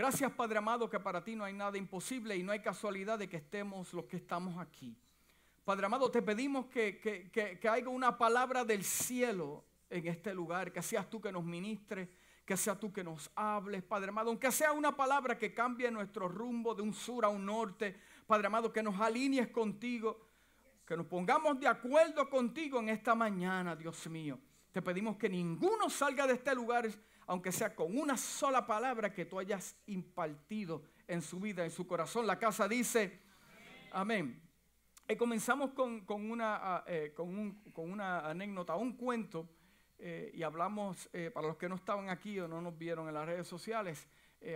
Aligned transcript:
Gracias 0.00 0.32
Padre 0.32 0.56
amado 0.56 0.88
que 0.88 0.98
para 0.98 1.22
ti 1.22 1.36
no 1.36 1.44
hay 1.44 1.52
nada 1.52 1.76
imposible 1.76 2.34
y 2.34 2.42
no 2.42 2.52
hay 2.52 2.60
casualidad 2.60 3.18
de 3.18 3.28
que 3.28 3.36
estemos 3.36 3.92
los 3.92 4.06
que 4.06 4.16
estamos 4.16 4.56
aquí. 4.56 4.96
Padre 5.62 5.84
amado, 5.84 6.10
te 6.10 6.22
pedimos 6.22 6.64
que, 6.68 6.98
que, 6.98 7.30
que, 7.60 7.68
haya 7.68 7.86
una 7.90 8.16
palabra 8.16 8.64
del 8.64 8.82
cielo 8.82 9.62
en 9.90 10.06
este 10.06 10.32
lugar, 10.32 10.72
que 10.72 10.80
seas 10.80 11.10
tú 11.10 11.20
que 11.20 11.30
nos 11.30 11.44
ministres, 11.44 12.08
que 12.46 12.56
seas 12.56 12.80
tú 12.80 12.90
que 12.90 13.04
nos 13.04 13.30
hables, 13.34 13.82
Padre 13.82 14.08
amado, 14.08 14.30
aunque 14.30 14.50
sea 14.50 14.72
una 14.72 14.96
palabra 14.96 15.36
que 15.36 15.52
cambie 15.52 15.90
nuestro 15.90 16.28
rumbo 16.28 16.74
de 16.74 16.80
un 16.80 16.94
sur 16.94 17.22
a 17.26 17.28
un 17.28 17.44
norte, 17.44 18.00
Padre 18.26 18.46
amado, 18.46 18.72
que 18.72 18.82
nos 18.82 18.98
alinees 18.98 19.48
contigo, 19.48 20.18
que 20.86 20.96
nos 20.96 21.04
pongamos 21.04 21.60
de 21.60 21.68
acuerdo 21.68 22.30
contigo 22.30 22.80
en 22.80 22.88
esta 22.88 23.14
mañana, 23.14 23.76
Dios 23.76 24.08
mío. 24.08 24.38
Te 24.72 24.80
pedimos 24.80 25.18
que 25.18 25.28
ninguno 25.28 25.90
salga 25.90 26.26
de 26.26 26.32
este 26.32 26.54
lugar 26.54 26.88
aunque 27.30 27.52
sea 27.52 27.76
con 27.76 27.96
una 27.96 28.16
sola 28.16 28.66
palabra 28.66 29.14
que 29.14 29.24
tú 29.24 29.38
hayas 29.38 29.76
impartido 29.86 30.82
en 31.06 31.22
su 31.22 31.38
vida, 31.38 31.62
en 31.62 31.70
su 31.70 31.86
corazón. 31.86 32.26
La 32.26 32.40
casa 32.40 32.66
dice, 32.66 33.20
amén. 33.92 34.42
Y 35.08 35.14
comenzamos 35.14 35.70
con, 35.70 36.02
una, 36.08 36.56
ah, 36.56 36.84
eh, 36.88 37.12
con, 37.14 37.56
una, 37.76 38.28
anécdota, 38.28 38.74
un 38.74 38.94
cuento, 38.94 39.48
eh, 39.96 40.32
y 40.34 40.42
hablamos, 40.42 41.08
eh, 41.12 41.30
para 41.32 41.46
los 41.46 41.56
que 41.56 41.68
no 41.68 41.76
estaban 41.76 42.08
aquí 42.08 42.40
o 42.40 42.48
no 42.48 42.60
nos 42.60 42.76
vieron 42.76 43.06
en 43.06 43.14
las 43.14 43.26
redes 43.26 43.46
sociales, 43.46 44.08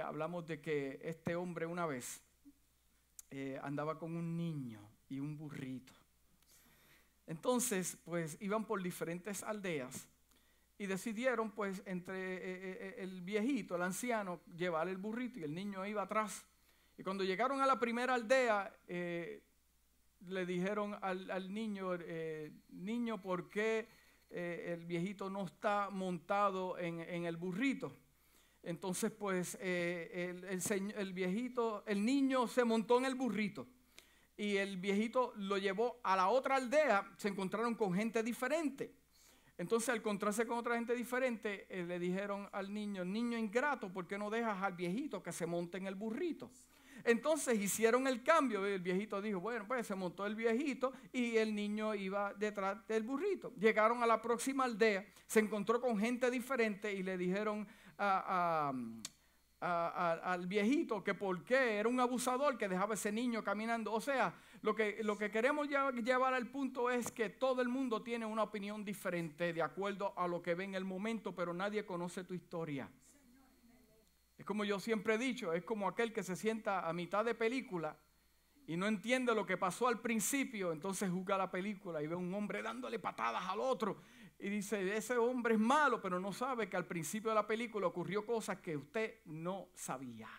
hablamos 0.03 0.45
de 0.45 0.61
que 0.61 0.99
este 1.05 1.37
hombre 1.37 1.67
una 1.67 1.87
vez 1.87 2.23
andaba 3.63 3.99
con 3.99 4.17
un 4.17 4.37
niño 4.37 4.81
y 5.09 5.21
un 5.21 5.37
burrito. 5.37 5.93
Entonces, 7.29 7.99
pues 8.05 8.37
iban 8.41 8.65
por 8.65 8.83
diferentes 8.83 9.45
aldeas 9.45 10.09
y 10.79 10.87
decidieron, 10.87 11.53
pues, 11.53 11.83
entre 11.87 12.17
eh, 12.17 12.39
eh, 12.39 12.79
eh, 12.81 12.95
el 12.99 13.23
viejito, 13.23 13.77
el 13.77 13.83
anciano, 13.83 14.41
llevar 14.57 14.89
el 14.89 14.97
burrito 14.97 15.39
y 15.39 15.45
el 15.45 15.55
niño 15.55 15.87
iba 15.87 16.03
atrás. 16.03 16.45
Y 16.99 17.03
cuando 17.03 17.25
llegaron 17.25 17.61
a 17.61 17.67
la 17.67 17.79
primera 17.79 18.15
aldea, 18.15 18.73
le 18.87 20.47
dijeron 20.47 20.97
al, 21.01 21.53
niño, 21.53 21.99
niño, 22.71 23.21
¿por 23.21 23.51
qué 23.51 23.89
el 24.31 24.85
viejito 24.87 25.29
no 25.29 25.45
está 25.45 25.91
montado 25.91 26.79
en, 26.79 27.25
el 27.25 27.37
burrito? 27.37 27.93
Entonces, 28.63 29.11
pues, 29.11 29.59
el, 29.61 30.45
el 30.97 31.13
viejito, 31.13 31.83
el 31.85 32.05
niño 32.05 32.47
se 32.47 32.63
montó 32.63 32.99
en 32.99 33.07
el 33.07 33.17
burrito 33.17 33.67
y 34.37 34.57
el 34.57 34.77
viejito 34.77 35.33
lo 35.37 35.59
llevó 35.59 35.99
a 36.05 36.15
la 36.15 36.29
otra 36.29 36.57
aldea, 36.57 37.13
se 37.17 37.27
encontraron 37.29 37.75
con 37.75 37.93
gente 37.93 38.23
diferente. 38.23 38.95
Entonces, 39.57 39.89
al 39.89 39.99
encontrarse 39.99 40.47
con 40.47 40.59
otra 40.59 40.75
gente 40.75 40.95
diferente, 40.95 41.67
eh, 41.69 41.85
le 41.85 41.99
dijeron 41.99 42.49
al 42.53 42.73
niño, 42.73 43.05
niño 43.05 43.39
ingrato, 43.39 43.93
¿por 43.93 44.07
qué 44.07 44.19
no 44.19 44.29
dejas 44.29 44.61
al 44.63 44.75
viejito 44.75 45.23
que 45.23 45.33
se 45.33 45.47
monte 45.47 45.79
en 45.79 45.87
el 45.87 45.95
burrito? 45.95 46.51
Entonces 47.05 47.61
hicieron 47.61 48.07
el 48.07 48.23
cambio. 48.23 48.65
El 48.65 48.81
viejito 48.81 49.21
dijo, 49.21 49.39
bueno, 49.41 49.67
pues 49.67 49.87
se 49.87 49.95
montó 49.95 50.27
el 50.27 50.35
viejito 50.35 50.93
y 51.13 51.37
el 51.37 51.55
niño 51.55 51.95
iba 51.95 52.33
detrás 52.35 52.87
del 52.89 53.03
burrito. 53.03 53.53
Llegaron 53.57 54.03
a 54.03 54.07
la 54.07 54.21
próxima 54.23 54.65
aldea, 54.65 55.07
se 55.27 55.41
encontró 55.41 55.81
con 55.81 55.99
gente 55.99 56.31
diferente 56.31 56.93
y 56.93 57.03
le 57.03 57.19
dijeron 57.19 57.69
al 59.61 60.47
viejito 60.47 61.05
que 61.05 61.15
por 61.15 61.45
qué 61.45 61.77
era 61.77 61.89
un 61.89 62.01
abusador 62.01 62.57
que 62.57 62.69
dejaba 62.69 62.95
ese 62.95 63.13
niño 63.13 63.45
caminando. 63.45 63.93
O 63.93 64.01
sea, 64.01 64.35
lo 64.65 64.75
que, 64.75 65.03
lo 65.03 65.19
que 65.19 65.31
queremos 65.31 65.69
llevar 65.69 66.33
al 66.33 66.47
punto 66.47 66.91
es 66.91 67.13
que 67.13 67.29
todo 67.29 67.61
el 67.61 67.69
mundo 67.69 68.03
tiene 68.03 68.25
una 68.25 68.45
opinión 68.45 68.83
diferente 68.83 69.53
de 69.53 69.61
acuerdo 69.61 70.15
a 70.17 70.27
lo 70.27 70.41
que 70.41 70.55
ve 70.55 70.65
en 70.65 70.75
el 70.75 70.87
momento, 70.87 71.35
pero 71.35 71.53
nadie 71.53 71.85
conoce 71.85 72.25
tu 72.25 72.33
historia. 72.33 72.89
Es 74.39 74.47
como 74.47 74.65
yo 74.65 74.81
siempre 74.81 75.17
he 75.17 75.19
dicho, 75.19 75.53
es 75.53 75.65
como 75.65 75.87
aquel 75.87 76.15
que 76.15 76.23
se 76.23 76.35
sienta 76.35 76.89
a 76.89 76.95
mitad 76.95 77.27
de 77.27 77.35
película 77.35 77.99
y 78.67 78.79
no 78.79 78.87
entiende 78.87 79.35
lo 79.35 79.45
que 79.45 79.59
pasó 79.59 79.87
al 79.87 80.01
principio, 80.01 80.73
entonces 80.73 81.11
juzga 81.11 81.37
la 81.37 81.51
película 81.51 82.03
y 82.03 82.07
ve 82.07 82.15
a 82.15 82.17
un 82.17 82.33
hombre 82.33 82.63
dándole 82.63 82.99
patadas 82.99 83.45
al 83.47 83.61
otro 83.61 83.99
y 84.39 84.49
dice, 84.49 84.97
ese 84.97 85.19
hombre 85.19 85.57
es 85.57 85.61
malo, 85.61 86.01
pero 86.01 86.19
no 86.19 86.33
sabe 86.33 86.71
que 86.71 86.79
al 86.79 86.87
principio 86.87 87.29
de 87.29 87.35
la 87.35 87.47
película 87.47 87.87
ocurrió 87.87 88.25
cosas 88.25 88.61
que 88.61 88.79
usted 88.79 89.17
no 89.27 89.69
sabía. 89.75 90.31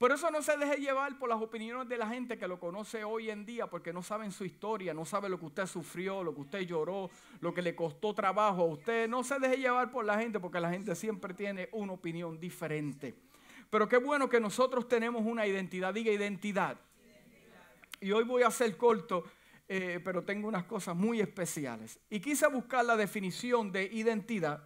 Por 0.00 0.12
eso 0.12 0.30
no 0.30 0.40
se 0.40 0.56
deje 0.56 0.78
llevar 0.78 1.18
por 1.18 1.28
las 1.28 1.42
opiniones 1.42 1.86
de 1.86 1.98
la 1.98 2.08
gente 2.08 2.38
que 2.38 2.48
lo 2.48 2.58
conoce 2.58 3.04
hoy 3.04 3.28
en 3.28 3.44
día, 3.44 3.66
porque 3.66 3.92
no 3.92 4.02
saben 4.02 4.32
su 4.32 4.46
historia, 4.46 4.94
no 4.94 5.04
sabe 5.04 5.28
lo 5.28 5.38
que 5.38 5.44
usted 5.44 5.66
sufrió, 5.66 6.24
lo 6.24 6.34
que 6.34 6.40
usted 6.40 6.60
lloró, 6.60 7.10
lo 7.42 7.52
que 7.52 7.60
le 7.60 7.74
costó 7.74 8.14
trabajo 8.14 8.62
a 8.62 8.64
usted. 8.64 9.06
No 9.10 9.22
se 9.22 9.38
deje 9.38 9.58
llevar 9.58 9.90
por 9.90 10.06
la 10.06 10.18
gente, 10.18 10.40
porque 10.40 10.58
la 10.58 10.70
gente 10.70 10.94
siempre 10.94 11.34
tiene 11.34 11.68
una 11.72 11.92
opinión 11.92 12.40
diferente. 12.40 13.14
Pero 13.68 13.86
qué 13.90 13.98
bueno 13.98 14.26
que 14.26 14.40
nosotros 14.40 14.88
tenemos 14.88 15.20
una 15.26 15.46
identidad, 15.46 15.92
diga 15.92 16.10
identidad. 16.10 16.80
Y 18.00 18.10
hoy 18.12 18.24
voy 18.24 18.42
a 18.42 18.50
ser 18.50 18.74
corto 18.78 19.24
eh, 19.68 20.00
pero 20.02 20.24
tengo 20.24 20.48
unas 20.48 20.64
cosas 20.64 20.96
muy 20.96 21.20
especiales. 21.20 22.00
Y 22.08 22.20
quise 22.20 22.46
buscar 22.46 22.86
la 22.86 22.96
definición 22.96 23.70
de 23.70 23.84
identidad. 23.84 24.64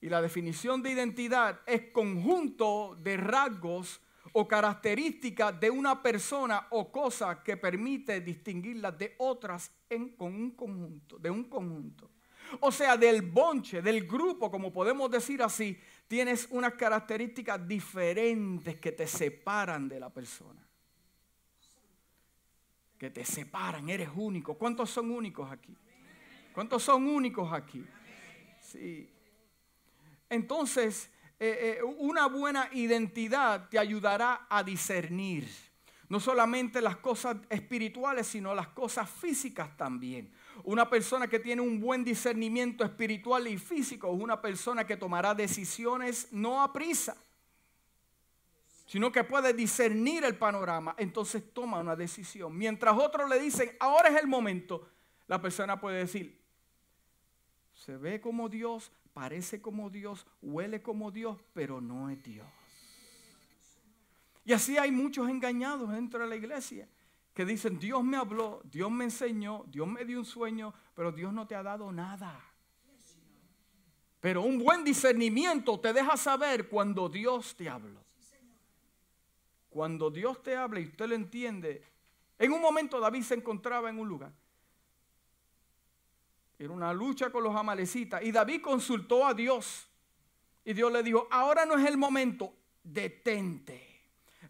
Y 0.00 0.08
la 0.08 0.20
definición 0.20 0.82
de 0.82 0.90
identidad 0.90 1.60
es 1.64 1.92
conjunto 1.92 2.98
de 3.00 3.16
rasgos 3.16 4.00
o 4.32 4.48
características 4.48 5.58
de 5.60 5.70
una 5.70 6.02
persona 6.02 6.66
o 6.70 6.90
cosa 6.90 7.42
que 7.42 7.56
permite 7.56 8.20
distinguirlas 8.20 8.96
de 8.98 9.14
otras 9.18 9.70
en, 9.88 10.10
con 10.10 10.34
un 10.34 10.50
conjunto, 10.52 11.18
de 11.18 11.30
un 11.30 11.44
conjunto. 11.44 12.10
O 12.60 12.70
sea, 12.70 12.96
del 12.96 13.22
bonche, 13.22 13.80
del 13.80 14.06
grupo, 14.06 14.50
como 14.50 14.72
podemos 14.72 15.10
decir 15.10 15.42
así, 15.42 15.78
tienes 16.08 16.48
unas 16.50 16.74
características 16.74 17.66
diferentes 17.66 18.76
que 18.78 18.92
te 18.92 19.06
separan 19.06 19.88
de 19.88 20.00
la 20.00 20.10
persona 20.10 20.62
que 23.02 23.10
te 23.10 23.24
separan, 23.24 23.88
eres 23.88 24.10
único. 24.14 24.54
¿Cuántos 24.54 24.88
son 24.88 25.10
únicos 25.10 25.50
aquí? 25.50 25.76
¿Cuántos 26.54 26.84
son 26.84 27.08
únicos 27.08 27.52
aquí? 27.52 27.84
Sí. 28.60 29.10
Entonces, 30.30 31.10
eh, 31.44 31.78
eh, 31.78 31.82
una 31.98 32.26
buena 32.26 32.68
identidad 32.72 33.68
te 33.68 33.76
ayudará 33.76 34.46
a 34.48 34.62
discernir 34.62 35.48
no 36.08 36.20
solamente 36.20 36.80
las 36.80 36.98
cosas 36.98 37.38
espirituales, 37.48 38.26
sino 38.26 38.54
las 38.54 38.68
cosas 38.68 39.08
físicas 39.10 39.76
también. 39.76 40.30
Una 40.62 40.88
persona 40.88 41.26
que 41.26 41.38
tiene 41.38 41.62
un 41.62 41.80
buen 41.80 42.04
discernimiento 42.04 42.84
espiritual 42.84 43.48
y 43.48 43.58
físico 43.58 44.14
es 44.14 44.22
una 44.22 44.40
persona 44.40 44.86
que 44.86 44.96
tomará 44.96 45.34
decisiones 45.34 46.28
no 46.30 46.62
a 46.62 46.72
prisa 46.72 47.16
sino 48.86 49.10
que 49.10 49.24
puede 49.24 49.54
discernir 49.54 50.22
el 50.22 50.36
panorama, 50.36 50.94
entonces 50.98 51.42
toma 51.54 51.80
una 51.80 51.96
decisión. 51.96 52.54
Mientras 52.54 52.94
otros 52.94 53.26
le 53.30 53.40
dicen, 53.40 53.74
ahora 53.80 54.10
es 54.10 54.20
el 54.20 54.26
momento, 54.26 54.86
la 55.28 55.40
persona 55.40 55.80
puede 55.80 56.00
decir, 56.00 56.38
se 57.72 57.96
ve 57.96 58.20
como 58.20 58.50
Dios, 58.50 58.92
parece 59.12 59.60
como 59.60 59.90
Dios, 59.90 60.26
huele 60.40 60.82
como 60.82 61.10
Dios, 61.10 61.38
pero 61.52 61.80
no 61.80 62.10
es 62.10 62.22
Dios. 62.22 62.46
Y 64.44 64.52
así 64.52 64.76
hay 64.76 64.90
muchos 64.90 65.28
engañados 65.28 65.90
dentro 65.90 66.20
de 66.20 66.28
la 66.28 66.36
iglesia 66.36 66.88
que 67.32 67.44
dicen, 67.44 67.78
Dios 67.78 68.02
me 68.04 68.16
habló, 68.16 68.60
Dios 68.64 68.90
me 68.90 69.04
enseñó, 69.04 69.64
Dios 69.68 69.86
me 69.86 70.04
dio 70.04 70.18
un 70.18 70.24
sueño, 70.24 70.74
pero 70.94 71.12
Dios 71.12 71.32
no 71.32 71.46
te 71.46 71.54
ha 71.54 71.62
dado 71.62 71.90
nada. 71.92 72.38
Pero 74.20 74.42
un 74.42 74.58
buen 74.58 74.84
discernimiento 74.84 75.80
te 75.80 75.92
deja 75.92 76.16
saber 76.16 76.68
cuando 76.68 77.08
Dios 77.08 77.56
te 77.56 77.68
habló. 77.68 78.02
Cuando 79.68 80.10
Dios 80.10 80.42
te 80.42 80.54
habla 80.54 80.80
y 80.80 80.84
usted 80.84 81.08
lo 81.08 81.14
entiende, 81.14 81.82
en 82.38 82.52
un 82.52 82.60
momento 82.60 83.00
David 83.00 83.22
se 83.22 83.34
encontraba 83.34 83.88
en 83.88 83.98
un 83.98 84.08
lugar. 84.08 84.32
Era 86.62 86.72
una 86.72 86.92
lucha 86.92 87.30
con 87.30 87.42
los 87.42 87.56
amalecitas. 87.56 88.22
Y 88.22 88.30
David 88.30 88.60
consultó 88.62 89.26
a 89.26 89.34
Dios. 89.34 89.88
Y 90.64 90.72
Dios 90.72 90.92
le 90.92 91.02
dijo, 91.02 91.26
ahora 91.28 91.66
no 91.66 91.76
es 91.76 91.84
el 91.86 91.96
momento, 91.96 92.54
detente. 92.84 93.88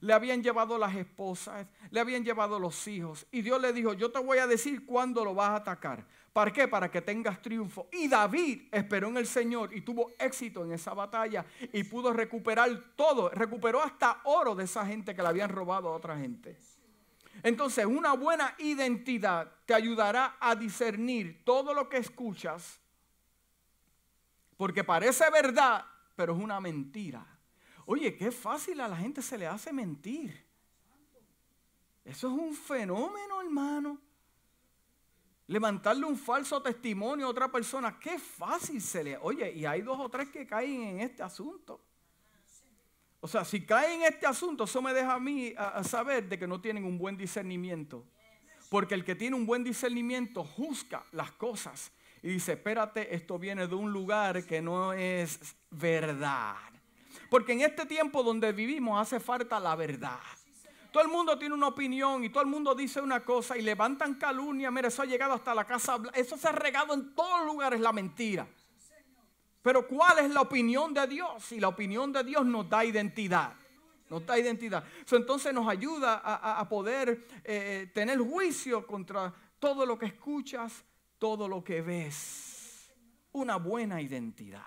Le 0.00 0.12
habían 0.12 0.42
llevado 0.42 0.76
las 0.76 0.94
esposas, 0.94 1.66
le 1.90 2.00
habían 2.00 2.22
llevado 2.22 2.58
los 2.58 2.86
hijos. 2.86 3.26
Y 3.30 3.40
Dios 3.40 3.62
le 3.62 3.72
dijo, 3.72 3.94
yo 3.94 4.10
te 4.10 4.18
voy 4.18 4.38
a 4.38 4.46
decir 4.46 4.84
cuándo 4.84 5.24
lo 5.24 5.34
vas 5.34 5.50
a 5.50 5.56
atacar. 5.56 6.04
¿Para 6.34 6.52
qué? 6.52 6.68
Para 6.68 6.90
que 6.90 7.00
tengas 7.00 7.40
triunfo. 7.40 7.88
Y 7.92 8.08
David 8.08 8.68
esperó 8.72 9.08
en 9.08 9.16
el 9.16 9.26
Señor 9.26 9.74
y 9.74 9.80
tuvo 9.80 10.12
éxito 10.18 10.64
en 10.64 10.72
esa 10.72 10.92
batalla 10.92 11.46
y 11.72 11.82
pudo 11.84 12.12
recuperar 12.12 12.94
todo. 12.94 13.30
Recuperó 13.30 13.82
hasta 13.82 14.20
oro 14.24 14.54
de 14.54 14.64
esa 14.64 14.84
gente 14.84 15.14
que 15.14 15.22
le 15.22 15.28
habían 15.28 15.48
robado 15.48 15.88
a 15.88 15.96
otra 15.96 16.18
gente. 16.18 16.58
Entonces, 17.42 17.84
una 17.86 18.12
buena 18.12 18.54
identidad 18.58 19.52
te 19.66 19.74
ayudará 19.74 20.36
a 20.40 20.54
discernir 20.54 21.44
todo 21.44 21.74
lo 21.74 21.88
que 21.88 21.96
escuchas, 21.96 22.80
porque 24.56 24.84
parece 24.84 25.28
verdad, 25.30 25.84
pero 26.14 26.34
es 26.34 26.42
una 26.42 26.60
mentira. 26.60 27.26
Oye, 27.86 28.16
qué 28.16 28.30
fácil 28.30 28.80
a 28.80 28.88
la 28.88 28.96
gente 28.96 29.22
se 29.22 29.36
le 29.36 29.46
hace 29.46 29.72
mentir. 29.72 30.46
Eso 32.04 32.28
es 32.28 32.32
un 32.32 32.54
fenómeno, 32.54 33.40
hermano 33.40 34.00
levantarle 35.52 36.06
un 36.06 36.16
falso 36.16 36.62
testimonio 36.62 37.26
a 37.26 37.30
otra 37.30 37.52
persona, 37.52 37.98
qué 37.98 38.18
fácil 38.18 38.80
se 38.80 39.04
le... 39.04 39.16
Oye, 39.18 39.52
y 39.52 39.66
hay 39.66 39.82
dos 39.82 39.98
o 40.00 40.08
tres 40.08 40.30
que 40.30 40.46
caen 40.46 40.82
en 40.82 41.00
este 41.00 41.22
asunto. 41.22 41.84
O 43.24 43.28
sea, 43.28 43.44
si 43.44 43.64
cae 43.64 43.94
en 43.94 44.02
este 44.02 44.26
asunto, 44.26 44.64
eso 44.64 44.82
me 44.82 44.92
deja 44.92 45.14
a 45.14 45.20
mí 45.20 45.54
a, 45.56 45.84
saber 45.84 46.28
de 46.28 46.36
que 46.36 46.48
no 46.48 46.60
tienen 46.60 46.84
un 46.84 46.98
buen 46.98 47.16
discernimiento. 47.16 48.04
Porque 48.68 48.94
el 48.94 49.04
que 49.04 49.14
tiene 49.14 49.36
un 49.36 49.46
buen 49.46 49.62
discernimiento 49.62 50.42
juzga 50.42 51.04
las 51.12 51.30
cosas 51.30 51.92
y 52.20 52.30
dice, 52.30 52.54
espérate, 52.54 53.14
esto 53.14 53.38
viene 53.38 53.68
de 53.68 53.76
un 53.76 53.92
lugar 53.92 54.44
que 54.44 54.60
no 54.60 54.92
es 54.92 55.54
verdad. 55.70 56.56
Porque 57.30 57.52
en 57.52 57.60
este 57.60 57.86
tiempo 57.86 58.24
donde 58.24 58.50
vivimos 58.50 59.00
hace 59.00 59.20
falta 59.20 59.60
la 59.60 59.76
verdad. 59.76 60.18
Todo 60.90 61.04
el 61.04 61.08
mundo 61.08 61.38
tiene 61.38 61.54
una 61.54 61.68
opinión 61.68 62.24
y 62.24 62.28
todo 62.28 62.42
el 62.42 62.50
mundo 62.50 62.74
dice 62.74 63.00
una 63.00 63.24
cosa 63.24 63.56
y 63.56 63.62
levantan 63.62 64.14
calumnia. 64.14 64.72
Mira, 64.72 64.88
eso 64.88 65.00
ha 65.00 65.06
llegado 65.06 65.34
hasta 65.34 65.54
la 65.54 65.64
casa. 65.64 65.96
Eso 66.12 66.36
se 66.36 66.48
ha 66.48 66.52
regado 66.52 66.92
en 66.92 67.14
todos 67.14 67.46
lugares 67.46 67.80
la 67.80 67.92
mentira. 67.92 68.48
Pero 69.62 69.86
¿cuál 69.86 70.18
es 70.18 70.30
la 70.30 70.40
opinión 70.40 70.92
de 70.92 71.06
Dios? 71.06 71.52
Y 71.52 71.60
la 71.60 71.68
opinión 71.68 72.12
de 72.12 72.24
Dios 72.24 72.44
nos 72.44 72.68
da 72.68 72.84
identidad. 72.84 73.54
Nos 74.10 74.26
da 74.26 74.38
identidad. 74.38 74.84
entonces 75.10 75.54
nos 75.54 75.66
ayuda 75.68 76.20
a, 76.22 76.68
poder 76.68 77.26
eh, 77.44 77.90
tener 77.94 78.18
juicio 78.18 78.86
contra 78.86 79.32
todo 79.58 79.86
lo 79.86 79.98
que 79.98 80.06
escuchas, 80.06 80.84
todo 81.18 81.48
lo 81.48 81.64
que 81.64 81.80
ves. 81.80 82.92
Una 83.32 83.56
buena 83.56 84.02
identidad. 84.02 84.66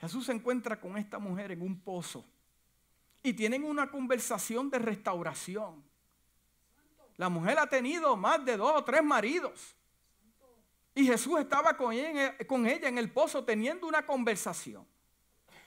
Jesús 0.00 0.26
se 0.26 0.32
encuentra 0.32 0.80
con 0.80 0.96
esta 0.96 1.18
mujer 1.18 1.52
en 1.52 1.60
un 1.60 1.80
pozo 1.80 2.24
y 3.22 3.32
tienen 3.32 3.64
una 3.64 3.90
conversación 3.90 4.70
de 4.70 4.78
restauración. 4.78 5.82
La 7.16 7.28
mujer 7.28 7.58
ha 7.58 7.66
tenido 7.66 8.16
más 8.16 8.44
de 8.44 8.56
dos 8.56 8.72
o 8.74 8.84
tres 8.84 9.02
maridos. 9.02 9.74
Y 10.94 11.06
Jesús 11.06 11.40
estaba 11.40 11.76
con 11.76 11.92
ella, 11.92 12.36
en 12.38 12.98
el 12.98 13.10
pozo 13.10 13.44
teniendo 13.44 13.86
una 13.86 14.06
conversación. 14.06 14.86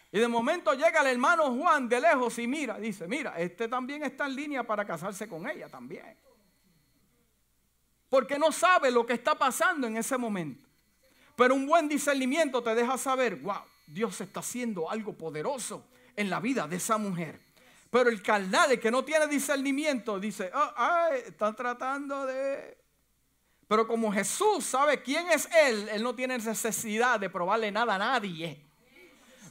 Y 0.10 0.20
de 0.20 0.28
momento 0.28 0.74
llega 0.74 1.02
el 1.02 1.08
hermano 1.08 1.54
Juan 1.54 1.90
de 1.90 2.00
lejos 2.00 2.40
y 2.40 2.48
mira, 2.48 2.80
dice, 2.80 3.08
mira, 3.08 3.38
este 3.38 3.68
también 3.68 4.04
está 4.04 4.26
en 4.26 4.36
línea 4.36 4.64
para 4.66 4.86
casarse 4.86 5.28
con 5.28 5.48
ella 5.50 5.68
también. 5.68 6.18
Porque 8.10 8.40
no 8.40 8.54
sabe 8.54 8.90
lo 8.90 9.06
que 9.06 9.14
está 9.14 9.36
pasando 9.36 9.86
en 9.86 9.98
ese 9.98 10.18
momento. 10.18 10.70
Pero 11.36 11.56
un 11.56 11.68
buen 11.68 11.90
discernimiento 11.90 12.64
te 12.64 12.74
deja 12.74 12.98
saber, 12.98 13.36
wow, 13.36 13.64
Dios 13.86 14.22
está 14.22 14.40
haciendo 14.40 14.90
algo 14.90 15.14
poderoso 15.14 15.90
en 16.16 16.30
la 16.30 16.40
vida 16.40 16.68
de 16.70 16.78
esa 16.78 16.98
mujer. 16.98 17.42
Pero 17.90 18.10
el 18.10 18.22
carnal, 18.22 18.72
el 18.72 18.80
que 18.80 18.92
no 18.92 19.04
tiene 19.04 19.28
discernimiento, 19.28 20.20
dice, 20.20 20.52
oh, 20.54 20.74
ay, 20.76 21.22
están 21.26 21.54
tratando 21.54 22.26
de 22.26 22.78
pero 23.68 23.88
como 23.88 24.12
Jesús 24.12 24.64
sabe 24.64 25.02
quién 25.02 25.30
es 25.30 25.50
Él, 25.54 25.90
Él 25.90 26.02
no 26.02 26.16
tiene 26.16 26.38
necesidad 26.38 27.20
de 27.20 27.30
probarle 27.30 27.72
nada 27.72 27.96
a 27.96 27.98
nadie. 27.98 28.64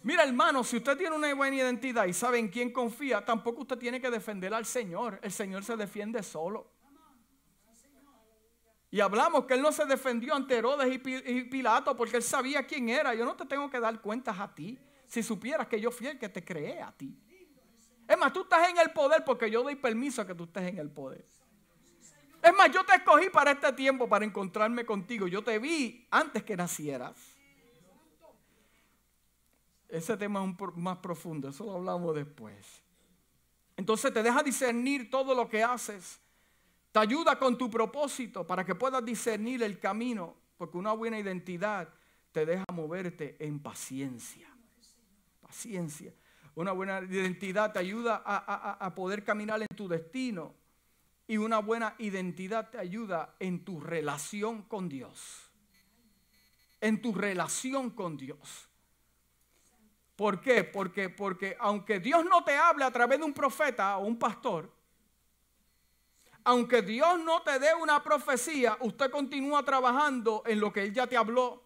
Mira 0.03 0.23
hermano, 0.23 0.63
si 0.63 0.77
usted 0.77 0.97
tiene 0.97 1.17
una 1.17 1.35
buena 1.35 1.57
identidad 1.57 2.07
y 2.07 2.13
sabe 2.13 2.39
en 2.39 2.49
quién 2.49 2.73
confía, 2.73 3.25
tampoco 3.25 3.63
usted 3.63 3.77
tiene 3.77 4.01
que 4.01 4.11
defender 4.11 4.55
al 4.55 4.65
Señor. 4.65 5.19
El 5.23 5.33
Señor 5.33 5.65
se 5.65 5.77
defiende 5.77 6.23
solo. 6.23 6.71
Y 8.91 9.01
hablamos 9.01 9.45
que 9.45 9.55
Él 9.55 9.63
no 9.63 9.73
se 9.73 9.85
defendió 9.85 10.35
ante 10.35 10.57
Herodes 10.57 11.01
y 11.05 11.43
Pilato 11.45 11.97
porque 11.97 12.17
Él 12.17 12.23
sabía 12.23 12.67
quién 12.67 12.89
era. 12.89 13.15
Yo 13.15 13.25
no 13.25 13.35
te 13.35 13.45
tengo 13.45 13.69
que 13.69 13.81
dar 13.81 14.01
cuentas 14.01 14.39
a 14.39 14.55
ti. 14.55 14.79
Si 15.07 15.23
supieras 15.23 15.67
que 15.67 15.81
yo 15.81 15.91
fui 15.91 16.07
el 16.07 16.19
que 16.19 16.29
te 16.29 16.45
creé 16.45 16.81
a 16.81 16.93
ti. 16.93 17.15
Es 18.09 18.17
más, 18.17 18.33
tú 18.33 18.43
estás 18.43 18.69
en 18.71 18.79
el 18.79 18.93
poder 18.93 19.25
porque 19.25 19.51
yo 19.51 19.63
doy 19.63 19.75
permiso 19.75 20.23
a 20.23 20.27
que 20.27 20.35
tú 20.35 20.45
estés 20.45 20.69
en 20.69 20.79
el 20.79 20.91
poder. 20.91 21.27
Es 22.47 22.55
más, 22.55 22.71
yo 22.71 22.85
te 22.85 22.95
escogí 22.95 23.29
para 23.29 23.51
este 23.51 23.73
tiempo, 23.73 24.09
para 24.09 24.25
encontrarme 24.25 24.87
contigo. 24.87 25.27
Yo 25.27 25.43
te 25.43 25.59
vi 25.59 26.07
antes 26.13 26.45
que 26.45 26.57
nacieras. 26.57 27.17
Ese 29.89 30.17
tema 30.17 30.45
es 30.45 30.77
más 30.77 30.99
profundo, 30.99 31.49
eso 31.49 31.65
lo 31.65 31.73
hablamos 31.73 32.15
después. 32.15 32.83
Entonces 33.77 34.15
te 34.15 34.23
deja 34.23 34.45
discernir 34.45 35.11
todo 35.11 35.35
lo 35.35 35.49
que 35.49 35.65
haces. 35.65 36.21
Te 36.93 37.01
ayuda 37.01 37.37
con 37.37 37.59
tu 37.59 37.69
propósito 37.69 38.47
para 38.47 38.65
que 38.65 38.77
puedas 38.77 39.05
discernir 39.05 39.65
el 39.65 39.81
camino, 39.81 40.37
porque 40.57 40.79
una 40.79 40.93
buena 40.93 41.19
identidad 41.19 41.89
te 42.31 42.47
deja 42.47 42.65
moverte 42.73 43.37
en 43.41 43.59
paciencia. 43.59 44.49
Paciencia. 45.41 46.15
Una 46.55 46.71
buena 46.71 47.01
identidad 47.01 47.73
te 47.73 47.81
ayuda 47.81 48.23
a, 48.25 48.87
a 48.87 48.95
poder 48.95 49.25
caminar 49.25 49.61
en 49.63 49.77
tu 49.77 49.89
destino 49.89 50.55
y 51.29 51.37
una 51.37 51.59
buena 51.59 51.95
identidad 51.99 52.71
te 52.71 52.79
ayuda 52.79 53.35
en 53.41 53.65
tu 53.65 53.81
relación 53.81 54.63
con 54.63 54.89
Dios. 54.89 55.51
En 56.81 57.03
tu 57.03 57.13
relación 57.13 57.91
con 57.91 58.17
Dios. 58.17 58.69
¿Por 60.15 60.41
qué? 60.41 60.65
Porque, 60.65 61.11
porque 61.11 61.57
aunque 61.59 62.01
Dios 62.01 62.25
no 62.25 62.45
te 62.45 62.57
hable 62.57 62.85
a 62.85 62.91
través 62.91 63.19
de 63.19 63.25
un 63.25 63.35
profeta 63.35 63.99
o 63.99 64.07
un 64.07 64.19
pastor, 64.19 64.73
aunque 66.45 66.81
Dios 66.81 67.19
no 67.25 67.43
te 67.43 67.59
dé 67.59 67.75
una 67.75 68.03
profecía, 68.03 68.79
usted 68.81 69.11
continúa 69.11 69.65
trabajando 69.65 70.45
en 70.47 70.61
lo 70.61 70.73
que 70.73 70.85
Él 70.85 70.95
ya 70.95 71.07
te 71.07 71.17
habló 71.17 71.66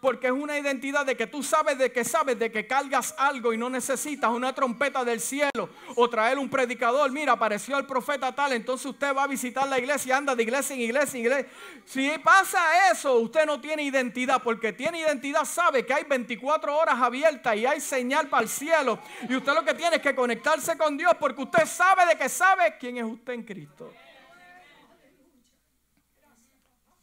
porque 0.00 0.28
es 0.28 0.32
una 0.32 0.58
identidad 0.58 1.04
de 1.04 1.16
que 1.16 1.26
tú 1.26 1.42
sabes 1.42 1.76
de 1.78 1.90
que 1.90 2.04
sabes 2.04 2.38
de 2.38 2.52
que 2.52 2.66
cargas 2.66 3.14
algo 3.18 3.52
y 3.52 3.58
no 3.58 3.68
necesitas 3.68 4.30
una 4.30 4.54
trompeta 4.54 5.04
del 5.04 5.20
cielo 5.20 5.68
o 5.96 6.08
traer 6.08 6.38
un 6.38 6.48
predicador. 6.48 7.10
Mira, 7.10 7.32
apareció 7.32 7.76
el 7.78 7.86
profeta 7.86 8.32
tal, 8.32 8.52
entonces 8.52 8.86
usted 8.86 9.14
va 9.14 9.24
a 9.24 9.26
visitar 9.26 9.68
la 9.68 9.78
iglesia, 9.78 10.16
anda 10.16 10.34
de 10.36 10.42
iglesia 10.42 10.74
en 10.74 10.82
iglesia 10.82 11.18
en 11.18 11.24
iglesia. 11.24 11.50
Si 11.84 12.10
pasa 12.22 12.90
eso, 12.92 13.16
usted 13.18 13.44
no 13.46 13.60
tiene 13.60 13.82
identidad, 13.82 14.42
porque 14.42 14.72
tiene 14.72 15.00
identidad, 15.00 15.44
sabe 15.44 15.84
que 15.84 15.94
hay 15.94 16.04
24 16.04 16.76
horas 16.76 17.00
abiertas 17.00 17.56
y 17.56 17.66
hay 17.66 17.80
señal 17.80 18.28
para 18.28 18.44
el 18.44 18.48
cielo. 18.48 19.00
Y 19.28 19.34
usted 19.34 19.52
lo 19.52 19.64
que 19.64 19.74
tiene 19.74 19.96
es 19.96 20.02
que 20.02 20.14
conectarse 20.14 20.76
con 20.76 20.96
Dios 20.96 21.12
porque 21.18 21.42
usted 21.42 21.66
sabe 21.66 22.06
de 22.06 22.16
que 22.16 22.28
sabe 22.28 22.76
quién 22.78 22.98
es 22.98 23.04
usted 23.04 23.32
en 23.32 23.42
Cristo. 23.42 23.92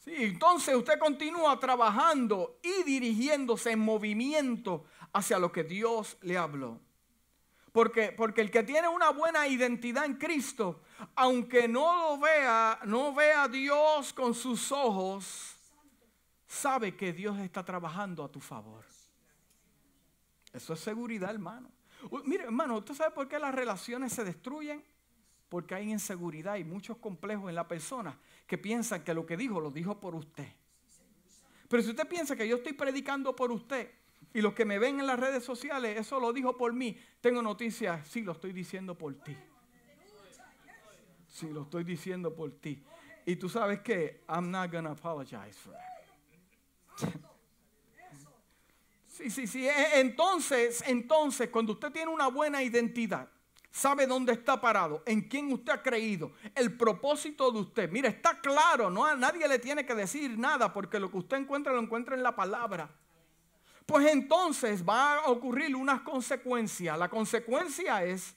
Entonces 0.06 0.76
usted 0.76 1.00
continúa 1.00 1.60
trabajando 1.60 2.60
y 2.62 2.84
dirigiéndose 2.84 3.72
en 3.72 3.80
movimiento 3.80 4.86
hacia 5.14 5.40
lo 5.40 5.52
que 5.52 5.64
Dios 5.64 6.18
le 6.22 6.38
habló. 6.38 6.80
Porque, 7.72 8.14
porque 8.14 8.42
el 8.42 8.52
que 8.52 8.64
tiene 8.64 8.88
una 8.88 9.10
buena 9.10 9.48
identidad 9.48 10.06
en 10.06 10.16
Cristo, 10.16 10.82
aunque 11.16 11.68
no 11.68 11.94
lo 11.98 12.18
vea, 12.20 12.80
no 12.86 13.14
vea 13.14 13.44
a 13.44 13.48
Dios 13.48 14.14
con 14.14 14.34
sus 14.34 14.72
ojos, 14.72 15.58
sabe 16.48 16.96
que 16.96 17.12
Dios 17.12 17.38
está 17.40 17.66
trabajando 17.66 18.24
a 18.24 18.32
tu 18.32 18.40
favor. 18.40 18.86
Eso 20.54 20.74
es 20.74 20.80
seguridad, 20.80 21.32
hermano. 21.32 21.70
Mire, 22.24 22.46
hermano, 22.46 22.78
¿usted 22.78 22.94
sabe 22.94 23.12
por 23.14 23.28
qué 23.28 23.40
las 23.40 23.54
relaciones 23.54 24.14
se 24.14 24.24
destruyen? 24.24 24.82
Porque 25.50 25.76
hay 25.76 25.92
inseguridad 25.92 26.56
y 26.56 26.64
muchos 26.64 26.98
complejos 26.98 27.50
en 27.50 27.56
la 27.56 27.68
persona 27.68 28.18
que 28.48 28.58
piensan 28.58 29.04
que 29.04 29.14
lo 29.14 29.26
que 29.26 29.38
dijo 29.38 29.60
lo 29.60 29.72
dijo 29.72 30.00
por 30.00 30.16
usted. 30.16 30.48
Pero 31.68 31.82
si 31.82 31.90
usted 31.90 32.08
piensa 32.08 32.36
que 32.36 32.48
yo 32.48 32.58
estoy 32.58 32.74
predicando 32.74 33.36
por 33.36 33.52
usted 33.52 33.92
y 34.34 34.42
los 34.42 34.54
que 34.54 34.66
me 34.66 34.80
ven 34.80 35.00
en 35.00 35.08
las 35.08 35.20
redes 35.20 35.44
sociales, 35.44 36.00
eso 36.00 36.20
lo 36.20 36.32
dijo 36.32 36.56
por 36.56 36.74
mí, 36.74 36.98
tengo 37.22 37.42
noticias, 37.42 38.08
sí, 38.08 38.22
lo 38.22 38.34
estoy 38.34 38.54
diciendo 38.54 38.98
por 38.98 39.16
ti. 39.16 39.36
Sí, 41.28 41.50
lo 41.50 41.64
estoy 41.64 41.84
diciendo 41.84 42.34
por 42.34 42.52
ti. 42.52 42.84
Y 43.26 43.36
tú 43.36 43.50
sabes 43.50 43.82
que 43.82 44.24
I'm 44.30 44.52
not 44.52 44.72
gonna 44.72 44.92
apologize 44.92 45.58
for 45.60 45.74
that. 45.74 45.96
Sí, 49.08 49.30
sí, 49.30 49.48
sí. 49.48 49.66
E, 49.66 50.00
entonces, 50.02 50.84
entonces, 50.86 51.50
cuando 51.50 51.72
usted 51.74 51.90
tiene 51.92 52.12
una 52.12 52.28
buena 52.28 52.62
identidad, 52.62 53.30
sabe 53.76 54.08
dónde 54.08 54.32
está 54.32 54.62
parado, 54.62 55.04
en 55.06 55.20
quién 55.28 55.52
usted 55.52 55.74
ha 55.74 55.84
creído, 55.84 56.32
el 56.56 56.78
propósito 56.78 57.52
de 57.52 57.60
usted. 57.60 57.92
Mire, 57.92 58.08
está 58.08 58.40
claro, 58.40 58.90
no 58.90 59.06
a 59.06 59.16
nadie 59.16 59.46
le 59.50 59.60
tiene 59.60 59.86
que 59.86 59.94
decir 59.94 60.40
nada 60.40 60.72
porque 60.72 60.98
lo 60.98 61.12
que 61.12 61.18
usted 61.18 61.36
encuentra 61.36 61.74
lo 61.74 61.82
encuentra 61.82 62.16
en 62.16 62.24
la 62.24 62.34
palabra. 62.34 62.90
Pues 63.86 64.08
entonces 64.08 64.82
va 64.88 65.16
a 65.16 65.26
ocurrir 65.26 65.76
unas 65.76 66.02
consecuencias. 66.02 66.98
La 66.98 67.10
consecuencia 67.10 68.02
es, 68.06 68.34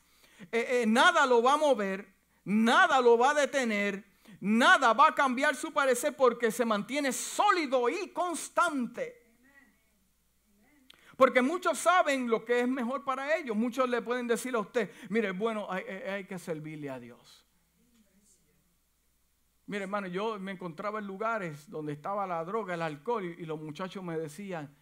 eh, 0.50 0.82
eh, 0.82 0.84
nada 0.88 1.24
lo 1.24 1.40
va 1.40 1.52
a 1.52 1.56
mover, 1.56 2.12
nada 2.44 3.00
lo 3.00 3.16
va 3.16 3.30
a 3.30 3.34
detener, 3.34 4.04
nada 4.40 4.92
va 4.92 5.08
a 5.08 5.14
cambiar 5.14 5.54
su 5.54 5.72
parecer 5.72 6.16
porque 6.16 6.50
se 6.50 6.64
mantiene 6.64 7.12
sólido 7.12 7.88
y 7.88 8.08
constante. 8.08 9.17
Porque 11.18 11.42
muchos 11.42 11.76
saben 11.78 12.30
lo 12.30 12.44
que 12.44 12.60
es 12.60 12.68
mejor 12.68 13.02
para 13.02 13.36
ellos. 13.36 13.56
Muchos 13.56 13.88
le 13.88 14.02
pueden 14.02 14.28
decir 14.28 14.54
a 14.54 14.60
usted, 14.60 14.88
mire, 15.08 15.32
bueno, 15.32 15.66
hay, 15.68 16.24
que 16.26 16.38
servirle 16.38 16.90
a 16.90 17.00
Dios. 17.00 17.44
Mire, 19.66 19.82
hermano, 19.82 20.06
yo 20.06 20.38
me 20.38 20.52
encontraba 20.52 21.00
en 21.00 21.08
lugares 21.08 21.68
donde 21.68 21.92
estaba 21.94 22.24
la 22.24 22.44
droga, 22.44 22.74
el 22.74 22.82
alcohol, 22.82 23.24
y, 23.24 23.44
los 23.46 23.60
muchachos 23.60 24.04
me 24.04 24.16
decían, 24.16 24.72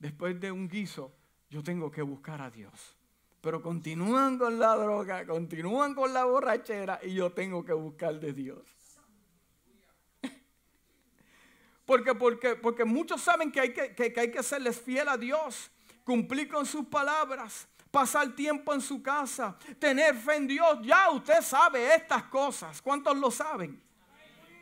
después 0.00 0.40
de 0.40 0.50
un 0.50 0.66
guiso, 0.66 1.14
yo 1.48 1.62
tengo 1.62 1.92
que 1.92 2.02
buscar 2.02 2.42
a 2.42 2.50
Dios. 2.50 2.96
Pero 3.40 3.62
continúan 3.62 4.38
con 4.38 4.58
la 4.58 4.74
droga, 4.74 5.24
continúan 5.24 5.94
con 5.94 6.12
la 6.12 6.24
borrachera, 6.24 6.98
y 7.04 7.14
yo 7.14 7.30
tengo 7.30 7.64
que 7.64 7.72
buscar 7.72 8.18
de 8.18 8.32
Dios. 8.32 8.81
Porque, 11.84 12.14
porque, 12.14 12.56
porque 12.56 12.84
muchos 12.84 13.20
saben 13.20 13.50
que 13.50 13.60
hay 13.60 13.72
que, 13.72 13.94
que, 13.94 14.14
hay 14.18 14.30
que 14.30 14.42
serles 14.42 14.80
fiel 14.80 15.08
a 15.08 15.16
Dios, 15.16 15.70
cumplir 16.04 16.48
con 16.48 16.64
sus 16.64 16.86
palabras, 16.86 17.66
pasar 17.90 18.34
tiempo 18.34 18.72
en 18.72 18.80
su 18.80 19.02
casa, 19.02 19.56
tener 19.78 20.14
fe 20.16 20.36
en 20.36 20.46
Dios. 20.46 20.78
Ya 20.82 21.10
usted 21.10 21.42
sabe 21.42 21.94
estas 21.94 22.24
cosas. 22.24 22.80
¿Cuántos 22.80 23.16
lo 23.16 23.30
saben? 23.30 23.82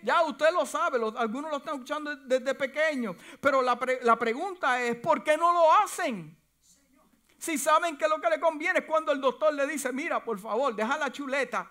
Ya 0.02 0.22
usted 0.22 0.50
lo 0.52 0.64
sabe, 0.64 0.98
algunos 1.18 1.50
lo 1.50 1.58
están 1.58 1.74
escuchando 1.74 2.16
desde 2.16 2.54
pequeño. 2.54 3.14
Pero 3.38 3.60
la, 3.60 3.78
la 4.02 4.18
pregunta 4.18 4.80
es, 4.82 4.96
¿por 4.96 5.22
qué 5.22 5.36
no 5.36 5.52
lo 5.52 5.72
hacen? 5.74 6.36
Si 7.36 7.58
saben 7.58 7.98
que 7.98 8.08
lo 8.08 8.18
que 8.18 8.30
le 8.30 8.40
conviene 8.40 8.78
es 8.80 8.84
cuando 8.86 9.12
el 9.12 9.20
doctor 9.20 9.52
le 9.52 9.66
dice, 9.66 9.92
mira, 9.92 10.24
por 10.24 10.38
favor, 10.38 10.74
deja 10.74 10.96
la 10.96 11.12
chuleta 11.12 11.70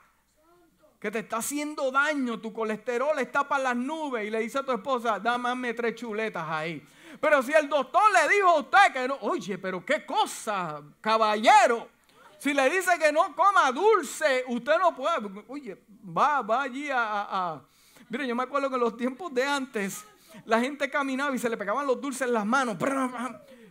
que 1.00 1.10
te 1.10 1.20
está 1.20 1.38
haciendo 1.38 1.92
daño, 1.92 2.40
tu 2.40 2.52
colesterol 2.52 3.18
está 3.20 3.48
para 3.48 3.64
las 3.64 3.76
nubes 3.76 4.28
y 4.28 4.30
le 4.30 4.40
dice 4.40 4.60
a 4.60 4.64
tu 4.64 4.74
esposa, 4.74 5.18
dame 5.20 5.74
tres 5.74 5.96
chuletas 5.96 6.46
ahí. 6.48 6.86
Pero 7.22 7.42
si 7.42 7.54
el 7.54 7.70
doctor 7.70 8.04
le 8.12 8.34
dijo 8.36 8.50
a 8.50 8.60
usted 8.60 8.94
que 8.94 9.08
no, 9.08 9.18
oye, 9.22 9.58
pero 9.58 9.84
qué 9.86 10.06
cosa, 10.06 10.82
caballero. 11.00 11.88
Si 12.38 12.54
le 12.54 12.70
dice 12.70 12.98
que 13.00 13.12
no 13.12 13.36
coma 13.36 13.72
dulce, 13.72 14.44
usted 14.48 14.78
no 14.78 14.96
puede. 14.96 15.44
Oye, 15.48 15.78
va, 16.06 16.42
va 16.42 16.64
allí 16.64 16.90
a, 16.90 16.98
a, 17.00 17.62
Mire, 18.10 18.28
yo 18.28 18.36
me 18.36 18.44
acuerdo 18.44 18.70
que 18.70 18.76
en 18.76 18.82
los 18.82 18.98
tiempos 18.98 19.34
de 19.34 19.44
antes, 19.44 20.06
la 20.46 20.60
gente 20.60 20.90
caminaba 20.90 21.36
y 21.36 21.40
se 21.40 21.50
le 21.50 21.58
pegaban 21.58 21.86
los 21.86 22.00
dulces 22.00 22.24
en 22.24 22.34
las 22.34 22.46
manos. 22.46 22.78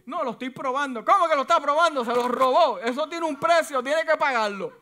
No, 0.06 0.24
lo 0.24 0.30
estoy 0.30 0.50
probando. 0.50 1.04
¿Cómo 1.04 1.28
que 1.28 1.34
lo 1.34 1.42
está 1.42 1.60
probando? 1.60 2.04
Se 2.04 2.14
lo 2.14 2.28
robó. 2.28 2.78
Eso 2.78 3.08
tiene 3.08 3.26
un 3.26 3.36
precio, 3.36 3.82
tiene 3.82 4.04
que 4.04 4.16
pagarlo. 4.16 4.72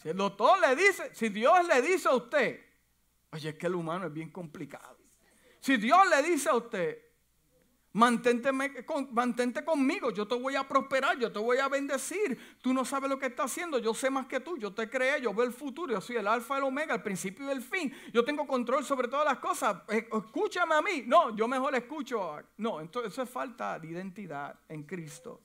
Si 0.00 0.08
el 0.08 0.16
doctor 0.16 0.58
le 0.60 0.74
dice, 0.74 1.14
si 1.14 1.28
Dios 1.28 1.66
le 1.66 1.82
dice 1.82 2.08
a 2.08 2.14
usted, 2.14 2.58
oye, 3.32 3.50
es 3.50 3.54
que 3.56 3.66
el 3.66 3.74
humano 3.74 4.06
es 4.06 4.12
bien 4.12 4.30
complicado. 4.30 4.96
Si 5.60 5.76
Dios 5.76 6.08
le 6.08 6.22
dice 6.22 6.48
a 6.48 6.54
usted, 6.54 6.98
mantente, 7.92 8.50
mantente 8.50 9.62
conmigo, 9.62 10.10
yo 10.10 10.26
te 10.26 10.36
voy 10.36 10.56
a 10.56 10.66
prosperar, 10.66 11.18
yo 11.18 11.30
te 11.30 11.38
voy 11.38 11.58
a 11.58 11.68
bendecir. 11.68 12.56
Tú 12.62 12.72
no 12.72 12.82
sabes 12.86 13.10
lo 13.10 13.18
que 13.18 13.26
está 13.26 13.42
haciendo, 13.42 13.78
yo 13.78 13.92
sé 13.92 14.08
más 14.08 14.24
que 14.24 14.40
tú, 14.40 14.56
yo 14.56 14.72
te 14.72 14.88
creé, 14.88 15.20
yo 15.20 15.34
veo 15.34 15.44
el 15.44 15.52
futuro, 15.52 15.92
yo 15.92 16.00
soy 16.00 16.16
el 16.16 16.26
alfa 16.26 16.54
y 16.54 16.58
el 16.58 16.64
omega, 16.64 16.94
el 16.94 17.02
principio 17.02 17.44
y 17.44 17.50
el 17.50 17.60
fin. 17.60 17.94
Yo 18.10 18.24
tengo 18.24 18.46
control 18.46 18.82
sobre 18.82 19.06
todas 19.06 19.26
las 19.26 19.38
cosas. 19.38 19.82
Eh, 19.90 20.08
escúchame 20.10 20.76
a 20.76 20.80
mí. 20.80 21.04
No, 21.06 21.36
yo 21.36 21.46
mejor 21.46 21.74
escucho. 21.74 22.38
No, 22.56 22.80
entonces 22.80 23.12
eso 23.12 23.22
es 23.22 23.28
falta 23.28 23.78
de 23.78 23.88
identidad 23.88 24.58
en 24.66 24.84
Cristo. 24.84 25.42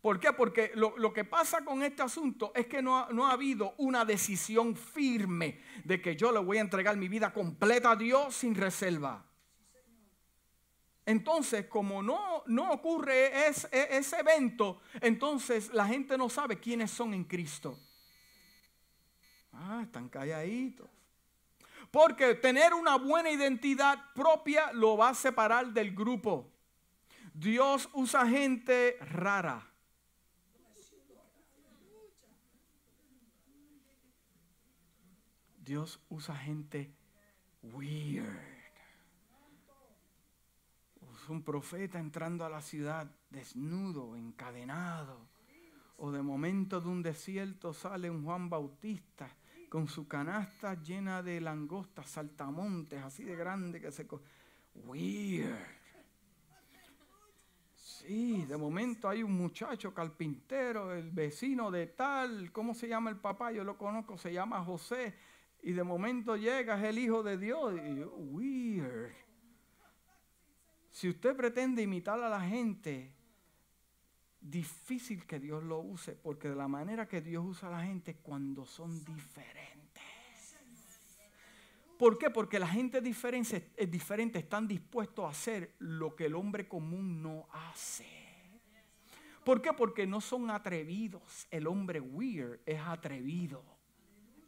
¿Por 0.00 0.18
qué? 0.18 0.32
Porque 0.32 0.72
lo, 0.74 1.12
que 1.12 1.24
pasa 1.24 1.62
con 1.62 1.82
este 1.82 2.02
asunto 2.02 2.52
es 2.54 2.66
que 2.66 2.80
no 2.80 2.98
ha, 2.98 3.08
no 3.12 3.26
ha, 3.26 3.32
habido 3.32 3.74
una 3.76 4.04
decisión 4.04 4.74
firme 4.74 5.60
de 5.84 6.00
que 6.00 6.16
yo 6.16 6.32
le 6.32 6.38
voy 6.38 6.56
a 6.56 6.62
entregar 6.62 6.96
mi 6.96 7.08
vida 7.08 7.32
completa 7.34 7.90
a 7.90 7.96
Dios 7.96 8.34
sin 8.34 8.54
reserva. 8.54 9.22
Entonces, 11.04 11.66
como 11.66 12.02
no, 12.02 12.42
no 12.46 12.70
ocurre 12.70 13.48
ese, 13.48 13.68
ese 13.72 14.20
evento, 14.20 14.80
entonces 15.02 15.70
la 15.74 15.86
gente 15.86 16.16
no 16.16 16.30
sabe 16.30 16.58
quiénes 16.58 16.90
son 16.90 17.12
en 17.12 17.24
Cristo. 17.24 17.78
Ah, 19.52 19.80
están 19.82 20.08
calladitos. 20.08 20.88
Porque 21.90 22.36
tener 22.36 22.72
una 22.72 22.96
buena 22.96 23.30
identidad 23.30 23.98
propia 24.14 24.72
lo 24.72 24.96
va 24.96 25.10
a 25.10 25.14
separar 25.14 25.66
del 25.72 25.94
grupo. 25.94 26.50
Dios 27.34 27.90
usa 27.92 28.26
gente 28.26 28.96
rara 29.00 29.69
Dios 35.70 36.00
usa 36.08 36.34
gente 36.34 36.90
weird. 37.62 38.26
Usa 41.12 41.30
un 41.30 41.44
profeta 41.44 42.00
entrando 42.00 42.44
a 42.44 42.48
la 42.48 42.60
ciudad 42.60 43.08
desnudo, 43.30 44.16
encadenado. 44.16 45.28
O 45.98 46.10
de 46.10 46.22
momento 46.22 46.80
de 46.80 46.88
un 46.88 47.04
desierto 47.04 47.72
sale 47.72 48.10
un 48.10 48.24
Juan 48.24 48.50
Bautista 48.50 49.28
con 49.68 49.86
su 49.86 50.08
canasta 50.08 50.74
llena 50.74 51.22
de 51.22 51.40
langostas, 51.40 52.10
saltamontes, 52.10 53.00
así 53.04 53.22
de 53.22 53.36
grande 53.36 53.80
que 53.80 53.92
se... 53.92 54.08
Weird. 54.74 55.54
Sí, 57.76 58.44
de 58.44 58.56
momento 58.56 59.08
hay 59.08 59.22
un 59.22 59.36
muchacho 59.36 59.94
carpintero, 59.94 60.92
el 60.92 61.12
vecino 61.12 61.70
de 61.70 61.86
tal, 61.86 62.50
¿cómo 62.50 62.74
se 62.74 62.88
llama 62.88 63.10
el 63.10 63.18
papá? 63.18 63.52
Yo 63.52 63.62
lo 63.62 63.78
conozco, 63.78 64.18
se 64.18 64.32
llama 64.32 64.64
José 64.64 65.14
y 65.62 65.72
de 65.72 65.84
momento 65.84 66.36
llega, 66.36 66.78
es 66.78 66.84
el 66.84 66.98
Hijo 66.98 67.22
de 67.22 67.36
Dios. 67.36 67.74
Weird. 68.16 69.12
Si 70.90 71.08
usted 71.08 71.36
pretende 71.36 71.82
imitar 71.82 72.20
a 72.20 72.28
la 72.28 72.40
gente, 72.40 73.12
difícil 74.40 75.26
que 75.26 75.38
Dios 75.38 75.62
lo 75.62 75.80
use, 75.80 76.12
porque 76.12 76.48
de 76.48 76.56
la 76.56 76.68
manera 76.68 77.06
que 77.06 77.20
Dios 77.20 77.44
usa 77.44 77.68
a 77.68 77.72
la 77.72 77.84
gente 77.84 78.16
cuando 78.16 78.64
son 78.64 79.04
diferentes. 79.04 80.02
¿Por 81.98 82.16
qué? 82.16 82.30
Porque 82.30 82.58
la 82.58 82.66
gente 82.66 83.02
diferente, 83.02 83.72
es 83.76 83.90
diferente, 83.90 84.38
están 84.38 84.66
dispuestos 84.66 85.26
a 85.26 85.28
hacer 85.28 85.74
lo 85.80 86.16
que 86.16 86.26
el 86.26 86.34
hombre 86.34 86.66
común 86.66 87.22
no 87.22 87.46
hace. 87.52 88.06
¿Por 89.44 89.60
qué? 89.60 89.72
Porque 89.74 90.06
no 90.06 90.20
son 90.22 90.50
atrevidos. 90.50 91.46
El 91.50 91.66
hombre 91.66 92.00
weird 92.00 92.60
es 92.64 92.80
atrevido 92.80 93.79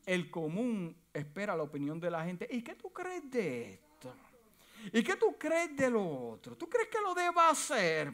el 0.06 0.30
común 0.30 0.96
espera 1.12 1.56
la 1.56 1.62
opinión 1.62 2.00
de 2.00 2.10
la 2.10 2.24
gente. 2.24 2.48
¿Y 2.50 2.62
qué 2.62 2.74
tú 2.74 2.92
crees 2.92 3.30
de 3.30 3.74
esto? 3.74 4.14
¿Y 4.92 5.02
qué 5.02 5.14
tú 5.16 5.36
crees 5.38 5.76
de 5.76 5.90
lo 5.90 6.30
otro? 6.30 6.56
¿Tú 6.56 6.68
crees 6.68 6.88
que 6.88 7.00
lo 7.00 7.14
deba 7.14 7.50
hacer? 7.50 8.12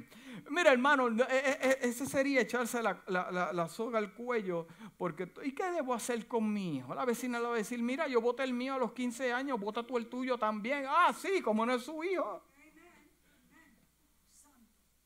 Mira, 0.50 0.72
hermano, 0.72 1.08
e, 1.08 1.22
e, 1.22 1.68
e, 1.68 1.78
ese 1.88 2.04
sería 2.04 2.42
echarse 2.42 2.82
la, 2.82 3.68
soga 3.68 3.98
al 3.98 4.12
cuello. 4.12 4.66
Porque, 4.96 5.32
¿Y 5.44 5.52
qué 5.52 5.70
debo 5.70 5.94
hacer 5.94 6.26
con 6.26 6.52
mi 6.52 6.76
hijo? 6.76 6.94
La 6.94 7.04
vecina 7.04 7.38
le 7.38 7.46
va 7.46 7.54
a 7.54 7.58
decir, 7.58 7.82
mira, 7.82 8.06
yo 8.06 8.20
voté 8.20 8.44
el 8.44 8.52
mío 8.52 8.74
a 8.74 8.78
los 8.78 8.92
15 8.92 9.32
años, 9.32 9.58
vota 9.58 9.82
tú 9.82 9.96
el 9.96 10.08
tuyo 10.08 10.36
también. 10.36 10.84
Ah, 10.86 11.14
sí, 11.18 11.40
como 11.40 11.64
no 11.64 11.74
es 11.74 11.82
su 11.82 12.04
hijo. 12.04 12.42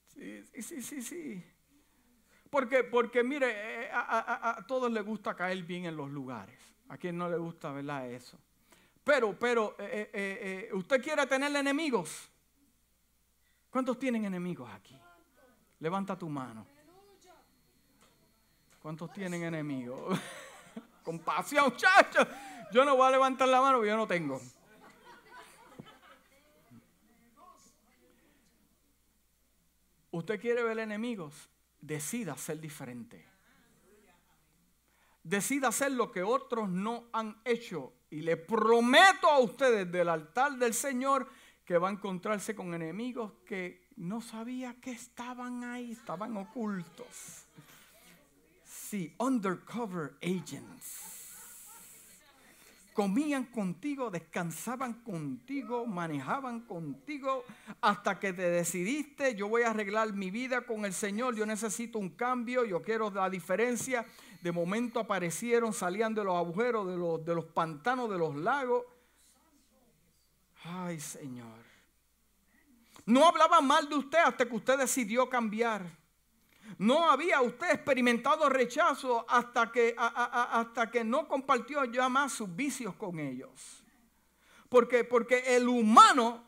Sí, 0.09 0.43
sí, 0.63 0.83
sí, 0.83 1.03
sí. 1.03 1.45
Porque, 2.51 2.85
porque 2.85 3.23
mire, 3.23 3.85
eh, 3.85 3.91
a 3.93 4.65
todos 4.67 4.91
les 4.91 5.05
gusta 5.05 5.35
caer 5.35 5.63
bien 5.63 5.87
en 5.87 5.97
los 5.97 6.11
lugares. 6.11 6.72
¿A 6.93 6.99
quién 6.99 7.17
no 7.17 7.27
le 7.27 7.39
gusta, 7.39 7.73
verdad, 7.73 8.07
eso? 8.11 8.39
Pero, 9.03 9.35
pero, 9.39 9.77
eh, 9.79 10.11
eh, 10.13 10.69
eh, 10.71 10.75
¿usted 10.75 11.03
quiere 11.03 11.27
tener 11.27 11.57
enemigos? 11.57 12.29
¿Cuántos 13.71 13.99
tienen 13.99 14.27
enemigos 14.27 14.71
aquí? 14.71 14.95
Levanta 15.81 16.19
tu 16.19 16.29
mano. 16.29 16.67
¿Cuántos 18.83 19.11
tienen 19.11 19.43
enemigos? 19.43 20.21
Compasión, 21.03 21.73
muchachos. 21.73 22.29
Yo 22.71 22.85
no 22.85 22.95
voy 22.95 23.07
a 23.07 23.13
levantar 23.13 23.49
la 23.49 23.63
mano 23.63 23.79
porque 23.79 23.89
yo 23.89 23.97
no 23.97 24.07
tengo. 24.07 24.39
¿Usted 30.11 30.39
quiere 30.39 30.63
ver 30.63 30.79
enemigos? 30.79 31.49
Decida 31.81 32.37
ser 32.37 32.61
diferente 32.61 33.32
decida 35.23 35.69
hacer 35.69 35.93
lo 35.93 36.11
que 36.11 36.23
otros 36.23 36.69
no 36.69 37.05
han 37.13 37.41
hecho. 37.45 37.93
Y 38.11 38.21
le 38.21 38.37
prometo 38.37 39.29
a 39.29 39.39
ustedes 39.39 39.91
del 39.91 40.09
altar 40.09 40.53
del 40.59 40.75
Señor 40.75 41.29
que 41.65 41.79
va 41.79 41.89
a 41.89 41.93
encontrarse 41.93 42.55
con 42.55 42.75
enemigos 42.75 43.33
que 43.47 43.89
no 43.97 44.21
sabía 44.21 44.75
que 44.81 44.91
estaban 44.91 45.65
ahí, 45.65 45.93
estaban 45.93 46.37
ocultos. 46.37 47.47
Sí, 48.65 49.15
undercover 49.19 50.15
agents. 50.23 51.13
Comían 52.93 53.45
contigo, 53.47 54.11
descansaban 54.11 55.03
contigo, 55.03 55.87
manejaban 55.87 56.61
contigo, 56.61 57.43
hasta 57.81 58.21
que 58.21 58.35
te 58.35 58.51
decidiste, 58.51 59.35
yo 59.35 59.49
voy 59.49 59.63
a 59.63 59.71
arreglar 59.71 60.13
mi 60.13 60.31
vida 60.31 60.67
con 60.67 60.85
el 60.85 60.93
Señor, 60.93 61.35
yo 61.35 61.47
necesito 61.47 61.99
un 61.99 62.11
cambio, 62.11 62.67
yo 62.67 62.83
quiero 62.83 63.11
la 63.11 63.31
diferencia 63.31 64.05
de 64.43 64.51
momento 64.51 64.99
aparecieron, 64.99 65.73
salían 65.73 66.15
de 66.15 66.25
los 66.25 66.35
agujeros, 66.35 66.89
de 66.89 66.97
los, 66.97 67.25
de 67.25 67.33
los 67.33 67.45
pantanos, 67.45 68.11
de 68.11 68.19
los 68.19 68.35
lagos. 68.35 68.85
Ay, 70.65 70.99
Señor. 70.99 71.63
No 73.07 73.25
hablaba 73.25 73.61
mal 73.61 73.89
de 73.89 73.95
usted 73.95 74.19
hasta 74.19 74.45
que 74.45 74.57
usted 74.57 74.79
decidió 74.79 75.29
cambiar. 75.29 75.87
No 76.77 77.09
había 77.09 77.41
usted 77.41 77.71
experimentado 77.71 78.49
rechazo 78.49 79.25
hasta 79.29 79.71
que, 79.71 79.95
hasta 79.97 80.91
que 80.91 81.05
no 81.05 81.29
compartió 81.29 81.85
ya 81.85 82.09
más 82.09 82.33
sus 82.33 82.55
vicios 82.55 82.97
con 82.97 83.21
ellos. 83.21 83.85
Porque, 84.69 85.05
porque 85.05 85.55
el 85.55 85.69
humano, 85.69 86.45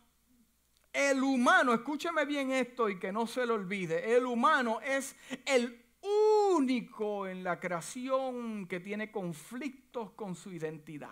el 0.93 1.23
humano, 1.23 1.73
escúcheme 1.73 2.25
bien 2.25 2.51
esto 2.51 2.89
y 2.89 2.99
que 2.99 3.13
no 3.13 3.29
se 3.29 3.47
lo 3.47 3.55
olvide, 3.55 4.17
el 4.17 4.27
humano 4.27 4.81
es 4.81 5.15
el 5.47 5.81
único 6.01 6.44
en 6.57 7.43
la 7.43 7.59
creación 7.59 8.67
que 8.67 8.79
tiene 8.79 9.11
conflictos 9.11 10.13
con 10.13 10.37
su 10.37 10.53
identidad. 10.53 11.11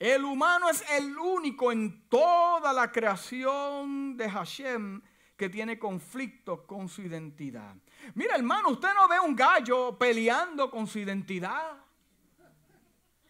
El 0.00 0.24
humano 0.24 0.68
es 0.68 0.84
el 0.90 1.16
único 1.16 1.70
en 1.70 2.08
toda 2.08 2.72
la 2.72 2.90
creación 2.90 4.16
de 4.16 4.28
Hashem 4.28 5.00
que 5.36 5.48
tiene 5.48 5.78
conflictos 5.78 6.62
con 6.62 6.88
su 6.88 7.02
identidad. 7.02 7.76
Mira, 8.14 8.34
hermano, 8.34 8.70
usted 8.70 8.88
no 8.94 9.06
ve 9.06 9.20
un 9.20 9.36
gallo 9.36 9.96
peleando 9.96 10.68
con 10.68 10.88
su 10.88 10.98
identidad. 10.98 11.81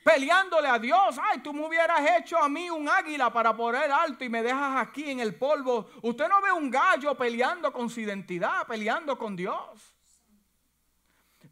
Peleándole 0.03 0.69
a 0.69 0.79
Dios. 0.79 1.19
Ay, 1.23 1.41
tú 1.41 1.53
me 1.53 1.67
hubieras 1.67 2.01
hecho 2.19 2.37
a 2.39 2.49
mí 2.49 2.69
un 2.71 2.89
águila 2.89 3.33
para 3.33 3.57
poner 3.57 3.91
alto 3.91 4.25
y 4.25 4.29
me 4.29 4.43
dejas 4.43 4.77
aquí 4.87 5.11
en 5.11 5.21
el 5.21 5.35
polvo. 5.35 5.89
Usted 6.03 6.29
no 6.29 6.41
ve 6.43 6.51
un 6.51 6.71
gallo 6.71 7.17
peleando 7.17 7.73
con 7.73 7.89
su 7.89 8.01
identidad, 8.01 8.67
peleando 8.67 9.17
con 9.17 9.37
Dios. 9.37 9.95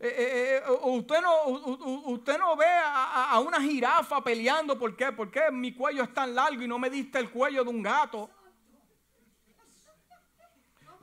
Eh, 0.02 0.08
eh, 0.08 0.62
eh, 0.66 0.70
usted, 0.84 1.20
no, 1.20 1.44
usted 1.44 2.38
no 2.38 2.56
ve 2.56 2.64
a, 2.66 3.38
una 3.38 3.60
jirafa 3.60 4.24
peleando. 4.24 4.78
¿Por 4.78 4.96
qué? 4.96 5.12
Porque 5.12 5.50
mi 5.52 5.74
cuello 5.74 6.02
es 6.02 6.14
tan 6.14 6.34
largo 6.34 6.62
y 6.62 6.68
no 6.68 6.78
me 6.78 6.88
diste 6.88 7.18
el 7.18 7.30
cuello 7.30 7.62
de 7.62 7.70
un 7.70 7.82
gato. 7.82 8.30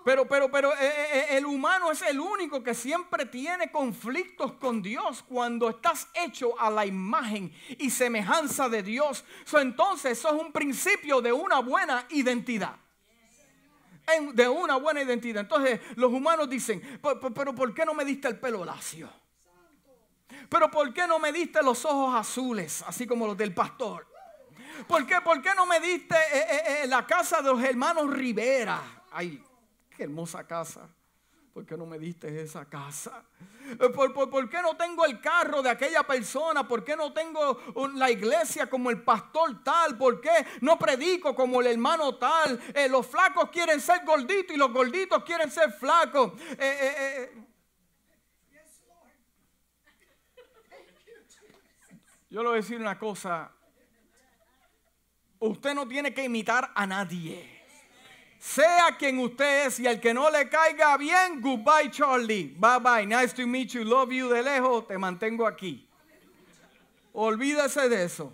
Pero, 0.08 0.26
pero, 0.26 0.50
pero 0.50 0.72
el 0.78 1.46
humano 1.46 1.92
es 1.92 2.02
el 2.02 2.18
único 2.18 2.64
que 2.64 2.74
siempre 2.74 3.26
tiene 3.26 3.70
conflictos 3.70 4.54
con 4.54 4.82
Dios 4.82 5.22
cuando 5.28 5.70
estás 5.70 6.08
hecho 6.14 6.58
a 6.58 6.70
la 6.70 6.86
imagen 6.86 7.54
y 7.78 7.90
semejanza 7.90 8.70
de 8.70 8.84
Dios. 8.84 9.26
entonces 9.52 10.18
eso 10.18 10.30
es 10.30 10.42
un 10.42 10.54
principio 10.54 11.20
de 11.20 11.34
una 11.34 11.60
buena 11.60 12.06
identidad 12.12 12.78
de 14.34 14.48
una 14.48 14.78
buena 14.78 15.02
identidad. 15.02 15.42
Entonces 15.42 15.82
los 15.98 16.14
humanos 16.14 16.50
dicen, 16.50 16.82
pero 17.36 17.54
¿por 17.54 17.74
qué 17.74 17.86
no 17.86 17.94
me 17.94 18.06
diste 18.06 18.30
el 18.30 18.40
pelo 18.40 18.64
lacio? 18.64 19.10
Pero 20.48 20.72
¿por 20.72 20.94
qué 20.94 21.06
no 21.06 21.20
me 21.20 21.34
diste 21.34 21.62
los 21.62 21.84
ojos 21.84 22.16
azules, 22.16 22.82
así 22.88 23.06
como 23.06 23.28
los 23.28 23.36
del 23.36 23.54
pastor? 23.54 24.08
¿Por 24.88 25.06
qué, 25.06 25.20
por 25.20 25.42
qué 25.42 25.54
no 25.54 25.66
me 25.66 25.82
diste 25.82 26.16
eh, 26.16 26.46
eh, 26.50 26.64
eh, 26.84 26.88
la 26.88 27.06
casa 27.06 27.42
de 27.42 27.50
los 27.50 27.62
hermanos 27.62 28.10
Rivera? 28.10 29.04
Ay, 29.12 29.44
qué 29.98 30.04
hermosa 30.04 30.46
casa. 30.46 30.88
¿Por 31.52 31.66
qué 31.66 31.76
no 31.76 31.88
me 31.88 31.98
diste 31.98 32.40
esa 32.40 32.70
casa? 32.70 33.24
Eh, 33.72 33.90
¿Por, 33.90 34.48
qué 34.48 34.62
no 34.62 34.78
tengo 34.78 35.06
el 35.06 35.20
carro 35.20 35.64
de 35.64 35.72
aquella 35.72 36.04
persona? 36.04 36.68
¿Por 36.68 36.84
qué 36.84 36.96
no 36.96 37.12
tengo 37.12 37.60
la 37.96 38.12
iglesia 38.12 38.70
como 38.70 38.92
el 38.92 39.02
pastor 39.02 39.64
tal? 39.64 39.98
¿Por 39.98 40.22
qué 40.22 40.46
no 40.62 40.78
predico 40.78 41.34
como 41.34 41.60
el 41.60 41.68
hermano 41.68 42.16
tal? 42.16 42.62
Eh, 42.76 42.88
los 42.88 43.08
flacos 43.08 43.50
quieren 43.50 43.82
ser 43.82 44.06
gorditos 44.06 44.56
y 44.56 44.60
los 44.60 44.72
gorditos 44.72 45.24
quieren 45.24 45.50
ser 45.50 45.72
flacos. 45.72 46.34
Eh, 46.60 47.44
Yo 52.30 52.44
le 52.44 52.50
voy 52.50 52.58
a 52.60 52.62
decir 52.62 52.80
una 52.80 53.00
cosa. 53.00 53.52
Usted 55.40 55.74
no 55.74 55.88
tiene 55.88 56.14
que 56.14 56.24
imitar 56.24 56.72
a 56.76 56.86
nadie 56.86 57.57
sea 58.40 58.96
quien 58.98 59.20
usted 59.20 59.68
es 59.68 59.80
y 59.80 59.88
al 59.88 60.00
que 60.00 60.14
no 60.14 60.30
le 60.30 60.48
caiga 60.50 60.98
bien, 60.98 61.42
goodbye 61.42 61.90
Charlie, 61.92 62.56
bye 62.58 62.80
bye, 62.80 63.06
nice 63.06 63.34
to 63.34 63.48
meet 63.48 63.70
you, 63.70 63.84
love 63.84 64.12
you 64.12 64.30
de 64.30 64.44
lejos, 64.44 64.88
te 64.88 64.98
mantengo 64.98 65.46
aquí. 65.46 65.88
Olvídese 67.14 67.90
de 67.90 68.04
eso. 68.04 68.32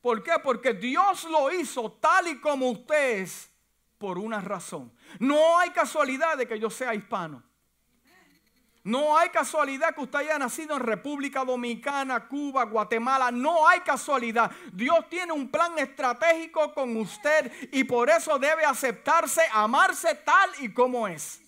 ¿Por 0.00 0.22
qué? 0.22 0.32
Porque 0.42 0.74
Dios 0.74 1.24
lo 1.24 1.52
hizo 1.52 1.92
tal 1.92 2.26
y 2.26 2.40
como 2.40 2.70
usted 2.70 3.20
es 3.20 3.48
por 3.98 4.18
una 4.18 4.40
razón. 4.40 4.92
No 5.20 5.58
hay 5.58 5.70
casualidad 5.70 6.36
de 6.36 6.48
que 6.48 6.58
yo 6.58 6.68
sea 6.68 6.92
hispano. 6.92 7.42
No 8.84 9.16
hay 9.16 9.28
casualidad 9.28 9.94
que 9.94 10.00
usted 10.00 10.20
haya 10.20 10.38
nacido 10.38 10.74
en 10.74 10.82
República 10.82 11.44
Dominicana, 11.44 12.26
Cuba, 12.26 12.64
Guatemala. 12.64 13.30
No 13.30 13.68
hay 13.68 13.80
casualidad. 13.80 14.50
Dios 14.72 15.08
tiene 15.08 15.32
un 15.32 15.48
plan 15.48 15.78
estratégico 15.78 16.74
con 16.74 16.96
usted 16.96 17.52
y 17.70 17.84
por 17.84 18.10
eso 18.10 18.38
debe 18.40 18.64
aceptarse, 18.64 19.42
amarse 19.52 20.16
tal 20.16 20.50
y 20.58 20.72
como 20.72 21.06
es. 21.06 21.40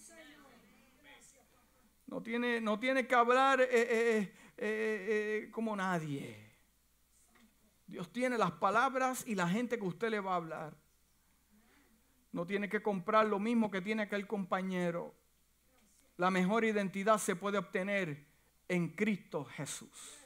No 2.07 2.23
tiene, 2.23 2.61
no 2.61 2.79
tiene 2.79 3.09
que 3.09 3.15
hablar 3.17 3.61
eh, 3.61 3.69
eh, 3.69 4.33
eh, 4.57 5.49
como 5.51 5.75
nadie. 5.75 6.41
Dios 7.89 8.13
tiene 8.13 8.39
las 8.39 8.53
palabras 8.53 9.25
y 9.27 9.35
la 9.35 9.49
gente 9.49 9.77
que 9.77 9.85
usted 9.85 10.11
le 10.11 10.21
va 10.21 10.35
a 10.35 10.37
hablar. 10.37 10.77
No 12.31 12.47
tiene 12.47 12.69
que 12.69 12.81
comprar 12.81 13.27
lo 13.27 13.41
mismo 13.41 13.73
que 13.73 13.81
tiene 13.81 14.05
aquel 14.05 14.29
compañero 14.29 15.15
la 16.17 16.31
mejor 16.31 16.65
identidad 16.65 17.19
se 17.19 17.37
puede 17.37 17.59
obtener 17.59 18.25
en 18.69 18.89
Cristo 18.89 19.45
Jesús. 19.45 20.19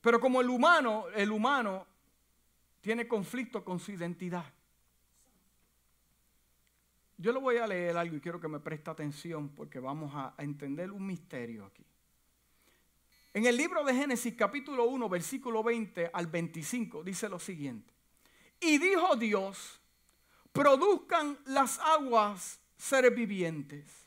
Pero 0.00 0.20
como 0.20 0.40
el 0.40 0.50
humano, 0.50 1.06
el 1.14 1.30
humano 1.30 1.86
tiene 2.80 3.08
conflicto 3.08 3.64
con 3.64 3.78
su 3.80 3.92
identidad. 3.92 4.44
Yo 7.18 7.32
le 7.32 7.40
voy 7.40 7.56
a 7.56 7.66
leer 7.66 7.96
algo 7.96 8.16
y 8.16 8.20
quiero 8.20 8.40
que 8.40 8.48
me 8.48 8.60
preste 8.60 8.90
atención 8.90 9.48
porque 9.48 9.80
vamos 9.80 10.12
a, 10.14 10.34
entender 10.38 10.92
un 10.92 11.06
misterio 11.06 11.64
aquí. 11.64 11.84
En 13.32 13.46
el 13.46 13.56
libro 13.56 13.84
de 13.84 13.94
Génesis 13.94 14.34
capítulo 14.34 14.84
1, 14.84 15.08
versículo 15.08 15.62
20 15.62 16.10
al 16.12 16.26
25 16.26 17.02
dice 17.02 17.28
lo 17.28 17.38
siguiente. 17.38 17.92
Y 18.60 18.78
dijo 18.78 19.16
Dios, 19.16 19.80
produzcan 20.52 21.38
las 21.46 21.78
aguas 21.80 22.60
seres 22.76 23.14
vivientes 23.14 24.05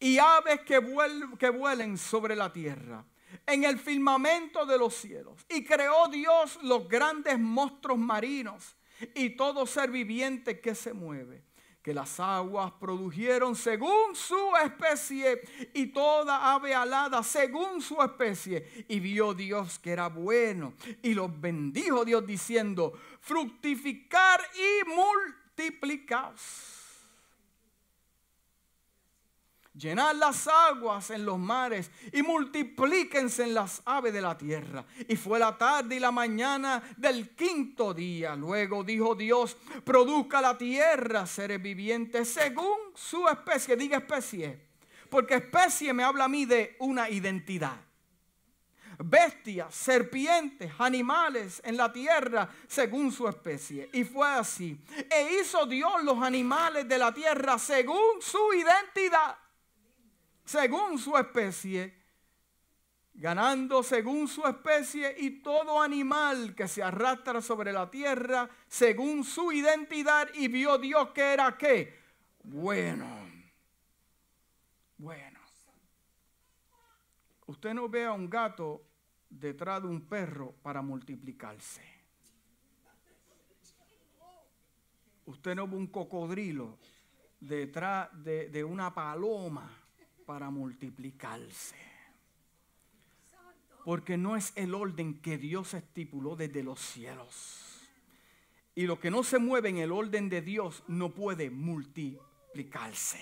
y 0.00 0.18
aves 0.18 0.60
que, 0.60 0.78
vuelen 0.78 1.98
sobre 1.98 2.36
la 2.36 2.52
tierra, 2.52 3.04
en 3.46 3.64
el 3.64 3.78
firmamento 3.78 4.64
de 4.64 4.78
los 4.78 4.94
cielos. 4.94 5.44
Y 5.48 5.64
creó 5.64 6.08
Dios 6.08 6.58
los 6.62 6.88
grandes 6.88 7.38
monstruos 7.38 7.98
marinos 7.98 8.76
y 9.14 9.30
todo 9.30 9.66
ser 9.66 9.90
viviente 9.90 10.60
que 10.60 10.74
se 10.74 10.92
mueve. 10.92 11.44
Que 11.82 11.94
las 11.94 12.20
aguas 12.20 12.72
produjeron 12.72 13.56
según 13.56 14.14
su 14.14 14.52
especie 14.62 15.40
y 15.72 15.86
toda 15.86 16.52
ave 16.52 16.74
alada 16.74 17.22
según 17.22 17.80
su 17.80 18.02
especie. 18.02 18.84
Y 18.88 19.00
vio 19.00 19.32
Dios 19.32 19.78
que 19.78 19.92
era 19.92 20.08
bueno 20.08 20.74
y 21.02 21.14
los 21.14 21.40
bendijo 21.40 22.04
Dios 22.04 22.26
diciendo, 22.26 22.92
fructificar 23.20 24.40
y 24.54 24.84
multiplicaos 24.90 26.77
Llenad 29.78 30.16
las 30.16 30.48
aguas 30.48 31.10
en 31.10 31.24
los 31.24 31.38
mares 31.38 31.88
y 32.12 32.22
multiplíquense 32.22 33.44
en 33.44 33.54
las 33.54 33.80
aves 33.84 34.12
de 34.12 34.20
la 34.20 34.36
tierra. 34.36 34.84
Y 35.06 35.14
fue 35.14 35.38
la 35.38 35.56
tarde 35.56 35.94
y 35.94 36.00
la 36.00 36.10
mañana 36.10 36.82
del 36.96 37.30
quinto 37.36 37.94
día. 37.94 38.34
Luego 38.34 38.82
dijo 38.82 39.14
Dios, 39.14 39.56
produzca 39.84 40.40
la 40.40 40.58
tierra 40.58 41.26
seres 41.26 41.62
vivientes 41.62 42.28
según 42.28 42.76
su 42.92 43.28
especie. 43.28 43.76
Diga 43.76 43.98
especie. 43.98 44.66
Porque 45.08 45.36
especie 45.36 45.92
me 45.92 46.02
habla 46.02 46.24
a 46.24 46.28
mí 46.28 46.44
de 46.44 46.74
una 46.80 47.08
identidad. 47.08 47.76
Bestias, 48.98 49.72
serpientes, 49.72 50.72
animales 50.80 51.62
en 51.64 51.76
la 51.76 51.92
tierra 51.92 52.48
según 52.66 53.12
su 53.12 53.28
especie. 53.28 53.88
Y 53.92 54.02
fue 54.02 54.26
así. 54.28 54.76
E 55.08 55.38
hizo 55.40 55.66
Dios 55.66 56.02
los 56.02 56.20
animales 56.20 56.88
de 56.88 56.98
la 56.98 57.14
tierra 57.14 57.60
según 57.60 58.20
su 58.20 58.52
identidad 58.54 59.36
según 60.48 60.98
su 60.98 61.14
especie, 61.18 61.94
ganando 63.12 63.82
según 63.82 64.26
su 64.26 64.46
especie 64.46 65.14
y 65.18 65.42
todo 65.42 65.82
animal 65.82 66.54
que 66.54 66.66
se 66.66 66.82
arrastra 66.82 67.42
sobre 67.42 67.70
la 67.70 67.90
tierra 67.90 68.48
según 68.66 69.24
su 69.24 69.52
identidad 69.52 70.30
y 70.32 70.48
vio 70.48 70.78
Dios 70.78 71.10
que 71.10 71.34
era 71.34 71.54
qué? 71.58 71.98
Bueno. 72.42 73.28
Bueno. 74.96 75.38
Usted 77.44 77.74
no 77.74 77.86
ve 77.90 78.06
a 78.06 78.12
un 78.12 78.30
gato 78.30 78.82
detrás 79.28 79.82
de 79.82 79.88
un 79.88 80.08
perro 80.08 80.54
para 80.62 80.80
multiplicarse. 80.80 81.82
Usted 85.26 85.54
no 85.54 85.68
ve 85.68 85.76
un 85.76 85.88
cocodrilo 85.88 86.78
detrás 87.38 88.08
de, 88.24 88.48
de 88.48 88.64
una 88.64 88.94
paloma 88.94 89.87
para 90.28 90.50
multiplicarse. 90.50 91.74
Porque 93.82 94.18
no 94.18 94.36
es 94.36 94.52
el 94.56 94.74
orden 94.74 95.22
que 95.22 95.38
Dios 95.38 95.72
estipuló 95.72 96.36
desde 96.36 96.62
los 96.62 96.78
cielos. 96.80 97.88
Y 98.74 98.86
lo 98.86 99.00
que 99.00 99.10
no 99.10 99.24
se 99.24 99.38
mueve 99.38 99.70
en 99.70 99.78
el 99.78 99.90
orden 99.90 100.28
de 100.28 100.42
Dios 100.42 100.84
no 100.86 101.14
puede 101.14 101.48
multiplicarse. 101.48 103.18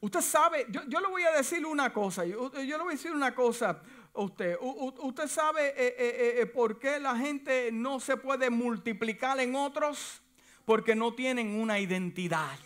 Usted 0.00 0.20
sabe, 0.20 0.66
yo, 0.68 1.00
le 1.00 1.06
voy 1.06 1.22
a 1.22 1.30
decir 1.30 1.64
una 1.64 1.90
cosa, 1.90 2.26
yo, 2.26 2.50
le 2.52 2.76
voy 2.76 2.88
a 2.88 2.96
decir 2.96 3.12
una 3.12 3.34
cosa 3.34 3.82
a 4.12 4.20
usted. 4.20 4.58
usted 4.60 5.26
sabe 5.26 5.68
eh, 5.68 5.94
eh, 5.98 6.34
eh, 6.42 6.46
por 6.46 6.78
qué 6.78 7.00
la 7.00 7.16
gente 7.16 7.72
no 7.72 7.98
se 7.98 8.18
puede 8.18 8.50
multiplicar 8.50 9.40
en 9.40 9.56
otros, 9.56 10.20
porque 10.66 10.94
no 10.94 11.14
tienen 11.14 11.58
una 11.58 11.78
identidad. 11.78 12.58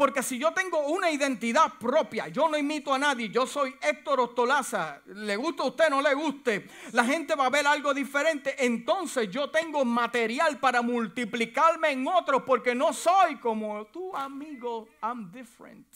Porque 0.00 0.22
si 0.22 0.38
yo 0.38 0.54
tengo 0.54 0.86
una 0.86 1.10
identidad 1.10 1.74
propia, 1.78 2.26
yo 2.28 2.48
no 2.48 2.56
imito 2.56 2.94
a 2.94 2.98
nadie, 2.98 3.28
yo 3.28 3.46
soy 3.46 3.76
Héctor 3.82 4.20
Ostolaza, 4.20 5.02
le 5.04 5.36
guste 5.36 5.60
a 5.60 5.66
usted, 5.66 5.90
no 5.90 6.00
le 6.00 6.14
guste, 6.14 6.66
la 6.92 7.04
gente 7.04 7.34
va 7.34 7.44
a 7.44 7.50
ver 7.50 7.66
algo 7.66 7.92
diferente. 7.92 8.64
Entonces 8.64 9.28
yo 9.28 9.50
tengo 9.50 9.84
material 9.84 10.58
para 10.58 10.80
multiplicarme 10.80 11.90
en 11.90 12.08
otros 12.08 12.44
porque 12.46 12.74
no 12.74 12.94
soy 12.94 13.36
como 13.40 13.84
tu 13.88 14.16
amigo, 14.16 14.88
I'm 15.02 15.30
different. 15.30 15.86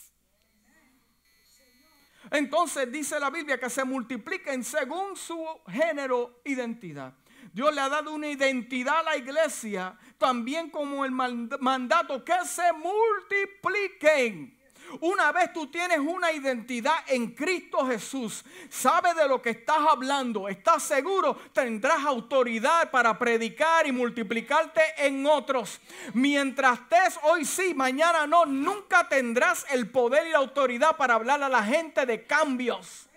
Entonces 2.30 2.92
dice 2.92 3.18
la 3.18 3.30
Biblia 3.30 3.58
que 3.58 3.70
se 3.70 3.84
multipliquen 3.84 4.64
según 4.64 5.16
su 5.16 5.42
género, 5.66 6.42
identidad. 6.44 7.14
Dios 7.52 7.74
le 7.74 7.80
ha 7.80 7.88
dado 7.88 8.12
una 8.12 8.28
identidad 8.28 8.98
a 8.98 9.02
la 9.02 9.16
iglesia, 9.16 9.96
también 10.18 10.70
como 10.70 11.04
el 11.04 11.10
mandato 11.10 12.24
que 12.24 12.44
se 12.44 12.72
multipliquen. 12.72 14.54
Una 15.00 15.32
vez 15.32 15.52
tú 15.52 15.66
tienes 15.66 15.98
una 15.98 16.32
identidad 16.32 16.94
en 17.08 17.32
Cristo 17.32 17.86
Jesús, 17.86 18.44
sabes 18.68 19.16
de 19.16 19.26
lo 19.28 19.42
que 19.42 19.50
estás 19.50 19.78
hablando, 19.88 20.48
estás 20.48 20.82
seguro, 20.82 21.36
tendrás 21.52 22.04
autoridad 22.04 22.90
para 22.90 23.18
predicar 23.18 23.86
y 23.86 23.92
multiplicarte 23.92 24.80
en 24.98 25.26
otros. 25.26 25.80
Mientras 26.12 26.80
estés 26.80 27.18
hoy 27.22 27.44
sí, 27.44 27.74
mañana 27.74 28.26
no, 28.26 28.46
nunca 28.46 29.08
tendrás 29.08 29.66
el 29.70 29.90
poder 29.90 30.26
y 30.28 30.30
la 30.30 30.38
autoridad 30.38 30.96
para 30.96 31.14
hablar 31.14 31.42
a 31.42 31.48
la 31.48 31.62
gente 31.62 32.06
de 32.06 32.24
cambios. 32.24 33.08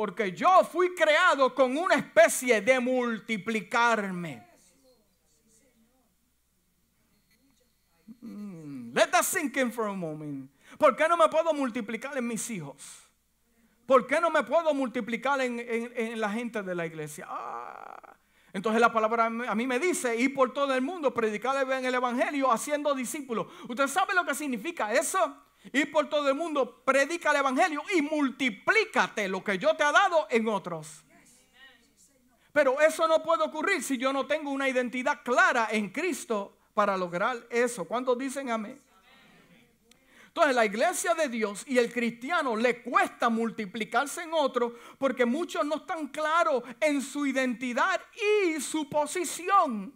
Porque 0.00 0.32
yo 0.32 0.64
fui 0.64 0.94
creado 0.94 1.54
con 1.54 1.76
una 1.76 1.94
especie 1.94 2.62
de 2.62 2.80
multiplicarme. 2.80 4.42
Mm, 8.22 8.94
let 8.94 9.08
that 9.08 9.22
sink 9.22 9.58
in 9.58 9.70
for 9.70 9.88
a 9.88 9.92
moment. 9.92 10.50
¿Por 10.78 10.96
qué 10.96 11.06
no 11.06 11.18
me 11.18 11.28
puedo 11.28 11.52
multiplicar 11.52 12.16
en 12.16 12.26
mis 12.26 12.48
hijos? 12.48 13.02
¿Por 13.84 14.06
qué 14.06 14.22
no 14.22 14.30
me 14.30 14.42
puedo 14.42 14.72
multiplicar 14.72 15.38
en, 15.42 16.18
la 16.18 16.30
gente 16.30 16.62
de 16.62 16.74
la 16.74 16.86
iglesia? 16.86 17.26
Ah. 17.28 18.16
Entonces 18.54 18.80
la 18.80 18.90
palabra 18.90 19.26
a 19.26 19.54
mí 19.54 19.66
me 19.66 19.78
dice, 19.78 20.16
ir 20.16 20.32
por 20.32 20.54
todo 20.54 20.72
el 20.72 20.80
mundo, 20.80 21.12
predicarle 21.12 21.76
en 21.76 21.84
el 21.84 21.94
Evangelio, 21.94 22.50
haciendo 22.50 22.94
discípulos. 22.94 23.48
¿Usted 23.68 23.86
sabe 23.86 24.14
lo 24.14 24.24
que 24.24 24.34
significa 24.34 24.94
eso? 24.94 25.36
Y 25.72 25.84
por 25.86 26.08
todo 26.08 26.28
el 26.28 26.34
mundo, 26.34 26.82
predica 26.84 27.30
el 27.30 27.36
Evangelio 27.36 27.82
y 27.96 28.02
multiplícate 28.02 29.28
lo 29.28 29.44
que 29.44 29.58
yo 29.58 29.76
te 29.76 29.82
he 29.82 29.92
dado 29.92 30.26
en 30.30 30.48
otros. 30.48 31.04
Pero 32.52 32.80
eso 32.80 33.06
no 33.06 33.22
puede 33.22 33.44
ocurrir 33.44 33.82
si 33.82 33.96
yo 33.96 34.12
no 34.12 34.26
tengo 34.26 34.50
una 34.50 34.68
identidad 34.68 35.22
clara 35.22 35.68
en 35.70 35.90
Cristo 35.90 36.56
para 36.74 36.96
lograr 36.96 37.46
eso. 37.50 37.84
¿Cuántos 37.84 38.18
dicen 38.18 38.50
amén? 38.50 38.80
Entonces 40.26 40.54
la 40.54 40.64
iglesia 40.64 41.12
de 41.14 41.28
Dios 41.28 41.64
y 41.66 41.78
el 41.78 41.92
cristiano 41.92 42.54
le 42.54 42.82
cuesta 42.82 43.28
multiplicarse 43.28 44.22
en 44.22 44.32
otros 44.32 44.72
porque 44.96 45.26
muchos 45.26 45.66
no 45.66 45.76
están 45.76 46.06
claros 46.06 46.62
en 46.80 47.02
su 47.02 47.26
identidad 47.26 48.00
y 48.46 48.60
su 48.60 48.88
posición. 48.88 49.92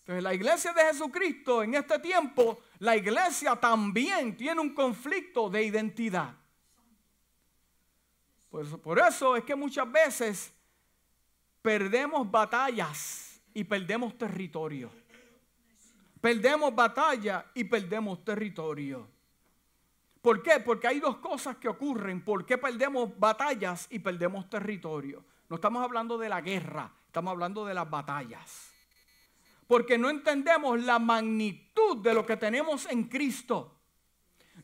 Entonces 0.00 0.24
la 0.24 0.34
iglesia 0.34 0.72
de 0.72 0.82
Jesucristo 0.82 1.62
en 1.62 1.74
este 1.74 2.00
tiempo 2.00 2.60
la 2.80 2.96
iglesia 2.96 3.56
también 3.56 4.36
tiene 4.36 4.60
un 4.60 4.74
conflicto 4.74 5.50
de 5.50 5.64
identidad. 5.64 6.34
Por 8.50 8.98
eso, 8.98 9.36
es 9.36 9.44
que 9.44 9.54
muchas 9.54 9.90
veces 9.90 10.52
perdemos 11.60 12.30
batallas 12.30 13.40
y 13.52 13.64
perdemos 13.64 14.16
territorio. 14.16 14.90
Perdemos 16.20 16.74
batalla 16.74 17.46
y 17.54 17.64
perdemos 17.64 18.24
territorio. 18.24 19.06
¿Por 20.22 20.42
qué? 20.42 20.60
Porque 20.60 20.88
hay 20.88 20.98
dos 20.98 21.18
cosas 21.18 21.56
que 21.56 21.68
ocurren. 21.68 22.24
¿Por 22.24 22.44
qué 22.44 22.58
perdemos 22.58 23.16
batallas 23.18 23.86
y 23.90 23.98
perdemos 23.98 24.48
territorio? 24.48 25.24
No 25.48 25.56
estamos 25.56 25.82
hablando 25.82 26.18
de 26.18 26.28
la 26.28 26.40
guerra, 26.40 26.92
estamos 27.06 27.32
hablando 27.32 27.64
de 27.64 27.74
las 27.74 27.88
batallas 27.88 28.67
porque 29.68 29.98
no 29.98 30.08
entendemos 30.08 30.82
la 30.82 30.98
magnitud 30.98 31.98
de 31.98 32.14
lo 32.14 32.24
que 32.24 32.38
tenemos 32.38 32.86
en 32.86 33.04
Cristo. 33.04 33.76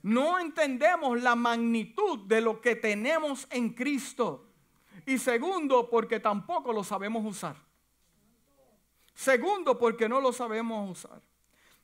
No 0.03 0.39
entendemos 0.39 1.23
la 1.23 1.37
magnitud 1.37 2.21
de 2.27 2.41
lo 2.41 2.61
que 2.61 2.75
tenemos 2.77 3.47
en 3.51 3.75
Cristo. 3.75 4.51
Y 5.05 5.19
segundo, 5.19 5.91
porque 5.91 6.21
tampoco 6.21 6.73
lo 6.73 6.83
sabemos 6.83 7.25
usar. 7.25 7.55
Segundo, 9.13 9.79
porque 9.79 10.09
no 10.09 10.23
lo 10.23 10.33
sabemos 10.33 10.99
usar. 10.99 11.21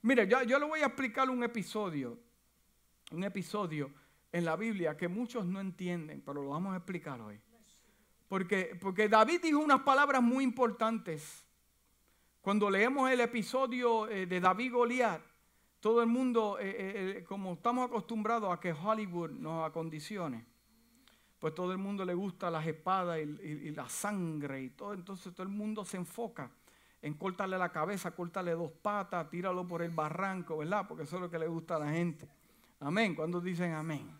Mire, 0.01 0.27
yo, 0.27 0.43
yo 0.43 0.59
le 0.59 0.65
voy 0.65 0.81
a 0.81 0.87
explicar 0.87 1.29
un 1.29 1.45
episodio, 1.45 2.19
un 3.13 3.23
episodio 3.23 3.93
en 4.33 4.47
la 4.47 4.57
Biblia 4.57 4.97
que 4.97 5.09
muchos 5.09 5.45
no 5.45 5.61
entienden, 5.61 6.23
pero 6.25 6.43
lo 6.43 6.49
vamos 6.49 6.73
a 6.73 6.79
explicar 6.79 7.21
hoy. 7.21 7.39
Porque, 8.29 8.79
porque 8.81 9.11
David 9.11 9.43
dijo 9.43 9.59
unas 9.59 9.81
palabras 9.81 10.23
muy 10.23 10.43
importantes 10.43 11.45
cuando 12.41 12.71
leemos 12.71 13.11
el 13.11 13.21
episodio 13.21 14.09
eh, 14.09 14.25
de 14.27 14.41
David 14.41 14.73
Goliat, 14.73 15.21
todo 15.79 16.01
el 16.01 16.07
mundo, 16.07 16.59
eh, 16.59 17.19
eh, 17.19 17.25
como 17.25 17.55
estamos 17.55 17.87
acostumbrados 17.87 18.53
a 18.53 18.59
que 18.59 18.73
Hollywood 18.73 19.31
nos 19.31 19.69
acondicione, 19.69 20.47
pues 21.39 21.55
todo 21.55 21.73
el 21.73 21.79
mundo 21.79 22.05
le 22.05 22.15
gusta 22.15 22.51
las 22.51 22.67
espadas 22.67 23.19
y, 23.19 23.71
la 23.71 23.89
sangre 23.89 24.63
y 24.63 24.71
todo, 24.71 24.95
entonces 24.95 25.33
todo 25.35 25.43
el 25.43 25.49
mundo 25.53 25.85
se 25.85 25.97
enfoca 25.97 26.51
en 27.03 27.15
cortarle 27.15 27.57
la 27.59 27.71
cabeza, 27.71 28.11
cortarle 28.11 28.53
dos 28.53 28.71
patas, 28.71 29.29
tíralo 29.31 29.67
por 29.67 29.83
el 29.83 29.91
barranco, 29.91 30.59
¿verdad? 30.59 30.87
Porque 30.87 31.05
eso 31.05 31.17
es 31.17 31.23
lo 31.23 31.31
que 31.31 31.39
le 31.39 31.49
gusta 31.49 31.77
a 31.77 31.79
la 31.79 31.91
gente. 31.91 32.29
Amén. 32.81 33.15
Cuando 33.15 33.41
dicen 33.41 33.73
amén. 33.73 34.20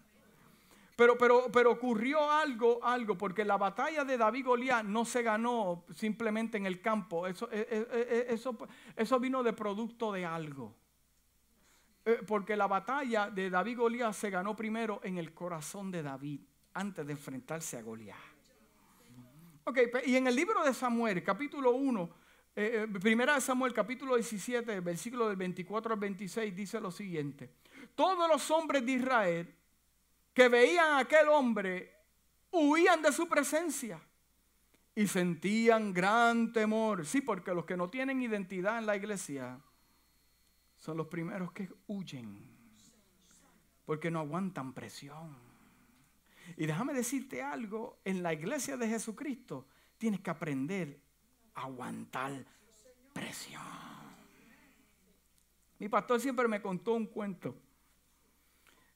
Pero, 1.01 1.17
pero, 1.51 1.71
ocurrió 1.71 2.31
algo, 2.31 2.79
algo, 2.85 3.17
porque 3.17 3.43
la 3.43 3.57
batalla 3.57 4.05
de 4.05 4.19
David 4.19 4.45
Goliat 4.45 4.85
no 4.85 5.07
se 5.07 5.23
ganó 5.23 5.87
simplemente 5.95 6.59
en 6.59 6.67
el 6.67 6.83
campo. 6.83 7.27
Eso, 7.27 7.49
eh, 7.51 7.67
eh, 7.71 7.87
eh, 7.91 8.27
eso, 8.29 8.55
eso 8.95 9.19
vino 9.19 9.43
de 9.43 9.55
producto 9.55 10.13
de 10.13 10.27
algo. 10.27 10.77
Porque 12.27 12.55
la 12.55 12.67
batalla 12.67 13.31
de 13.31 13.49
David 13.49 13.79
Goliat 13.79 14.13
se 14.13 14.29
ganó 14.29 14.55
primero 14.55 15.01
en 15.03 15.17
el 15.17 15.33
corazón 15.33 15.91
de 15.91 16.03
David, 16.03 16.43
antes 16.75 17.07
de 17.07 17.13
enfrentarse 17.13 17.79
a 17.79 17.83
Goliat. 17.83 18.19
Ok, 19.65 19.79
y 20.05 20.17
en 20.17 20.27
el 20.27 20.37
libro 20.37 20.63
de 20.63 20.75
Samuel, 20.75 21.23
capítulo 21.23 21.71
1, 21.71 22.11
primera 23.01 23.37
de 23.37 23.41
Samuel, 23.41 23.73
capítulo 23.73 24.17
17, 24.17 24.81
versículo 24.81 25.29
del 25.29 25.37
24 25.37 25.95
al 25.95 25.99
26, 25.99 26.55
dice 26.55 26.79
lo 26.79 26.91
siguiente. 26.91 27.49
Todos 27.95 28.29
los 28.29 28.51
hombres 28.51 28.85
de 28.85 28.93
Israel 28.93 29.60
que 30.33 30.49
veían 30.49 30.93
a 30.93 30.99
aquel 31.01 31.29
hombre 31.29 31.95
huían 32.53 33.03
de 33.03 33.13
su 33.13 33.29
presencia 33.29 34.01
y 34.95 35.07
sentían 35.07 35.93
gran 35.93 36.53
temor. 36.53 37.07
Sí, 37.07 37.21
porque 37.21 37.55
los 37.55 37.65
que 37.65 37.77
no 37.77 37.91
tienen 37.91 38.23
identidad 38.23 38.79
en 38.79 38.87
la 38.87 38.97
iglesia 38.97 39.61
son 40.77 40.97
los 40.97 41.07
primeros 41.07 41.53
que 41.53 41.69
huyen 41.87 42.61
porque 43.91 44.09
no 44.09 44.21
aguantan 44.21 44.73
presión. 44.73 45.37
Y 46.57 46.65
déjame 46.65 46.95
decirte 46.95 47.43
algo, 47.43 47.99
en 48.05 48.23
la 48.23 48.33
iglesia 48.33 48.77
de 48.77 48.87
Jesucristo 48.87 49.67
tienes 49.99 50.21
que 50.21 50.31
aprender 50.31 51.01
a 51.55 51.63
aguantar 51.63 52.47
presión. 53.13 53.65
Mi 55.81 55.89
pastor 55.89 56.21
siempre 56.21 56.47
me 56.47 56.63
contó 56.63 56.93
un 56.93 57.07
cuento 57.07 57.57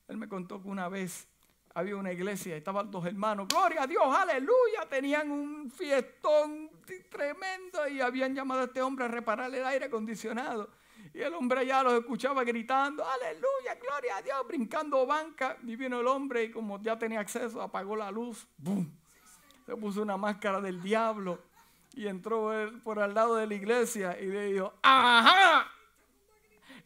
él 0.09 0.17
me 0.17 0.29
contó 0.29 0.62
que 0.62 0.69
una 0.69 0.88
vez 0.88 1.29
había 1.75 1.97
una 1.97 2.12
iglesia, 2.12 2.57
estaban 2.57 2.90
dos 2.90 3.05
hermanos, 3.05 3.49
gloria 3.49 3.83
a 3.83 3.87
Dios, 3.87 4.05
aleluya, 4.07 4.88
tenían 4.88 5.31
un 5.31 5.71
fiestón 5.71 6.71
tremendo 7.11 7.88
y 7.88 8.01
habían 8.01 8.35
llamado 8.35 8.61
a 8.61 8.64
este 8.64 8.81
hombre 8.81 9.07
a 9.07 9.09
reparar 9.09 9.53
el 9.53 9.64
aire 9.64 9.87
acondicionado. 9.87 10.71
Y 11.12 11.21
el 11.21 11.35
hombre 11.35 11.67
ya 11.67 11.83
los 11.83 11.95
escuchaba 11.95 12.45
gritando, 12.45 13.05
aleluya, 13.05 13.75
gloria 13.81 14.17
a 14.17 14.23
Dios, 14.23 14.47
brincando 14.49 15.05
banca. 15.07 15.59
Y 15.64 15.77
vino 15.77 16.01
el 16.01 16.07
hombre 16.07 16.45
y 16.45 16.51
como 16.51 16.81
ya 16.81 16.99
tenía 16.99 17.21
acceso, 17.21 17.61
apagó 17.61 17.95
la 17.95 18.11
luz, 18.11 18.47
¡boom! 18.57 18.90
Se 19.67 19.77
puso 19.77 20.03
una 20.03 20.17
máscara 20.17 20.61
del 20.61 20.83
diablo 20.83 21.40
y 21.95 22.07
entró 22.07 22.51
por 22.83 22.99
al 22.99 23.14
lado 23.14 23.37
de 23.37 23.47
la 23.47 23.55
iglesia 23.55 24.19
y 24.21 24.27
le 24.27 24.53
dijo, 24.53 24.75
¡ajá! 24.83 25.71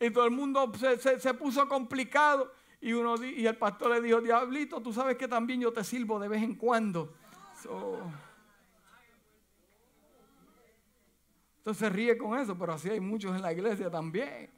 Y 0.00 0.10
todo 0.10 0.24
el 0.24 0.30
mundo 0.30 0.72
se 0.74 1.34
puso 1.34 1.68
complicado. 1.68 2.52
Y, 2.80 2.92
uno, 2.92 3.22
y 3.24 3.46
el 3.46 3.56
pastor 3.56 3.90
le 3.90 4.00
dijo, 4.00 4.20
diablito, 4.20 4.80
tú 4.80 4.92
sabes 4.92 5.16
que 5.16 5.26
también 5.26 5.60
yo 5.60 5.72
te 5.72 5.82
sirvo 5.82 6.18
de 6.20 6.28
vez 6.28 6.42
en 6.42 6.54
cuando. 6.54 7.12
entonces 11.58 11.78
se 11.78 11.88
ríe 11.90 12.16
con 12.16 12.38
eso, 12.38 12.56
pero 12.56 12.74
así 12.74 12.88
hay 12.88 13.00
muchos 13.00 13.34
en 13.34 13.42
la 13.42 13.52
iglesia 13.52 13.90
también. 13.90 14.50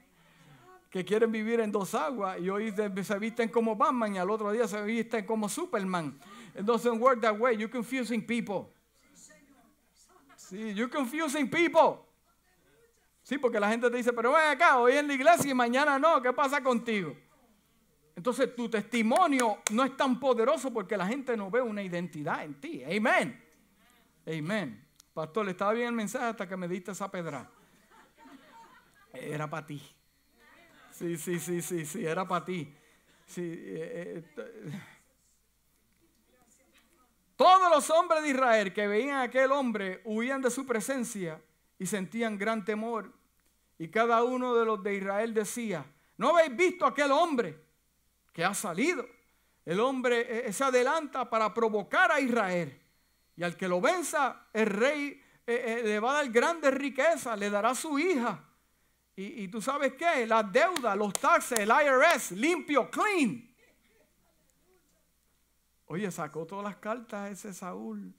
Que 0.90 1.04
quieren 1.04 1.30
vivir 1.30 1.60
en 1.60 1.70
dos 1.70 1.94
aguas 1.94 2.38
y 2.40 2.50
hoy 2.50 2.72
se, 2.72 3.18
visten 3.18 3.48
como 3.48 3.76
Batman 3.76 4.16
y 4.16 4.18
al 4.18 4.28
otro 4.28 4.50
día 4.52 4.66
se 4.68 4.82
visten 4.82 5.24
como 5.24 5.48
Superman. 5.48 6.18
It 6.54 6.62
doesn't 6.62 7.00
work 7.00 7.20
that 7.20 7.38
way. 7.38 7.56
You're 7.56 7.70
confusing 7.70 8.26
people. 8.26 8.74
Sí, 10.36 10.74
you're 10.74 10.90
confusing 10.90 11.48
people. 11.48 12.04
Sí, 13.22 13.38
porque 13.38 13.60
la 13.60 13.70
gente 13.70 13.88
te 13.88 13.96
dice, 13.96 14.12
pero 14.12 14.32
ven 14.32 14.50
acá, 14.50 14.78
hoy 14.78 14.94
en 14.96 15.06
la 15.06 15.14
iglesia 15.14 15.50
y 15.50 15.54
mañana 15.54 15.98
no, 15.98 16.20
¿qué 16.20 16.32
pasa 16.32 16.60
contigo? 16.60 17.14
Entonces 18.20 18.54
tu 18.54 18.68
testimonio 18.68 19.62
no 19.70 19.82
es 19.82 19.96
tan 19.96 20.20
poderoso 20.20 20.70
porque 20.70 20.94
la 20.94 21.06
gente 21.06 21.34
no 21.38 21.50
ve 21.50 21.62
una 21.62 21.82
identidad 21.82 22.44
en 22.44 22.60
ti. 22.60 22.84
Amén. 22.84 23.42
Amén. 24.26 24.86
Pastor, 25.14 25.46
le 25.46 25.52
estaba 25.52 25.72
bien 25.72 25.86
el 25.86 25.94
mensaje 25.94 26.26
hasta 26.26 26.46
que 26.46 26.54
me 26.54 26.68
diste 26.68 26.90
esa 26.90 27.10
pedra. 27.10 27.50
Era 29.14 29.48
para 29.48 29.66
ti. 29.66 29.80
Sí, 30.90 31.16
sí, 31.16 31.40
sí, 31.40 31.62
sí, 31.62 31.86
sí, 31.86 32.04
era 32.04 32.28
para 32.28 32.44
ti. 32.44 32.70
Sí, 33.24 33.40
eh, 33.42 34.22
eh, 34.36 34.80
todos 37.36 37.70
los 37.70 37.88
hombres 37.88 38.22
de 38.22 38.28
Israel 38.28 38.74
que 38.74 38.86
veían 38.86 39.16
a 39.16 39.22
aquel 39.22 39.50
hombre 39.50 40.02
huían 40.04 40.42
de 40.42 40.50
su 40.50 40.66
presencia 40.66 41.40
y 41.78 41.86
sentían 41.86 42.36
gran 42.36 42.66
temor. 42.66 43.14
Y 43.78 43.88
cada 43.88 44.22
uno 44.24 44.54
de 44.56 44.66
los 44.66 44.82
de 44.82 44.96
Israel 44.96 45.32
decía, 45.32 45.86
¿no 46.18 46.36
habéis 46.36 46.54
visto 46.54 46.84
aquel 46.84 47.12
hombre 47.12 47.69
que 48.32 48.44
ha 48.44 48.54
salido? 48.54 49.06
El 49.64 49.80
hombre 49.80 50.48
eh, 50.48 50.52
se 50.52 50.64
adelanta 50.64 51.28
para 51.28 51.52
provocar 51.52 52.12
a 52.12 52.20
Israel. 52.20 52.80
Y 53.36 53.42
al 53.42 53.56
que 53.56 53.68
lo 53.68 53.80
venza, 53.80 54.48
el 54.52 54.66
rey 54.66 55.22
le 55.46 55.98
va 55.98 56.12
a 56.12 56.22
dar 56.22 56.30
grandes 56.30 56.72
riquezas, 56.72 57.36
le 57.36 57.50
dará 57.50 57.74
su 57.74 57.98
hija 57.98 58.50
y, 59.22 59.48
tú 59.48 59.60
sabes 59.60 59.94
qué, 59.94 60.26
la 60.26 60.42
deuda, 60.42 60.96
los 60.96 61.12
taxes, 61.12 61.58
el 61.58 61.68
IRS, 61.68 62.32
limpio, 62.32 62.90
clean. 62.90 63.54
Oye, 65.86 66.10
sacó 66.10 66.46
todas 66.46 66.64
las 66.64 66.76
cartas 66.76 67.30
ese 67.30 67.52
Saúl. 67.52 68.14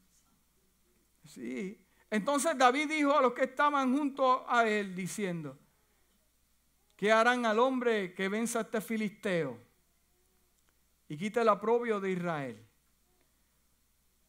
Sí. 1.26 1.84
Entonces 2.10 2.56
David 2.56 2.90
dijo 2.90 3.18
a 3.18 3.22
los 3.22 3.34
que 3.34 3.46
estaban 3.46 3.98
junto 3.98 4.48
a 4.48 4.68
él 4.68 4.94
diciendo, 4.94 5.58
¿qué 6.96 7.12
harán 7.12 7.48
al 7.48 7.58
hombre 7.58 8.14
que 8.14 8.30
venza 8.30 8.60
a 8.60 8.62
este 8.64 8.82
filisteo 8.82 9.58
y 11.12 11.18
quite 11.18 11.42
el 11.42 11.50
aprobio 11.50 12.00
de 12.00 12.10
Israel? 12.10 12.66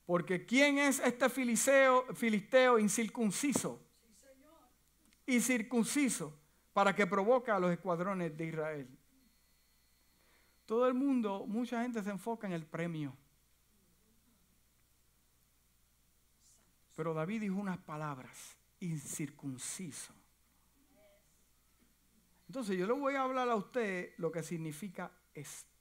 Porque 0.04 0.44
¿quién 0.44 0.78
es 0.78 0.98
este 0.98 1.28
filisteo, 1.30 2.76
incircunciso? 2.76 3.80
Y 5.24 5.40
circunciso 5.40 6.36
para 6.72 6.92
que 6.92 7.06
provoque 7.06 7.52
a 7.52 7.60
los 7.60 7.70
escuadrones 7.70 8.36
de 8.36 8.46
Israel. 8.46 8.98
Todo 10.66 10.88
el 10.88 10.94
mundo, 10.94 11.46
mucha 11.46 11.80
gente 11.82 12.02
se 12.02 12.10
enfoca 12.10 12.48
en 12.48 12.52
el 12.52 12.66
premio. 12.66 13.16
Pero 16.96 17.14
David 17.14 17.42
dijo 17.42 17.54
unas 17.54 17.78
palabras, 17.78 18.56
incircunciso. 18.80 20.12
Entonces 22.48 22.76
yo 22.76 22.88
le 22.88 22.92
voy 22.92 23.14
a 23.14 23.22
hablar 23.22 23.48
a 23.48 23.54
usted 23.54 24.14
lo 24.16 24.32
que 24.32 24.42
significa 24.42 25.12
esto. 25.32 25.71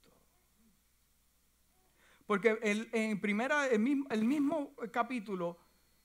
Porque 2.32 2.58
el, 2.62 2.88
en 2.94 3.20
primera, 3.20 3.68
el 3.68 3.80
mismo, 3.80 4.08
el 4.10 4.24
mismo 4.24 4.74
capítulo 4.90 5.58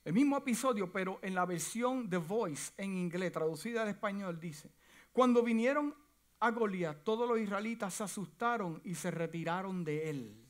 el 0.04 0.12
mismo 0.12 0.36
episodio, 0.36 0.90
pero 0.90 1.20
en 1.22 1.36
la 1.36 1.46
versión 1.46 2.10
The 2.10 2.16
Voice 2.16 2.72
en 2.78 2.96
inglés, 2.96 3.30
traducida 3.30 3.82
al 3.82 3.88
español, 3.90 4.40
dice, 4.40 4.72
cuando 5.12 5.40
vinieron 5.40 5.94
a 6.40 6.50
Goliat, 6.50 7.04
todos 7.04 7.28
los 7.28 7.38
israelitas 7.38 7.94
se 7.94 8.02
asustaron 8.02 8.80
y 8.82 8.96
se 8.96 9.12
retiraron 9.12 9.84
de 9.84 10.10
él. 10.10 10.44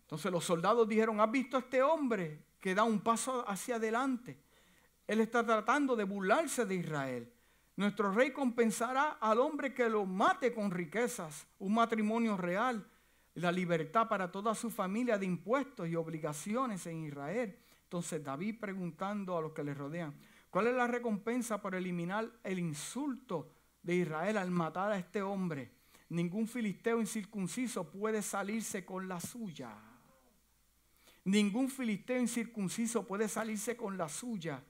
Entonces 0.00 0.32
los 0.32 0.44
soldados 0.44 0.88
dijeron, 0.88 1.20
¿has 1.20 1.30
visto 1.30 1.58
a 1.58 1.60
este 1.60 1.84
hombre 1.84 2.46
que 2.58 2.74
da 2.74 2.82
un 2.82 2.98
paso 2.98 3.48
hacia 3.48 3.76
adelante? 3.76 4.42
Él 5.06 5.20
está 5.20 5.46
tratando 5.46 5.94
de 5.94 6.02
burlarse 6.02 6.66
de 6.66 6.74
Israel. 6.74 7.32
Nuestro 7.76 8.12
rey 8.12 8.32
compensará 8.32 9.18
al 9.20 9.38
hombre 9.38 9.72
que 9.72 9.88
lo 9.88 10.04
mate 10.04 10.52
con 10.52 10.70
riquezas, 10.70 11.46
un 11.58 11.74
matrimonio 11.74 12.36
real 12.36 12.86
la 13.34 13.50
libertad 13.50 14.08
para 14.08 14.30
toda 14.30 14.54
su 14.54 14.70
familia 14.70 15.18
de 15.18 15.26
impuestos 15.26 15.88
y 15.88 15.96
obligaciones 15.96 16.86
en 16.86 17.04
Israel. 17.04 17.56
Entonces 17.84 18.22
David 18.22 18.56
preguntando 18.60 19.36
a 19.36 19.40
los 19.40 19.52
que 19.52 19.64
le 19.64 19.74
rodean, 19.74 20.14
¿cuál 20.50 20.66
es 20.66 20.74
la 20.74 20.86
recompensa 20.86 21.60
por 21.60 21.74
eliminar 21.74 22.30
el 22.42 22.58
insulto 22.58 23.50
de 23.82 23.96
Israel 23.96 24.36
al 24.36 24.50
matar 24.50 24.92
a 24.92 24.98
este 24.98 25.22
hombre? 25.22 25.70
Ningún 26.10 26.46
filisteo 26.46 27.00
incircunciso 27.00 27.90
puede 27.90 28.20
salirse 28.20 28.84
con 28.84 29.08
la 29.08 29.18
suya. 29.18 29.74
Ningún 31.24 31.70
filisteo 31.70 32.20
incircunciso 32.20 33.06
puede 33.06 33.28
salirse 33.28 33.76
con 33.76 33.96
la 33.96 34.08
suya, 34.08 34.62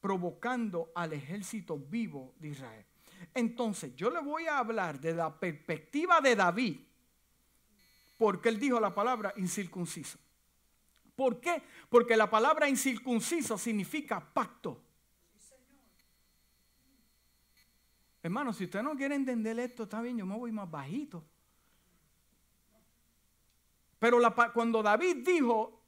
provocando 0.00 0.92
al 0.94 1.12
ejército 1.12 1.78
vivo 1.78 2.34
de 2.38 2.48
Israel. 2.48 2.84
Entonces, 3.34 3.94
yo 3.96 4.10
le 4.10 4.20
voy 4.20 4.46
a 4.46 4.58
hablar 4.58 5.00
de 5.00 5.14
la 5.14 5.38
perspectiva 5.38 6.20
de 6.20 6.36
David 6.36 6.80
porque 8.16 8.48
él 8.48 8.58
dijo 8.58 8.80
la 8.80 8.94
palabra 8.94 9.32
incircunciso. 9.36 10.18
¿Por 11.14 11.40
qué? 11.40 11.62
Porque 11.88 12.16
la 12.16 12.28
palabra 12.28 12.68
incircunciso 12.68 13.56
significa 13.56 14.20
pacto. 14.20 14.82
Hermano, 18.22 18.52
si 18.52 18.64
usted 18.64 18.82
no 18.82 18.96
quiere 18.96 19.14
entender 19.14 19.58
esto, 19.58 19.84
está 19.84 20.00
bien, 20.00 20.18
yo 20.18 20.26
me 20.26 20.36
voy 20.36 20.52
más 20.52 20.70
bajito. 20.70 21.24
Pero 23.98 24.18
cuando 24.52 24.82
David 24.82 25.24
dijo, 25.24 25.85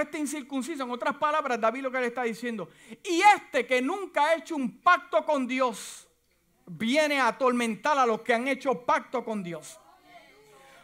este 0.00 0.18
incircunciso, 0.18 0.84
en 0.84 0.90
otras 0.90 1.16
palabras, 1.16 1.60
David 1.60 1.82
lo 1.82 1.90
que 1.90 2.00
le 2.00 2.06
está 2.06 2.22
diciendo, 2.22 2.70
y 3.04 3.20
este 3.36 3.66
que 3.66 3.82
nunca 3.82 4.24
ha 4.24 4.34
hecho 4.34 4.56
un 4.56 4.80
pacto 4.80 5.24
con 5.24 5.46
Dios, 5.46 6.08
viene 6.66 7.20
a 7.20 7.28
atormentar 7.28 7.98
a 7.98 8.06
los 8.06 8.22
que 8.22 8.32
han 8.32 8.48
hecho 8.48 8.86
pacto 8.86 9.24
con 9.24 9.42
Dios. 9.42 9.78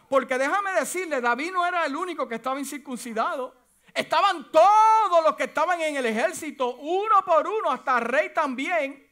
Porque 0.07 0.37
déjame 0.37 0.71
decirle, 0.73 1.21
David 1.21 1.51
no 1.51 1.65
era 1.65 1.85
el 1.85 1.95
único 1.95 2.27
que 2.27 2.35
estaba 2.35 2.59
incircuncidado. 2.59 3.55
Estaban 3.93 4.51
todos 4.51 5.23
los 5.23 5.35
que 5.35 5.45
estaban 5.45 5.81
en 5.81 5.97
el 5.97 6.05
ejército, 6.05 6.75
uno 6.75 7.23
por 7.25 7.47
uno, 7.47 7.71
hasta 7.71 7.97
el 7.97 8.05
rey 8.05 8.33
también. 8.33 9.08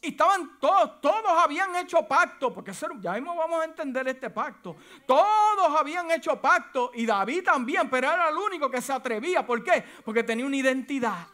Y 0.00 0.08
estaban 0.08 0.58
todos, 0.60 1.00
todos 1.00 1.30
habían 1.42 1.74
hecho 1.74 2.06
pacto, 2.06 2.54
porque 2.54 2.72
ya 3.00 3.12
mismo 3.14 3.34
vamos 3.34 3.62
a 3.62 3.64
entender 3.64 4.06
este 4.06 4.30
pacto. 4.30 4.76
Todos 5.06 5.76
habían 5.76 6.10
hecho 6.10 6.40
pacto 6.40 6.92
y 6.94 7.04
David 7.04 7.44
también, 7.44 7.90
pero 7.90 8.12
era 8.12 8.28
el 8.28 8.36
único 8.36 8.70
que 8.70 8.80
se 8.80 8.92
atrevía. 8.92 9.44
¿Por 9.44 9.62
qué? 9.64 9.84
Porque 10.04 10.22
tenía 10.22 10.46
una 10.46 10.56
identidad. 10.56 11.26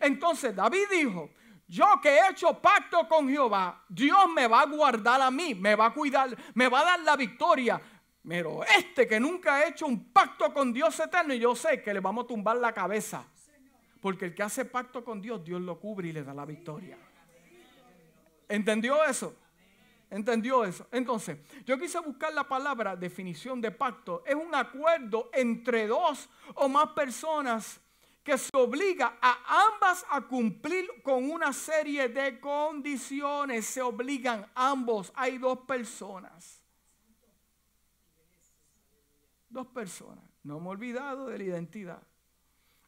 Entonces 0.00 0.54
David 0.54 0.84
dijo, 0.90 1.30
yo 1.66 1.86
que 2.02 2.10
he 2.10 2.30
hecho 2.30 2.60
pacto 2.60 3.08
con 3.08 3.28
Jehová, 3.28 3.82
Dios 3.88 4.28
me 4.34 4.46
va 4.46 4.60
a 4.60 4.66
guardar 4.66 5.22
a 5.22 5.30
mí, 5.30 5.54
me 5.54 5.74
va 5.74 5.86
a 5.86 5.94
cuidar, 5.94 6.36
me 6.54 6.68
va 6.68 6.80
a 6.80 6.84
dar 6.84 7.00
la 7.00 7.16
victoria. 7.16 7.80
Pero 8.28 8.62
este 8.64 9.08
que 9.08 9.18
nunca 9.18 9.56
ha 9.56 9.66
hecho 9.66 9.86
un 9.86 10.12
pacto 10.12 10.52
con 10.52 10.72
Dios 10.72 11.00
eterno, 11.00 11.32
yo 11.32 11.56
sé 11.56 11.82
que 11.82 11.94
le 11.94 12.00
vamos 12.00 12.24
a 12.24 12.28
tumbar 12.28 12.56
la 12.58 12.72
cabeza. 12.72 13.24
Porque 14.02 14.26
el 14.26 14.34
que 14.34 14.42
hace 14.42 14.66
pacto 14.66 15.02
con 15.02 15.22
Dios, 15.22 15.42
Dios 15.42 15.60
lo 15.60 15.80
cubre 15.80 16.08
y 16.08 16.12
le 16.12 16.22
da 16.22 16.34
la 16.34 16.44
victoria. 16.44 16.98
¿Entendió 18.52 19.02
eso? 19.02 19.34
¿Entendió 20.10 20.62
eso? 20.62 20.86
Entonces, 20.92 21.38
yo 21.64 21.78
quise 21.78 21.98
buscar 22.00 22.34
la 22.34 22.46
palabra 22.46 22.94
definición 22.94 23.62
de 23.62 23.70
pacto. 23.70 24.22
Es 24.26 24.34
un 24.34 24.54
acuerdo 24.54 25.30
entre 25.32 25.86
dos 25.86 26.28
o 26.56 26.68
más 26.68 26.88
personas 26.88 27.80
que 28.22 28.36
se 28.36 28.50
obliga 28.54 29.16
a 29.22 29.70
ambas 29.72 30.04
a 30.10 30.20
cumplir 30.20 30.86
con 31.02 31.30
una 31.30 31.54
serie 31.54 32.10
de 32.10 32.38
condiciones. 32.40 33.64
Se 33.64 33.80
obligan 33.80 34.46
ambos. 34.54 35.10
Hay 35.16 35.38
dos 35.38 35.60
personas. 35.60 36.62
Dos 39.48 39.66
personas. 39.68 40.26
No 40.42 40.60
me 40.60 40.66
he 40.66 40.68
olvidado 40.72 41.28
de 41.28 41.38
la 41.38 41.44
identidad. 41.44 42.02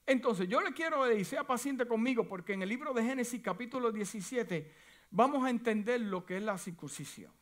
Entonces, 0.05 0.47
yo 0.47 0.61
le 0.61 0.75
quiero 0.75 1.07
decir, 1.07 1.25
sea 1.25 1.45
paciente 1.47 1.87
conmigo, 1.87 2.29
porque 2.29 2.53
en 2.53 2.61
el 2.61 2.69
libro 2.69 2.93
de 2.93 3.03
Génesis 3.03 3.41
capítulo 3.41 3.91
17 3.91 4.84
vamos 5.15 5.45
a 5.45 5.51
entender 5.51 6.01
lo 6.01 6.27
que 6.27 6.37
es 6.37 6.43
la 6.43 6.59
circuncisión. 6.59 7.33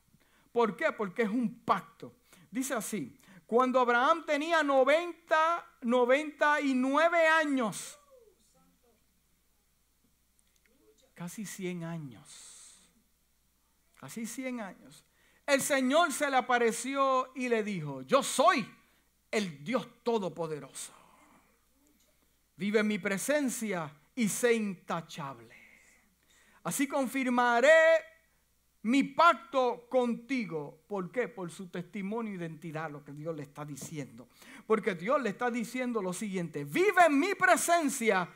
¿Por 0.53 0.77
qué? 0.77 0.93
Porque 0.93 1.23
es 1.23 1.31
un 1.31 1.61
pacto. 1.61 2.15
Dice 2.51 2.75
así, 2.75 3.19
cuando 3.47 3.81
Abraham 3.81 4.25
tenía 4.27 4.63
90, 4.63 5.79
99 5.81 7.27
años, 7.27 7.99
casi 11.15 11.47
100 11.47 11.85
años, 11.85 12.79
casi 13.95 14.27
100 14.27 14.61
años, 14.61 15.05
el 15.47 15.63
Señor 15.63 16.13
se 16.13 16.31
le 16.31 16.37
apareció 16.37 17.33
y 17.35 17.49
le 17.49 17.63
dijo, 17.63 18.03
yo 18.03 18.23
soy 18.23 18.69
el 19.31 19.65
Dios 19.65 19.89
Todopoderoso. 20.03 20.93
Vive 22.57 22.81
en 22.81 22.87
mi 22.87 22.99
presencia 22.99 23.91
y 24.15 24.29
sé 24.29 24.53
intachable. 24.53 25.62
Así 26.65 26.87
confirmaré 26.87 27.71
mi 28.83 29.05
pacto 29.05 29.87
contigo. 29.89 30.85
¿Por 30.89 31.11
qué? 31.11 31.29
Por 31.29 31.51
su 31.51 31.69
testimonio 31.69 32.33
e 32.33 32.37
identidad, 32.37 32.91
lo 32.91 33.05
que 33.05 33.13
Dios 33.13 33.35
le 33.37 33.43
está 33.43 33.65
diciendo. 33.65 34.29
Porque 34.67 34.95
Dios 34.95 35.21
le 35.23 35.31
está 35.31 35.51
diciendo 35.51 36.03
lo 36.03 36.13
siguiente, 36.13 36.65
vive 36.65 37.07
en 37.07 37.19
mi 37.19 37.35
presencia 37.35 38.29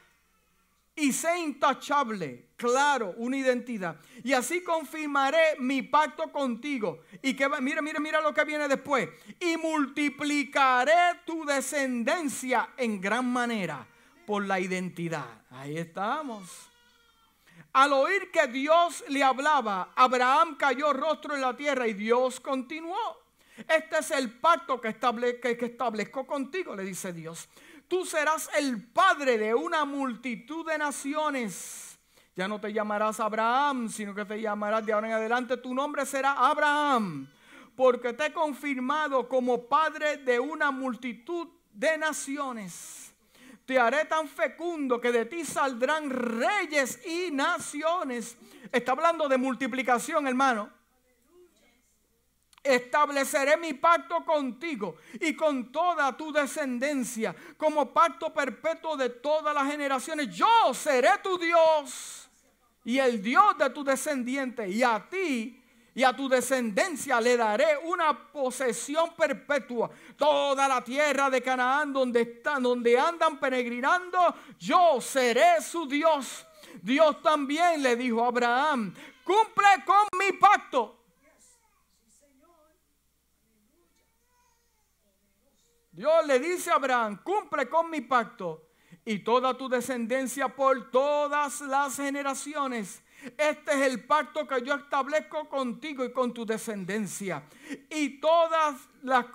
y 0.99 1.13
sé 1.13 1.39
intachable, 1.41 2.47
claro, 2.57 3.15
una 3.19 3.37
identidad. 3.37 4.01
Y 4.25 4.33
así 4.33 4.63
confirmaré 4.63 5.59
mi 5.59 5.83
pacto 5.83 6.33
contigo. 6.33 7.03
Y 7.23 7.35
que 7.35 7.47
mira, 7.61 7.83
mira, 7.83 8.01
mira 8.01 8.21
lo 8.23 8.33
que 8.33 8.45
viene 8.45 8.67
después. 8.67 9.11
Y 9.39 9.59
multiplicaré 9.59 11.21
tu 11.27 11.45
descendencia 11.45 12.71
en 12.79 12.99
gran 12.99 13.31
manera 13.31 13.87
por 14.25 14.47
la 14.47 14.59
identidad. 14.59 15.43
Ahí 15.51 15.77
estamos. 15.77 16.66
Al 17.77 17.93
oír 17.93 18.31
que 18.31 18.47
Dios 18.47 19.05
le 19.09 19.23
hablaba, 19.23 19.93
Abraham 19.95 20.57
cayó 20.57 20.93
rostro 20.93 21.35
en 21.35 21.41
la 21.43 21.57
tierra 21.57 21.87
y 21.87 21.95
Dios 21.95 22.41
continuó. 22.41 22.97
Este 23.57 23.99
es 23.99 24.11
el 24.11 24.39
pacto 24.39 24.81
que, 24.81 24.95
que 24.95 25.67
establezco 25.67 26.27
contigo, 26.27 26.75
le 26.75 26.83
dice 26.85 27.13
Dios 27.13 27.49
tú 27.89 28.05
serás 28.05 28.51
el 28.57 28.83
padre 28.83 29.39
de 29.39 29.55
una 29.55 29.85
multitud 29.85 30.67
de 30.67 30.79
naciones. 30.79 31.99
Ya 32.35 32.49
no 32.49 32.61
te 32.61 32.73
llamarás 32.73 33.21
Abraham, 33.21 33.89
sino 33.89 34.15
que 34.15 34.25
te 34.25 34.41
llamarás 34.41 34.85
de 34.85 34.93
ahora 34.93 35.09
en 35.09 35.15
adelante. 35.15 35.57
Tu 35.57 35.75
nombre 35.75 36.05
será 36.05 36.33
Abraham, 36.33 37.31
porque 37.75 38.13
te 38.13 38.27
he 38.27 38.33
confirmado 38.33 39.29
como 39.29 39.67
padre 39.67 40.19
de 40.19 40.39
una 40.39 40.71
multitud 40.71 41.49
de 41.73 41.97
naciones. 41.97 43.06
Te 43.67 43.79
haré 43.79 44.05
tan 44.05 44.29
fecundo 44.29 45.01
que 45.01 45.13
de 45.13 45.27
ti 45.27 45.45
saldrán 45.45 46.09
reyes 46.09 47.05
y 47.05 47.31
naciones. 47.33 48.37
Está 48.73 48.93
hablando 48.93 49.29
de 49.29 49.37
multiplicación, 49.37 50.27
hermano 50.27 50.77
estableceré 52.67 53.57
mi 53.57 53.75
pacto 53.75 54.25
contigo 54.25 54.97
y 55.21 55.35
con 55.35 55.71
toda 55.71 56.17
tu 56.17 56.33
descendencia 56.33 57.35
como 57.57 57.93
pacto 57.93 58.33
perpetuo 58.33 58.97
de 58.97 59.11
todas 59.11 59.55
las 59.55 59.71
generaciones. 59.71 60.35
Yo 60.35 60.75
seré 60.75 61.11
tu 61.23 61.39
Dios 61.39 62.29
y 62.85 62.99
el 62.99 63.23
Dios 63.23 63.57
de 63.59 63.71
tu 63.71 63.85
descendiente 63.85 64.69
y 64.69 64.83
a 64.83 65.07
ti 65.09 65.63
y 65.97 66.05
a 66.05 66.15
tu 66.15 66.29
descendencia 66.29 67.19
le 67.23 67.39
daré 67.39 67.79
una 67.85 68.31
posesión 68.31 69.15
perpetua. 69.17 69.91
Toda 70.15 70.69
la 70.69 70.85
tierra 70.85 71.31
de 71.31 71.41
Canaán 71.41 71.91
donde 71.91 72.21
están, 72.21 72.63
donde 72.63 72.99
andan 72.99 73.41
peregrinando, 73.41 74.19
yo 74.59 75.01
seré 75.01 75.63
su 75.63 75.89
Dios. 75.89 76.47
Dios 76.83 77.23
también 77.23 77.83
le 77.83 77.97
dijo 77.97 78.23
a 78.23 78.29
Abraham, 78.29 78.95
cumple 79.25 79.85
con 79.87 80.07
mi 80.19 80.37
pacto 80.37 80.97
Dios 85.97 86.27
le 86.27 86.39
dice 86.39 86.71
a 86.71 86.75
Abraham, 86.75 87.23
cumple 87.23 87.71
con 87.71 87.89
mi 87.89 88.03
pacto 88.03 88.69
y 89.03 89.21
toda 89.21 89.57
tu 89.57 89.67
descendencia 89.67 90.47
por 90.47 90.91
todas 90.91 91.63
las 91.63 91.97
generaciones. 91.97 93.03
Este 93.37 93.73
es 93.73 93.81
el 93.93 94.05
pacto 94.05 94.47
que 94.47 94.63
yo 94.63 94.75
establezco 94.75 95.49
contigo 95.49 96.05
y 96.05 96.13
con 96.13 96.33
tu 96.33 96.45
descendencia. 96.47 97.43
Y 97.91 98.21
todas 98.21 98.89
las 99.03 99.27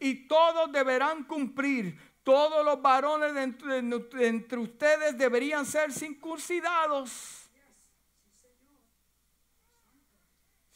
y 0.00 0.26
todos 0.26 0.72
deberán 0.72 1.24
cumplir. 1.24 1.98
Todos 2.22 2.64
los 2.64 2.82
varones 2.82 3.34
de 3.34 4.26
entre 4.28 4.58
ustedes 4.58 5.16
deberían 5.16 5.64
ser 5.64 5.92
circuncidados. 5.92 7.48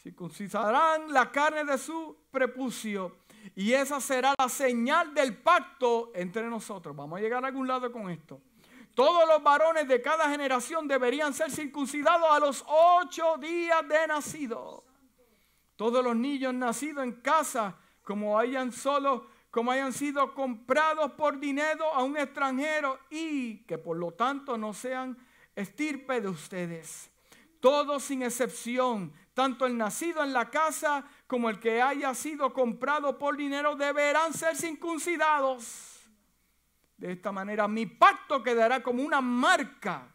Circuncidarán 0.02 1.12
la 1.12 1.30
carne 1.30 1.64
de 1.64 1.78
su 1.78 2.16
prepucio 2.30 3.18
y 3.54 3.72
esa 3.72 4.00
será 4.00 4.34
la 4.38 4.48
señal 4.48 5.14
del 5.14 5.36
pacto 5.36 6.10
entre 6.14 6.48
nosotros. 6.48 6.94
Vamos 6.96 7.18
a 7.18 7.22
llegar 7.22 7.44
a 7.44 7.48
algún 7.48 7.68
lado 7.68 7.92
con 7.92 8.10
esto. 8.10 8.40
Todos 8.94 9.26
los 9.26 9.42
varones 9.42 9.88
de 9.88 10.02
cada 10.02 10.28
generación 10.28 10.86
deberían 10.86 11.32
ser 11.32 11.50
circuncidados 11.50 12.30
a 12.30 12.38
los 12.38 12.64
ocho 12.66 13.36
días 13.38 13.86
de 13.88 14.06
nacido. 14.06 14.84
Todos 15.76 16.04
los 16.04 16.14
niños 16.14 16.52
nacidos 16.52 17.04
en 17.04 17.12
casa, 17.22 17.78
como 18.02 18.38
hayan 18.38 18.70
solo, 18.70 19.28
como 19.50 19.70
hayan 19.70 19.92
sido 19.92 20.34
comprados 20.34 21.12
por 21.12 21.38
dinero 21.38 21.92
a 21.92 22.02
un 22.02 22.16
extranjero 22.16 22.98
y 23.10 23.64
que 23.64 23.78
por 23.78 23.96
lo 23.96 24.12
tanto 24.12 24.58
no 24.58 24.74
sean 24.74 25.16
estirpe 25.56 26.20
de 26.20 26.28
ustedes. 26.28 27.10
Todos 27.60 28.02
sin 28.02 28.22
excepción, 28.22 29.12
tanto 29.34 29.66
el 29.66 29.76
nacido 29.76 30.22
en 30.22 30.32
la 30.32 30.50
casa 30.50 31.04
como 31.26 31.48
el 31.48 31.60
que 31.60 31.80
haya 31.80 32.14
sido 32.14 32.52
comprado 32.52 33.18
por 33.18 33.36
dinero 33.36 33.76
deberán 33.76 34.34
ser 34.34 34.56
circuncidados. 34.56 35.91
De 37.02 37.10
esta 37.10 37.32
manera 37.32 37.66
mi 37.66 37.84
pacto 37.84 38.44
quedará 38.44 38.80
como 38.80 39.02
una 39.02 39.20
marca 39.20 40.06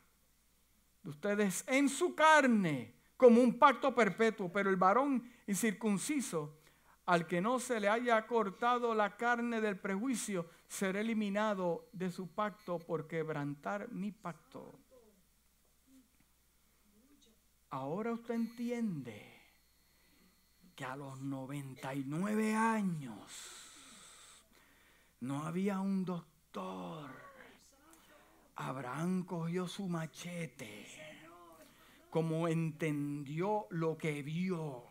de 1.04 1.10
ustedes 1.10 1.66
en 1.68 1.90
su 1.90 2.16
carne, 2.16 2.96
como 3.18 3.42
un 3.42 3.60
pacto 3.60 3.94
perpetuo. 3.94 4.50
Pero 4.54 4.70
el 4.70 4.78
varón 4.78 5.30
incircunciso, 5.48 6.62
al 7.06 7.28
que 7.28 7.42
no 7.42 7.60
se 7.60 7.82
le 7.82 7.90
haya 7.90 8.26
cortado 8.26 8.96
la 8.96 9.18
carne 9.18 9.60
del 9.60 9.78
prejuicio, 9.78 10.50
será 10.70 11.02
eliminado 11.02 11.90
de 11.92 12.10
su 12.10 12.30
pacto 12.30 12.80
por 12.80 13.06
quebrantar 13.06 13.92
mi 13.92 14.14
pacto. 14.14 14.80
Ahora 17.70 18.14
usted 18.14 18.36
entiende 18.36 19.30
que 20.74 20.86
a 20.86 20.96
los 20.96 21.20
99 21.20 22.56
años 22.56 23.20
no 25.20 25.44
había 25.44 25.82
un 25.82 26.06
doctor. 26.06 26.37
Abraham 28.56 29.24
cogió 29.24 29.68
su 29.68 29.88
machete, 29.88 30.88
como 32.10 32.48
entendió 32.48 33.68
lo 33.70 33.98
que 33.98 34.24
vio. 34.24 34.84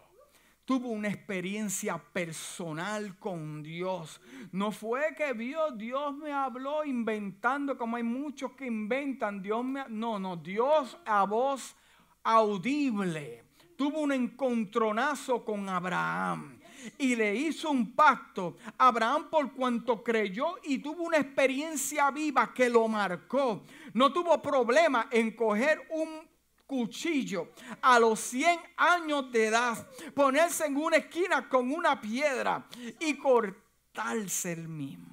Tuvo 0.64 0.88
una 0.88 1.08
experiencia 1.08 1.96
personal 1.98 3.18
con 3.18 3.62
Dios. 3.62 4.20
No 4.52 4.72
fue 4.72 5.14
que 5.16 5.32
vio, 5.32 5.70
Dios 5.72 6.14
me 6.16 6.32
habló 6.32 6.84
inventando, 6.84 7.78
como 7.78 7.96
hay 7.96 8.02
muchos 8.02 8.52
que 8.52 8.66
inventan. 8.66 9.42
Dios 9.42 9.64
me, 9.64 9.84
no, 9.88 10.18
no, 10.18 10.36
Dios 10.36 10.98
a 11.04 11.24
voz 11.24 11.76
audible 12.24 13.46
tuvo 13.76 14.00
un 14.00 14.12
encontronazo 14.12 15.44
con 15.44 15.68
Abraham 15.68 16.55
y 16.98 17.16
le 17.16 17.34
hizo 17.34 17.70
un 17.70 17.92
pacto. 17.92 18.56
Abraham 18.78 19.28
por 19.30 19.52
cuanto 19.52 20.02
creyó 20.02 20.56
y 20.64 20.78
tuvo 20.78 21.04
una 21.04 21.18
experiencia 21.18 22.10
viva 22.10 22.52
que 22.52 22.68
lo 22.68 22.88
marcó. 22.88 23.62
No 23.94 24.12
tuvo 24.12 24.40
problema 24.40 25.08
en 25.10 25.34
coger 25.34 25.86
un 25.90 26.28
cuchillo 26.66 27.52
a 27.80 27.98
los 27.98 28.18
100 28.20 28.58
años 28.76 29.30
de 29.30 29.46
edad, 29.46 29.88
ponerse 30.14 30.66
en 30.66 30.76
una 30.76 30.96
esquina 30.96 31.48
con 31.48 31.72
una 31.72 32.00
piedra 32.00 32.66
y 33.00 33.16
cortarse 33.16 34.52
el 34.52 34.68
mismo. 34.68 35.06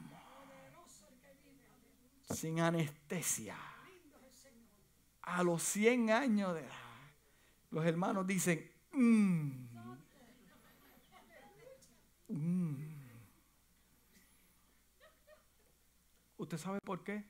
Sin 2.29 2.59
anestesia. 2.59 3.55
A 5.21 5.43
los 5.43 5.63
100 5.63 6.09
años 6.09 6.53
de 6.53 6.61
edad 6.61 6.83
los 7.73 7.85
hermanos 7.85 8.27
dicen, 8.27 8.71
mm, 8.91 9.62
mm". 12.37 12.93
¿Usted 16.37 16.57
sabe 16.57 16.79
por 16.81 17.03
qué? 17.03 17.23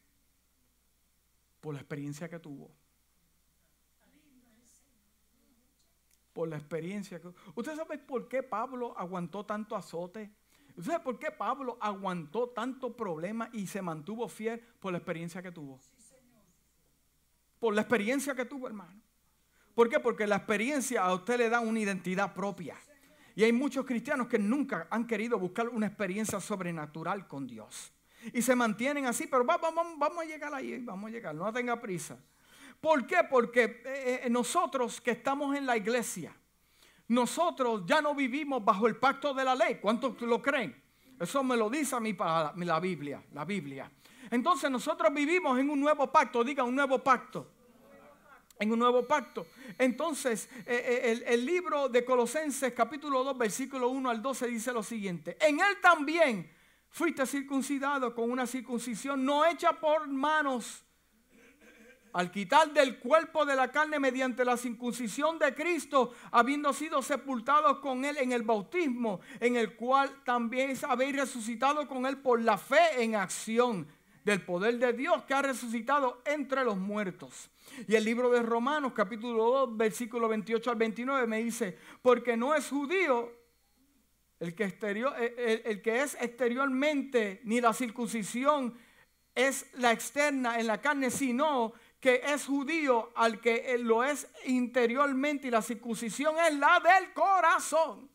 Por 1.62 1.76
la 1.76 1.82
experiencia 1.82 2.28
que 2.28 2.40
tuvo. 2.40 2.72
Por 6.34 6.50
la 6.50 6.58
experiencia 6.58 7.22
que 7.22 7.32
¿Usted 7.54 7.76
sabe 7.76 8.00
por 8.00 8.28
qué 8.28 8.42
Pablo 8.42 8.98
aguantó 8.98 9.46
tanto 9.46 9.76
azote? 9.76 10.34
¿Usted 10.70 10.92
sabe 10.92 11.04
por 11.04 11.20
qué 11.20 11.30
Pablo 11.30 11.78
aguantó 11.80 12.50
tanto 12.50 12.96
problema 12.96 13.50
y 13.54 13.68
se 13.68 13.82
mantuvo 13.82 14.28
fiel 14.28 14.60
por 14.80 14.92
la 14.92 14.98
experiencia 14.98 15.44
que 15.44 15.52
tuvo? 15.52 15.80
Por 17.60 17.76
la 17.76 17.82
experiencia 17.82 18.34
que 18.34 18.46
tuvo, 18.46 18.68
hermano. 18.68 19.00
¿Por 19.76 19.90
qué? 19.90 20.00
Porque 20.00 20.26
la 20.26 20.38
experiencia 20.38 21.04
a 21.04 21.14
usted 21.14 21.38
le 21.38 21.50
da 21.50 21.60
una 21.60 21.80
identidad 21.80 22.34
propia. 22.34 22.78
Y 23.36 23.44
hay 23.44 23.52
muchos 23.52 23.86
cristianos 23.86 24.28
que 24.28 24.38
nunca 24.38 24.88
han 24.90 25.08
querido 25.08 25.40
buscar 25.40 25.70
una 25.70 25.88
experiencia 25.88 26.40
sobrenatural 26.40 27.28
con 27.28 27.48
Dios. 27.48 27.92
Y 28.32 28.42
se 28.42 28.56
mantienen 28.56 29.06
así, 29.06 29.28
pero 29.28 29.44
vamos, 29.44 29.74
vamos, 29.98 30.24
a 30.24 30.26
llegar 30.26 30.54
ahí, 30.54 30.78
vamos 30.80 31.10
a 31.10 31.12
llegar, 31.12 31.36
no 31.36 31.52
tenga 31.52 31.80
prisa. 31.80 32.18
¿Por 32.80 33.06
qué? 33.06 33.18
Porque 33.30 33.82
eh, 33.86 34.22
eh, 34.24 34.30
nosotros 34.30 35.02
que 35.02 35.12
estamos 35.12 35.56
en 35.56 35.66
la 35.66 35.76
iglesia, 35.76 36.36
nosotros 37.08 37.84
ya 37.86 38.02
no 38.02 38.16
vivimos 38.16 38.64
bajo 38.64 38.88
el 38.88 38.98
pacto 38.98 39.34
de 39.34 39.44
la 39.44 39.56
ley. 39.56 39.80
¿Cuántos 39.82 40.20
lo 40.22 40.42
creen? 40.42 40.82
Eso 41.20 41.44
me 41.44 41.58
lo 41.58 41.70
dice 41.70 41.96
a 41.96 42.00
mí 42.00 42.16
la 42.66 42.80
Biblia, 42.80 43.24
la 43.34 43.46
Biblia. 43.46 43.92
Entonces 44.32 44.70
nosotros 44.70 45.14
vivimos 45.14 45.60
en 45.60 45.70
un 45.70 45.80
nuevo 45.80 46.12
pacto, 46.12 46.44
diga 46.44 46.64
un 46.64 46.76
nuevo 46.76 47.00
pacto 47.04 47.53
en 48.64 48.72
un 48.72 48.80
nuevo 48.80 49.06
pacto. 49.06 49.48
Entonces, 49.78 50.50
eh, 50.66 51.12
eh, 51.16 51.24
el, 51.28 51.46
libro 51.46 51.90
de 51.90 52.04
Colosenses 52.04 52.74
capítulo 52.74 53.24
2, 53.24 53.38
versículo 53.38 53.90
1 53.90 54.10
al 54.10 54.22
12 54.22 54.48
dice 54.48 54.74
lo 54.74 54.82
siguiente. 54.82 55.38
En 55.40 55.60
él 55.60 55.78
también 55.82 56.50
fuiste 56.90 57.26
circuncidado 57.26 58.16
con 58.16 58.32
una 58.32 58.48
circuncisión 58.48 59.24
no 59.26 59.46
hecha 59.46 59.74
por 59.74 60.08
manos, 60.08 60.84
al 62.14 62.32
quitar 62.32 62.72
del 62.72 63.00
cuerpo 63.00 63.44
de 63.46 63.56
la 63.56 63.72
carne 63.72 64.00
mediante 64.00 64.46
la 64.46 64.56
circuncisión 64.56 65.40
de 65.40 65.54
Cristo, 65.54 66.14
habiendo 66.32 66.72
sido 66.72 67.02
sepultados 67.02 67.80
con 67.80 68.06
Él 68.06 68.18
en 68.18 68.32
el 68.32 68.44
bautismo, 68.44 69.20
en 69.40 69.56
el 69.56 69.76
cual 69.76 70.22
también 70.24 70.78
habéis 70.88 71.16
resucitado 71.16 71.88
con 71.88 72.06
Él 72.06 72.20
por 72.20 72.40
la 72.40 72.60
fe 72.60 73.04
en 73.04 73.16
acción 73.16 73.88
del 74.24 74.42
poder 74.42 74.78
de 74.80 74.94
Dios 74.94 75.24
que 75.24 75.34
ha 75.34 75.42
resucitado 75.42 76.22
entre 76.26 76.64
los 76.64 76.78
muertos. 76.78 77.50
Y 77.88 77.96
el 77.96 78.06
libro 78.06 78.30
de 78.30 78.42
Romanos 78.42 78.94
capítulo 78.94 79.68
2 79.68 79.78
versículo 79.78 80.28
28 80.28 80.72
al 80.72 80.78
29 80.78 81.28
me 81.28 81.44
dice, 81.44 81.78
porque 82.02 82.38
no 82.38 82.56
es 82.56 82.70
judío 82.70 83.32
el 84.40 84.56
que, 84.56 84.66
exterior, 84.66 85.14
el 85.18 85.82
que 85.82 86.02
es 86.02 86.18
exteriormente, 86.20 87.42
ni 87.44 87.62
la 87.62 87.74
circuncisión 87.74 88.78
es 89.36 89.68
la 89.76 89.92
externa 89.92 90.60
en 90.60 90.68
la 90.68 90.82
carne, 90.82 91.10
sino 91.10 91.74
que 92.00 92.22
es 92.26 92.46
judío 92.46 93.12
al 93.16 93.40
que 93.40 93.78
lo 93.80 94.04
es 94.04 94.28
interiormente 94.46 95.48
y 95.48 95.52
la 95.52 95.62
circuncisión 95.62 96.36
es 96.38 96.54
la 96.56 96.82
del 96.82 97.14
corazón. 97.14 98.10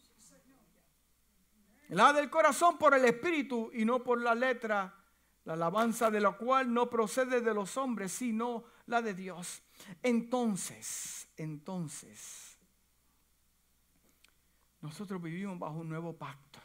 La 1.88 2.12
del 2.12 2.28
corazón 2.28 2.76
por 2.76 2.92
el 2.92 3.06
espíritu 3.06 3.70
y 3.72 3.86
no 3.86 4.04
por 4.04 4.20
la 4.20 4.34
letra, 4.34 4.94
la 5.48 5.54
alabanza 5.54 6.10
de 6.10 6.20
la 6.20 6.32
cual 6.32 6.74
no 6.74 6.90
procede 6.90 7.40
de 7.40 7.54
los 7.54 7.78
hombres, 7.78 8.12
sino 8.12 8.64
la 8.84 9.00
de 9.00 9.14
Dios. 9.14 9.62
Entonces, 10.02 11.26
entonces, 11.38 12.58
nosotros 14.82 15.22
vivimos 15.22 15.58
bajo 15.58 15.78
un 15.78 15.88
nuevo 15.88 16.14
pacto. 16.14 16.58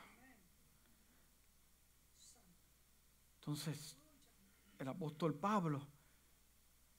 Entonces, 3.39 3.95
el 4.77 4.87
apóstol 4.89 5.33
Pablo 5.33 5.87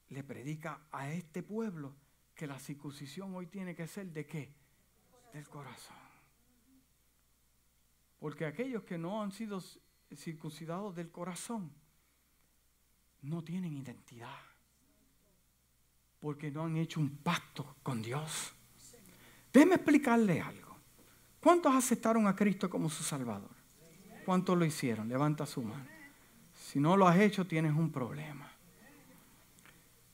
le 0.08 0.24
predica 0.24 0.86
a 0.90 1.10
este 1.10 1.42
pueblo 1.42 1.94
que 2.34 2.46
la 2.46 2.58
circuncisión 2.58 3.34
hoy 3.34 3.48
tiene 3.48 3.74
que 3.74 3.86
ser 3.86 4.06
de 4.06 4.24
qué? 4.26 4.54
Del 5.34 5.46
corazón. 5.50 5.98
Porque 8.18 8.46
aquellos 8.46 8.84
que 8.84 8.96
no 8.96 9.22
han 9.22 9.32
sido 9.32 9.60
circuncidados 10.16 10.94
del 10.94 11.10
corazón 11.10 11.70
no 13.22 13.42
tienen 13.42 13.76
identidad. 13.76 14.38
Porque 16.20 16.50
no 16.50 16.64
han 16.64 16.76
hecho 16.76 17.00
un 17.00 17.16
pacto 17.18 17.76
con 17.82 18.02
Dios. 18.02 18.52
Déjeme 19.52 19.76
explicarle 19.76 20.40
algo. 20.40 20.76
¿Cuántos 21.40 21.74
aceptaron 21.74 22.26
a 22.26 22.34
Cristo 22.34 22.70
como 22.70 22.88
su 22.88 23.02
Salvador? 23.02 23.50
¿Cuántos 24.24 24.56
lo 24.56 24.64
hicieron? 24.64 25.08
Levanta 25.08 25.44
su 25.44 25.62
mano. 25.62 25.86
Si 26.54 26.80
no 26.80 26.96
lo 26.96 27.06
has 27.06 27.18
hecho, 27.18 27.46
tienes 27.46 27.72
un 27.72 27.92
problema. 27.92 28.50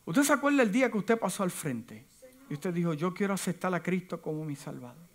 ¿Usted 0.04 0.22
se 0.24 0.32
acuerda 0.32 0.62
el 0.62 0.72
día 0.72 0.90
que 0.90 0.98
usted 0.98 1.18
pasó 1.18 1.44
al 1.44 1.52
frente? 1.52 2.06
Y 2.48 2.54
usted 2.54 2.74
dijo, 2.74 2.94
yo 2.94 3.14
quiero 3.14 3.32
aceptar 3.32 3.72
a 3.72 3.82
Cristo 3.82 4.20
como 4.20 4.44
mi 4.44 4.56
Salvador. 4.56 5.08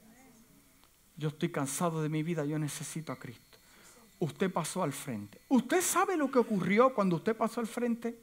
Yo 1.18 1.30
estoy 1.30 1.50
cansado 1.50 2.02
de 2.02 2.10
mi 2.10 2.24
vida, 2.24 2.46
yo 2.46 2.58
necesito 2.58 3.12
a 3.12 3.20
Cristo. 3.20 3.45
Usted 4.20 4.52
pasó 4.52 4.84
al 4.84 4.94
frente. 4.94 5.42
¿Usted 5.50 5.82
sabe 5.82 6.16
lo 6.16 6.32
que 6.32 6.40
ocurrió 6.40 6.94
cuando 6.94 7.18
usted 7.18 7.36
pasó 7.36 7.60
al 7.60 7.68
frente? 7.68 8.18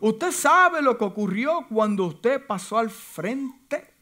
¿Usted 0.00 0.30
sabe 0.30 0.80
lo 0.82 0.96
que 0.96 1.04
ocurrió 1.04 1.66
cuando 1.68 2.04
usted 2.04 2.46
pasó 2.46 2.78
al 2.78 2.90
frente? 2.90 3.92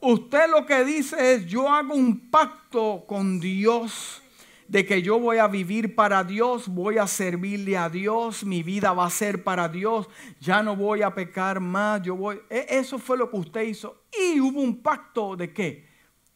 Usted 0.00 0.50
lo 0.50 0.66
que 0.66 0.84
dice 0.84 1.34
es, 1.34 1.46
yo 1.46 1.68
hago 1.68 1.94
un 1.94 2.30
pacto 2.30 3.04
con 3.06 3.38
Dios 3.38 4.22
de 4.68 4.84
que 4.84 5.00
yo 5.00 5.20
voy 5.20 5.38
a 5.38 5.46
vivir 5.46 5.94
para 5.94 6.24
Dios, 6.24 6.68
voy 6.68 6.98
a 6.98 7.06
servirle 7.06 7.76
a 7.76 7.88
Dios, 7.88 8.44
mi 8.44 8.62
vida 8.62 8.92
va 8.92 9.06
a 9.06 9.10
ser 9.10 9.44
para 9.44 9.68
Dios, 9.68 10.08
ya 10.40 10.62
no 10.62 10.74
voy 10.74 11.02
a 11.02 11.14
pecar 11.14 11.60
más, 11.60 12.02
yo 12.02 12.16
voy... 12.16 12.40
E, 12.50 12.66
eso 12.68 12.98
fue 12.98 13.16
lo 13.16 13.30
que 13.30 13.36
usted 13.36 13.62
hizo. 13.62 14.02
Y 14.12 14.40
hubo 14.40 14.60
un 14.60 14.82
pacto 14.82 15.36
de 15.36 15.52
qué? 15.52 15.88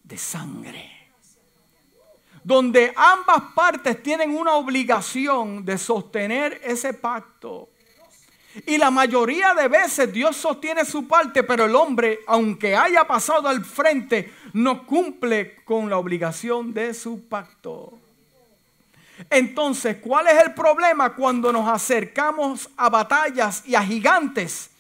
De 0.03 0.17
sangre. 0.17 1.00
Donde 2.43 2.93
ambas 2.97 3.53
partes 3.55 4.03
tienen 4.03 4.35
una 4.37 4.55
obligación 4.55 5.65
de 5.65 5.77
sostener 5.77 6.61
ese 6.65 6.95
pacto. 6.95 7.69
Y 8.67 8.79
la 8.79 8.91
mayoría 8.91 9.55
de 9.55 9.69
veces 9.69 10.13
Dios 10.13 10.37
sostiene 10.37 10.85
su 10.85 11.07
parte, 11.07 11.45
pero 11.45 11.67
el 11.67 11.77
hombre, 11.77 12.21
aunque 12.27 12.75
haya 12.75 13.05
pasado 13.05 13.49
al 13.49 13.65
frente, 13.65 14.33
no 14.53 14.85
cumple 14.87 15.57
con 15.65 15.89
la 15.89 15.99
obligación 15.99 16.75
de 16.75 16.93
su 16.95 17.29
pacto. 17.29 17.93
Entonces, 19.29 19.99
¿cuál 20.01 20.29
es 20.29 20.43
el 20.43 20.55
problema 20.55 21.15
cuando 21.15 21.53
nos 21.53 21.69
acercamos 21.69 22.71
a 22.77 22.89
batallas 22.89 23.63
y 23.67 23.75
a 23.75 23.83
gigantes? 23.83 24.71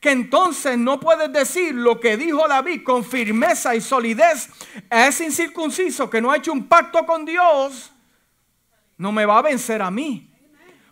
Que 0.00 0.10
entonces 0.10 0.78
no 0.78 1.00
puedes 1.00 1.32
decir 1.32 1.74
lo 1.74 1.98
que 1.98 2.16
dijo 2.16 2.46
David 2.46 2.82
con 2.84 3.04
firmeza 3.04 3.74
y 3.74 3.80
solidez 3.80 4.48
es 4.90 5.20
incircunciso 5.20 6.08
que 6.08 6.20
no 6.20 6.30
ha 6.30 6.36
hecho 6.36 6.52
un 6.52 6.68
pacto 6.68 7.04
con 7.04 7.24
Dios, 7.24 7.90
no 8.96 9.10
me 9.10 9.26
va 9.26 9.38
a 9.38 9.42
vencer 9.42 9.82
a 9.82 9.90
mí. 9.90 10.28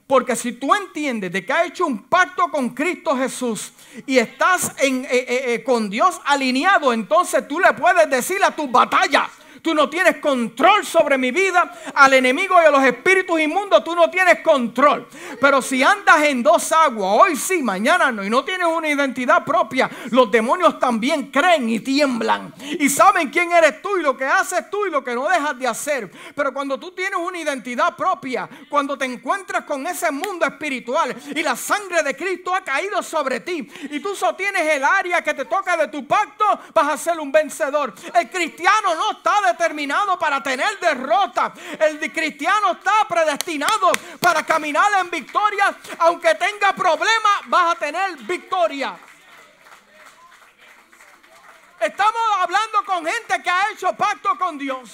Porque 0.07 0.37
si 0.37 0.53
tú 0.53 0.73
entiendes 0.73 1.33
de 1.33 1.45
que 1.45 1.53
ha 1.53 1.65
hecho 1.65 1.85
un 1.85 2.05
pacto 2.05 2.49
con 2.49 2.71
Cristo 2.71 3.17
Jesús 3.17 3.73
y 4.07 4.19
estás 4.19 4.73
en, 4.79 5.05
eh, 5.05 5.09
eh, 5.11 5.55
eh, 5.55 5.65
con 5.65 5.91
Dios 5.91 6.21
alineado, 6.25 6.93
entonces 6.93 7.47
tú 7.49 7.59
le 7.59 7.73
puedes 7.73 8.09
decir 8.09 8.43
a 8.45 8.55
tus 8.55 8.71
batallas, 8.71 9.29
Tú 9.67 9.75
no 9.75 9.91
tienes 9.91 10.19
control 10.19 10.87
sobre 10.87 11.19
mi 11.19 11.33
vida. 11.33 11.77
Al 11.93 12.15
enemigo 12.15 12.55
y 12.63 12.67
a 12.67 12.71
los 12.71 12.85
espíritus 12.85 13.41
inmundos 13.41 13.83
tú 13.83 13.97
no 13.97 14.09
tienes 14.09 14.39
control. 14.39 15.09
Pero 15.41 15.61
si 15.61 15.83
andas 15.83 16.23
en 16.23 16.41
dos 16.41 16.71
aguas, 16.71 17.19
hoy 17.21 17.35
sí, 17.35 17.65
mañana 17.65 18.13
no, 18.13 18.23
y 18.23 18.31
no 18.31 18.45
tienes 18.45 18.69
una 18.69 18.89
identidad 18.89 19.45
propia, 19.45 19.91
los 20.13 20.31
demonios 20.31 20.79
también 20.79 21.33
creen 21.33 21.69
y 21.69 21.81
tiemblan. 21.81 22.55
Y 22.79 22.89
saben 22.89 23.29
quién 23.29 23.51
eres 23.51 23.83
tú 23.83 23.97
y 23.97 24.03
lo 24.03 24.17
que 24.17 24.25
haces 24.25 24.71
tú 24.71 24.87
y 24.87 24.91
lo 24.91 25.03
que 25.03 25.17
no 25.17 25.29
dejas 25.29 25.59
de 25.59 25.67
hacer. 25.67 26.13
Pero 26.37 26.55
cuando 26.55 26.79
tú 26.79 26.93
tienes 26.93 27.19
una 27.19 27.37
identidad 27.37 27.97
propia, 27.97 28.49
cuando 28.69 28.97
te 28.97 29.07
encuentras 29.07 29.65
con 29.65 29.85
ese 29.89 30.13
mundo 30.13 30.47
espiritual 30.47 31.13
y 31.35 31.43
la 31.43 31.57
sangre 31.57 32.05
de 32.05 32.15
Cristo 32.15 32.55
ha 32.55 32.61
caído 32.61 33.03
sobre 33.03 33.41
ti 33.41 33.69
y 33.91 33.99
tú 33.99 34.15
sostienes 34.15 34.63
el 34.63 34.85
área 34.85 35.23
que 35.23 35.35
te 35.35 35.45
toca 35.45 35.77
de 35.77 35.89
tu 35.89 36.07
pacto, 36.07 36.45
vas 36.73 36.89
a 36.89 36.97
ser 36.97 37.19
un 37.19 37.33
vencedor. 37.33 37.93
El 38.15 38.31
cristiano 38.31 38.95
no 38.95 39.11
está 39.11 39.41
de 39.45 39.56
determinado 39.57 40.19
para 40.19 40.43
tener 40.43 40.79
derrota. 40.79 41.53
El 41.79 42.13
cristiano 42.13 42.73
está 42.73 43.07
predestinado 43.09 43.91
para 44.21 44.45
caminar 44.45 44.91
en 45.01 45.11
victoria. 45.11 45.77
Aunque 45.99 46.35
tenga 46.35 46.73
problemas, 46.73 47.41
vas 47.47 47.75
a 47.75 47.79
tener 47.79 48.17
victoria. 48.19 48.97
Estamos 51.81 52.23
hablando 52.41 52.85
con 52.85 53.05
gente 53.05 53.43
que 53.43 53.51
ha 53.51 53.71
hecho 53.73 53.93
pacto 53.95 54.37
con 54.39 54.57
Dios 54.59 54.91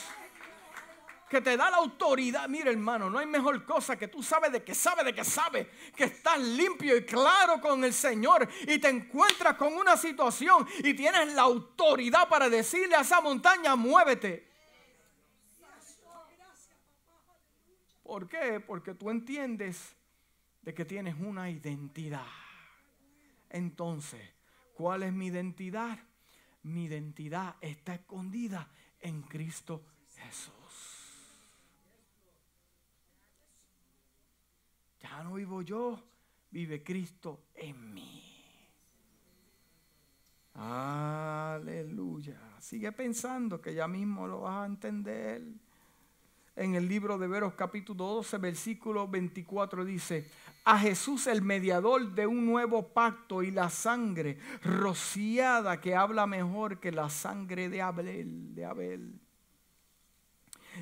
que 1.32 1.40
te 1.40 1.56
da 1.56 1.70
la 1.70 1.78
autoridad. 1.78 2.46
Mire, 2.46 2.70
hermano, 2.70 3.08
no 3.08 3.18
hay 3.18 3.24
mejor 3.24 3.64
cosa 3.64 3.96
que 3.96 4.06
tú 4.06 4.22
sabes 4.22 4.52
de 4.52 4.62
que 4.62 4.74
sabe 4.74 5.02
de 5.02 5.14
que 5.14 5.24
sabe 5.24 5.70
que 5.96 6.04
estás 6.04 6.38
limpio 6.38 6.94
y 6.94 7.06
claro 7.06 7.58
con 7.58 7.82
el 7.84 7.94
Señor 7.94 8.46
y 8.66 8.78
te 8.78 8.90
encuentras 8.90 9.54
con 9.54 9.72
una 9.72 9.96
situación 9.96 10.68
y 10.80 10.92
tienes 10.92 11.32
la 11.32 11.42
autoridad 11.42 12.28
para 12.28 12.50
decirle 12.50 12.96
a 12.96 13.00
esa 13.00 13.22
montaña, 13.22 13.74
muévete. 13.76 14.51
¿Por 18.12 18.28
qué? 18.28 18.60
Porque 18.60 18.92
tú 18.92 19.08
entiendes 19.08 19.96
de 20.60 20.74
que 20.74 20.84
tienes 20.84 21.14
una 21.18 21.48
identidad. 21.48 22.26
Entonces, 23.48 24.20
¿cuál 24.74 25.02
es 25.04 25.14
mi 25.14 25.28
identidad? 25.28 25.98
Mi 26.62 26.84
identidad 26.84 27.56
está 27.62 27.94
escondida 27.94 28.68
en 29.00 29.22
Cristo 29.22 29.86
Jesús. 30.14 30.52
Ya 35.00 35.22
no 35.22 35.32
vivo 35.32 35.62
yo, 35.62 35.98
vive 36.50 36.82
Cristo 36.82 37.44
en 37.54 37.94
mí. 37.94 38.22
Aleluya. 40.52 42.38
Sigue 42.60 42.92
pensando 42.92 43.58
que 43.62 43.72
ya 43.72 43.88
mismo 43.88 44.26
lo 44.26 44.42
vas 44.42 44.64
a 44.64 44.66
entender 44.66 45.71
en 46.54 46.74
el 46.74 46.86
libro 46.86 47.16
de 47.16 47.28
Veros 47.28 47.54
capítulo 47.54 48.04
12, 48.04 48.38
versículo 48.38 49.08
24 49.08 49.84
dice, 49.84 50.30
a 50.64 50.78
Jesús 50.78 51.26
el 51.26 51.40
mediador 51.40 52.14
de 52.14 52.26
un 52.26 52.44
nuevo 52.44 52.88
pacto 52.88 53.42
y 53.42 53.50
la 53.50 53.70
sangre 53.70 54.38
rociada 54.62 55.80
que 55.80 55.94
habla 55.94 56.26
mejor 56.26 56.78
que 56.78 56.92
la 56.92 57.08
sangre 57.08 57.68
de 57.68 57.80
Abel, 57.80 58.54
de 58.54 58.64
Abel. 58.64 59.20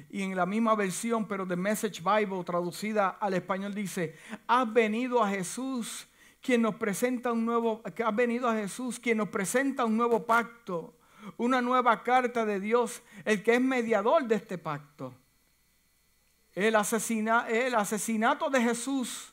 Y 0.09 0.23
en 0.23 0.37
la 0.37 0.47
misma 0.47 0.75
versión, 0.75 1.27
pero 1.27 1.47
de 1.47 1.57
Message 1.57 2.03
Bible 2.03 2.45
traducida 2.45 3.09
al 3.09 3.35
español 3.35 3.75
dice, 3.75 4.16
ha 4.47 4.64
venido 4.64 5.23
a 5.23 5.31
Jesús 5.31 6.09
quien 6.41 6.62
nos 6.62 6.75
presenta 6.77 7.33
un 7.33 7.45
nuevo, 7.45 7.83
que 7.95 8.03
ha 8.03 8.11
venido 8.11 8.49
a 8.49 8.55
Jesús 8.55 8.99
quien 8.99 9.18
nos 9.18 9.29
presenta 9.29 9.85
un 9.85 9.97
nuevo 9.97 10.27
pacto, 10.27 10.97
una 11.37 11.61
nueva 11.61 12.03
carta 12.03 12.45
de 12.45 12.61
Dios, 12.61 13.03
el 13.25 13.43
que 13.43 13.55
es 13.55 13.61
mediador 13.61 14.27
de 14.27 14.37
este 14.37 14.59
pacto 14.59 15.14
el, 16.55 16.75
asesinato 16.75 18.51
de 18.51 18.61
Jesús 18.61 19.33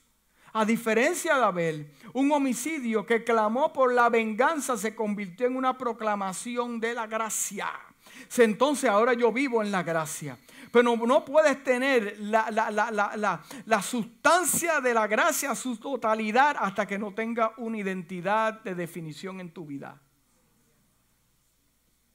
A 0.54 0.66
diferencia 0.66 1.36
de 1.36 1.44
Abel, 1.44 1.92
un 2.14 2.32
homicidio 2.32 3.06
que 3.06 3.24
clamó 3.24 3.72
por 3.72 3.94
la 3.94 4.10
venganza 4.10 4.78
se 4.78 4.96
convirtió 4.96 5.46
en 5.46 5.56
una 5.56 5.78
proclamación 5.78 6.80
de 6.80 6.94
la 6.94 7.06
gracia. 7.06 7.70
Entonces 8.38 8.90
ahora 8.90 9.14
yo 9.14 9.32
vivo 9.32 9.62
en 9.62 9.72
la 9.72 9.84
gracia. 9.84 10.38
Pero 10.72 10.96
no, 10.96 11.24
puedes 11.24 11.64
tener 11.64 12.18
la, 12.20 12.52
la, 12.52 13.82
sustancia 13.82 14.82
de 14.82 14.94
la 14.94 15.08
gracia, 15.08 15.56
su 15.56 15.78
totalidad, 15.78 16.56
hasta 16.60 16.86
que 16.86 16.98
no 17.00 17.14
tenga 17.14 17.54
una 17.58 17.78
identidad 17.78 18.62
de 18.62 18.76
definición 18.76 19.40
en 19.40 19.52
tu 19.52 19.66
vida. 19.66 20.02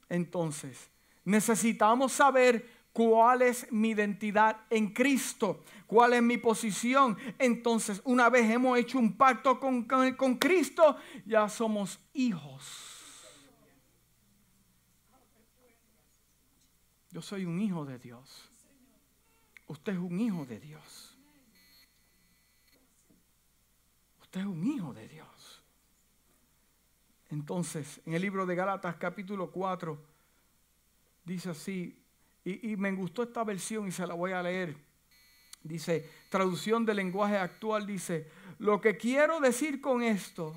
Entonces, 0.07 0.89
necesitamos 1.25 2.11
saber 2.13 2.82
cuál 2.93 3.41
es 3.41 3.69
mi 3.71 3.89
identidad 3.89 4.61
en 4.69 4.93
Cristo, 4.93 5.63
cuál 5.87 6.13
es 6.13 6.21
mi 6.21 6.37
posición. 6.37 7.17
Entonces, 7.39 8.01
una 8.05 8.29
vez 8.29 8.49
hemos 8.49 8.77
hecho 8.77 8.99
un 8.99 9.17
pacto 9.17 9.59
con, 9.59 9.85
con 9.85 10.37
Cristo, 10.37 10.95
ya 11.25 11.49
somos 11.49 11.99
hijos. 12.13 13.01
Yo 17.09 17.21
soy 17.21 17.45
un 17.45 17.59
hijo 17.59 17.85
de 17.85 17.99
Dios. 17.99 18.49
Usted 19.67 19.93
es 19.93 19.99
un 19.99 20.19
hijo 20.19 20.45
de 20.45 20.59
Dios. 20.59 21.17
Usted 24.21 24.41
es 24.41 24.45
un 24.47 24.63
hijo 24.63 24.93
de 24.93 25.07
Dios. 25.07 25.63
Entonces, 27.29 28.01
en 28.05 28.13
el 28.13 28.21
libro 28.21 28.45
de 28.45 28.55
Gálatas 28.55 28.95
capítulo 28.95 29.51
4, 29.51 29.99
dice 31.23 31.49
así, 31.49 32.02
y, 32.45 32.75
me 32.75 32.91
gustó 32.91 33.23
esta 33.23 33.43
versión 33.43 33.87
y 33.87 33.91
se 33.91 34.05
la 34.05 34.13
voy 34.13 34.31
a 34.31 34.43
leer. 34.43 34.75
Dice, 35.61 36.09
traducción 36.29 36.85
del 36.85 36.97
lenguaje 36.97 37.37
actual, 37.37 37.87
dice, 37.87 38.29
lo 38.59 38.81
que 38.81 38.97
quiero 38.97 39.39
decir 39.39 39.79
con 39.79 40.03
esto, 40.03 40.53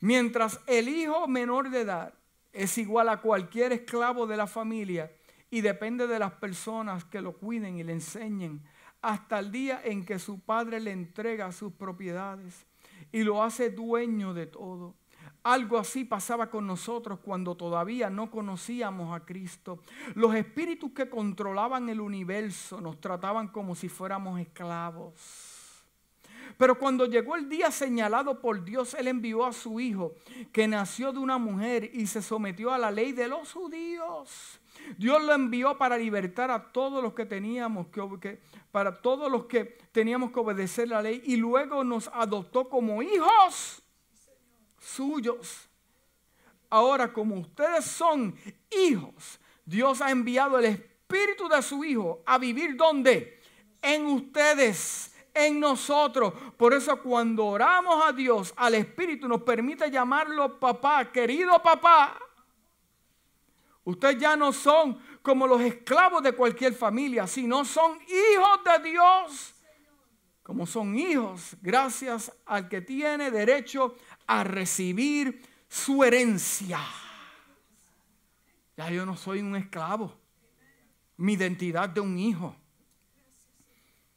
mientras 0.00 0.60
el 0.66 0.88
hijo 0.88 1.28
menor 1.28 1.70
de 1.70 1.82
edad 1.82 2.14
es 2.52 2.76
igual 2.78 3.08
a 3.08 3.20
cualquier 3.20 3.72
esclavo 3.72 4.26
de 4.26 4.36
la 4.36 4.48
familia, 4.48 5.12
y 5.50 5.60
depende 5.60 6.06
de 6.06 6.18
las 6.18 6.32
personas 6.32 7.04
que 7.04 7.22
lo 7.22 7.32
cuiden 7.32 7.78
y 7.78 7.84
le 7.84 7.92
enseñen 7.92 8.62
hasta 9.00 9.38
el 9.38 9.50
día 9.50 9.80
en 9.84 10.04
que 10.04 10.18
su 10.18 10.40
padre 10.40 10.80
le 10.80 10.92
entrega 10.92 11.52
sus 11.52 11.72
propiedades 11.72 12.66
y 13.12 13.22
lo 13.22 13.42
hace 13.42 13.70
dueño 13.70 14.34
de 14.34 14.46
todo. 14.46 14.94
Algo 15.48 15.78
así 15.78 16.04
pasaba 16.04 16.50
con 16.50 16.66
nosotros 16.66 17.20
cuando 17.20 17.56
todavía 17.56 18.10
no 18.10 18.30
conocíamos 18.30 19.16
a 19.16 19.24
Cristo. 19.24 19.78
Los 20.14 20.34
espíritus 20.34 20.92
que 20.92 21.08
controlaban 21.08 21.88
el 21.88 22.02
universo 22.02 22.82
nos 22.82 23.00
trataban 23.00 23.48
como 23.48 23.74
si 23.74 23.88
fuéramos 23.88 24.38
esclavos. 24.38 25.14
Pero 26.58 26.78
cuando 26.78 27.06
llegó 27.06 27.34
el 27.34 27.48
día 27.48 27.70
señalado 27.70 28.42
por 28.42 28.62
Dios, 28.62 28.92
Él 28.92 29.08
envió 29.08 29.46
a 29.46 29.54
su 29.54 29.80
Hijo, 29.80 30.12
que 30.52 30.68
nació 30.68 31.12
de 31.12 31.20
una 31.20 31.38
mujer 31.38 31.92
y 31.94 32.06
se 32.06 32.20
sometió 32.20 32.70
a 32.70 32.76
la 32.76 32.90
ley 32.90 33.12
de 33.12 33.28
los 33.28 33.50
judíos 33.54 34.60
Dios 34.96 35.22
lo 35.22 35.32
envió 35.34 35.76
para 35.76 35.98
libertar 35.98 36.50
a 36.50 36.72
todos 36.72 37.02
los 37.02 37.12
que 37.12 37.26
teníamos 37.26 37.88
que, 37.88 38.38
para 38.70 39.00
todos 39.00 39.30
los 39.30 39.46
que 39.46 39.64
teníamos 39.92 40.30
que 40.30 40.40
obedecer 40.40 40.88
la 40.88 41.02
ley 41.02 41.22
y 41.24 41.36
luego 41.36 41.84
nos 41.84 42.08
adoptó 42.08 42.68
como 42.68 43.02
hijos 43.02 43.82
suyos. 44.88 45.68
Ahora, 46.70 47.12
como 47.12 47.36
ustedes 47.36 47.84
son 47.84 48.34
hijos, 48.70 49.38
Dios 49.64 50.00
ha 50.00 50.10
enviado 50.10 50.58
el 50.58 50.66
espíritu 50.66 51.48
de 51.48 51.62
su 51.62 51.84
hijo 51.84 52.22
a 52.26 52.38
vivir 52.38 52.76
donde? 52.76 53.40
En 53.80 54.06
ustedes, 54.06 55.14
en 55.32 55.60
nosotros. 55.60 56.32
Por 56.56 56.74
eso 56.74 57.00
cuando 57.02 57.46
oramos 57.46 58.04
a 58.04 58.12
Dios, 58.12 58.52
al 58.56 58.74
espíritu 58.74 59.28
nos 59.28 59.42
permite 59.42 59.90
llamarlo 59.90 60.58
papá, 60.58 61.10
querido 61.10 61.62
papá. 61.62 62.18
Ustedes 63.84 64.18
ya 64.18 64.36
no 64.36 64.52
son 64.52 64.98
como 65.22 65.46
los 65.46 65.60
esclavos 65.62 66.22
de 66.22 66.32
cualquier 66.32 66.74
familia, 66.74 67.26
sino 67.26 67.64
son 67.64 67.98
hijos 68.02 68.64
de 68.64 68.90
Dios. 68.90 69.54
Como 70.42 70.66
son 70.66 70.96
hijos, 70.96 71.56
gracias 71.60 72.32
al 72.46 72.68
que 72.68 72.80
tiene 72.80 73.30
derecho 73.30 73.94
a 74.28 74.44
recibir 74.44 75.42
su 75.68 76.04
herencia. 76.04 76.78
Ya 78.76 78.90
yo 78.90 79.04
no 79.04 79.16
soy 79.16 79.40
un 79.40 79.56
esclavo. 79.56 80.16
Mi 81.16 81.32
identidad 81.32 81.88
de 81.88 82.00
un 82.00 82.16
hijo. 82.16 82.54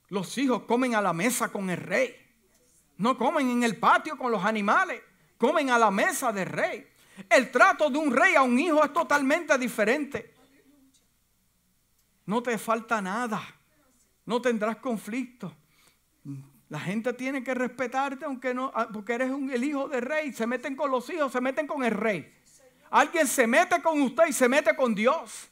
Los 0.10 0.38
hijos 0.38 0.64
comen 0.64 0.94
a 0.94 1.02
la 1.02 1.14
mesa 1.14 1.52
con 1.52 1.70
el 1.70 1.78
rey. 1.78 2.16
No 2.98 3.18
comen 3.18 3.50
en 3.50 3.64
el 3.64 3.78
patio 3.78 4.18
con 4.18 4.32
los 4.32 4.46
animales. 4.46 5.02
Comen 5.38 5.72
a 5.72 5.80
la 5.80 5.90
mesa 5.90 6.32
del 6.32 6.46
rey. 6.46 6.88
El 7.30 7.50
trato 7.50 7.90
de 7.90 7.98
un 7.98 8.12
rey 8.16 8.36
a 8.36 8.44
un 8.44 8.60
hijo 8.60 8.84
es 8.84 8.94
totalmente 8.94 9.58
diferente. 9.58 10.36
No 12.26 12.44
te 12.44 12.58
falta 12.58 13.02
nada. 13.02 13.42
No 14.26 14.42
tendrás 14.42 14.78
conflicto. 14.78 15.56
La 16.72 16.80
gente 16.80 17.12
tiene 17.12 17.44
que 17.44 17.54
respetarte 17.54 18.24
aunque 18.24 18.54
no, 18.54 18.72
ah, 18.74 18.88
porque 18.94 19.12
eres 19.12 19.30
el 19.30 19.62
hijo 19.62 19.90
del 19.90 20.04
rey. 20.04 20.32
Se 20.32 20.48
meten 20.48 20.74
con 20.74 20.90
los 20.90 21.10
hijos, 21.10 21.30
se 21.30 21.42
meten 21.42 21.68
con 21.68 21.84
el 21.84 21.92
rey. 21.92 22.34
Alguien 22.90 23.28
se 23.28 23.46
mete 23.46 23.82
con 23.82 24.02
usted 24.02 24.28
y 24.30 24.32
se 24.32 24.48
mete 24.48 24.74
con 24.74 24.96
Dios. 24.96 25.50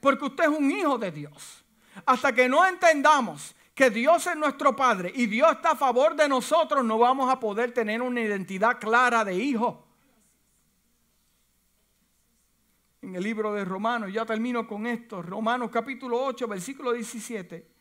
Porque 0.00 0.24
usted 0.24 0.44
es 0.44 0.48
un 0.48 0.70
hijo 0.70 0.96
de 0.96 1.10
Dios. 1.10 1.62
Hasta 2.06 2.34
que 2.34 2.48
no 2.48 2.64
entendamos 2.64 3.54
que 3.74 3.90
Dios 3.90 4.26
es 4.26 4.36
nuestro 4.36 4.74
Padre 4.74 5.12
y 5.14 5.26
Dios 5.26 5.52
está 5.52 5.72
a 5.72 5.76
favor 5.76 6.16
de 6.16 6.30
nosotros, 6.30 6.82
no 6.82 6.96
vamos 6.96 7.30
a 7.30 7.38
poder 7.38 7.74
tener 7.74 8.00
una 8.00 8.22
identidad 8.22 8.80
clara 8.80 9.22
de 9.22 9.34
hijo. 9.34 9.86
en 13.02 13.14
el 13.14 13.22
libro 13.22 13.52
de 13.52 13.66
Romanos. 13.66 14.10
Ya 14.10 14.24
termino 14.24 14.66
con 14.66 14.86
esto. 14.86 15.20
Romanos 15.20 15.68
capítulo 15.70 16.24
8, 16.24 16.48
versículo 16.48 16.94
17. 16.94 17.73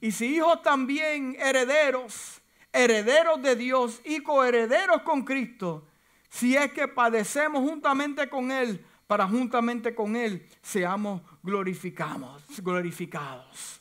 Y 0.00 0.12
si 0.12 0.36
hijos 0.36 0.62
también 0.62 1.36
herederos, 1.38 2.40
herederos 2.72 3.40
de 3.42 3.56
Dios 3.56 4.00
y 4.04 4.20
coherederos 4.20 5.02
con 5.02 5.24
Cristo, 5.24 5.86
si 6.28 6.56
es 6.56 6.72
que 6.72 6.86
padecemos 6.88 7.62
juntamente 7.68 8.28
con 8.28 8.50
Él, 8.50 8.84
para 9.06 9.26
juntamente 9.26 9.94
con 9.94 10.16
Él 10.16 10.46
seamos 10.62 11.22
glorificados, 11.42 12.42
glorificados. 12.62 13.80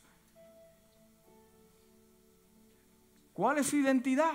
¿Cuál 3.33 3.57
es 3.57 3.67
su 3.67 3.75
identidad? 3.75 4.33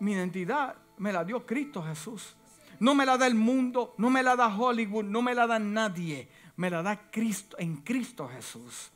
Mi 0.00 0.12
identidad 0.12 0.76
me 0.98 1.12
la 1.12 1.24
dio 1.24 1.46
Cristo 1.46 1.82
Jesús. 1.82 2.36
No 2.80 2.94
me 2.94 3.06
la 3.06 3.16
da 3.16 3.26
el 3.26 3.34
mundo, 3.34 3.94
no 3.96 4.10
me 4.10 4.22
la 4.22 4.36
da 4.36 4.54
Hollywood, 4.54 5.04
no 5.04 5.22
me 5.22 5.34
la 5.34 5.46
da 5.46 5.58
nadie. 5.58 6.28
Me 6.56 6.68
la 6.68 6.82
da 6.82 7.10
Cristo 7.10 7.56
en 7.58 7.76
Cristo 7.78 8.28
Jesús. 8.28 8.92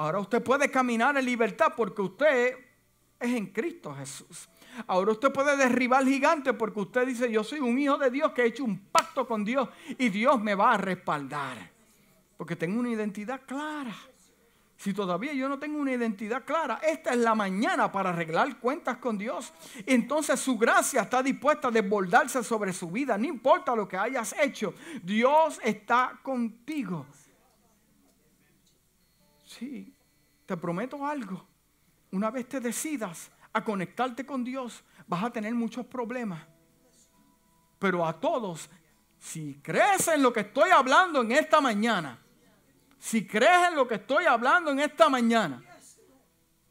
Ahora 0.00 0.18
usted 0.18 0.42
puede 0.42 0.70
caminar 0.70 1.14
en 1.18 1.26
libertad 1.26 1.74
porque 1.76 2.00
usted 2.00 2.56
es 3.20 3.34
en 3.34 3.48
Cristo 3.48 3.94
Jesús. 3.94 4.48
Ahora 4.86 5.12
usted 5.12 5.30
puede 5.30 5.58
derribar 5.58 6.06
gigante 6.06 6.54
porque 6.54 6.80
usted 6.80 7.06
dice, 7.06 7.30
yo 7.30 7.44
soy 7.44 7.60
un 7.60 7.78
hijo 7.78 7.98
de 7.98 8.10
Dios 8.10 8.32
que 8.32 8.40
he 8.40 8.46
hecho 8.46 8.64
un 8.64 8.78
pacto 8.78 9.28
con 9.28 9.44
Dios 9.44 9.68
y 9.98 10.08
Dios 10.08 10.40
me 10.40 10.54
va 10.54 10.72
a 10.72 10.78
respaldar. 10.78 11.70
Porque 12.38 12.56
tengo 12.56 12.80
una 12.80 12.88
identidad 12.88 13.42
clara. 13.44 13.94
Si 14.78 14.94
todavía 14.94 15.34
yo 15.34 15.50
no 15.50 15.58
tengo 15.58 15.78
una 15.78 15.92
identidad 15.92 16.46
clara, 16.46 16.80
esta 16.82 17.10
es 17.10 17.18
la 17.18 17.34
mañana 17.34 17.92
para 17.92 18.08
arreglar 18.08 18.58
cuentas 18.58 18.96
con 18.96 19.18
Dios. 19.18 19.52
Entonces 19.84 20.40
su 20.40 20.56
gracia 20.56 21.02
está 21.02 21.22
dispuesta 21.22 21.68
a 21.68 21.70
desbordarse 21.70 22.42
sobre 22.42 22.72
su 22.72 22.90
vida. 22.90 23.18
No 23.18 23.26
importa 23.26 23.76
lo 23.76 23.86
que 23.86 23.98
hayas 23.98 24.34
hecho, 24.40 24.72
Dios 25.02 25.60
está 25.62 26.18
contigo. 26.22 27.04
Sí, 29.50 29.92
te 30.46 30.56
prometo 30.56 31.04
algo. 31.04 31.44
Una 32.12 32.30
vez 32.30 32.48
te 32.48 32.60
decidas 32.60 33.32
a 33.52 33.64
conectarte 33.64 34.24
con 34.24 34.44
Dios, 34.44 34.84
vas 35.08 35.24
a 35.24 35.30
tener 35.30 35.52
muchos 35.54 35.84
problemas. 35.86 36.40
Pero 37.80 38.06
a 38.06 38.12
todos, 38.12 38.70
si 39.18 39.60
crees 39.60 40.06
en 40.06 40.22
lo 40.22 40.32
que 40.32 40.40
estoy 40.40 40.70
hablando 40.70 41.22
en 41.22 41.32
esta 41.32 41.60
mañana, 41.60 42.16
si 43.00 43.26
crees 43.26 43.68
en 43.70 43.74
lo 43.74 43.88
que 43.88 43.96
estoy 43.96 44.24
hablando 44.24 44.70
en 44.70 44.78
esta 44.78 45.08
mañana, 45.08 45.60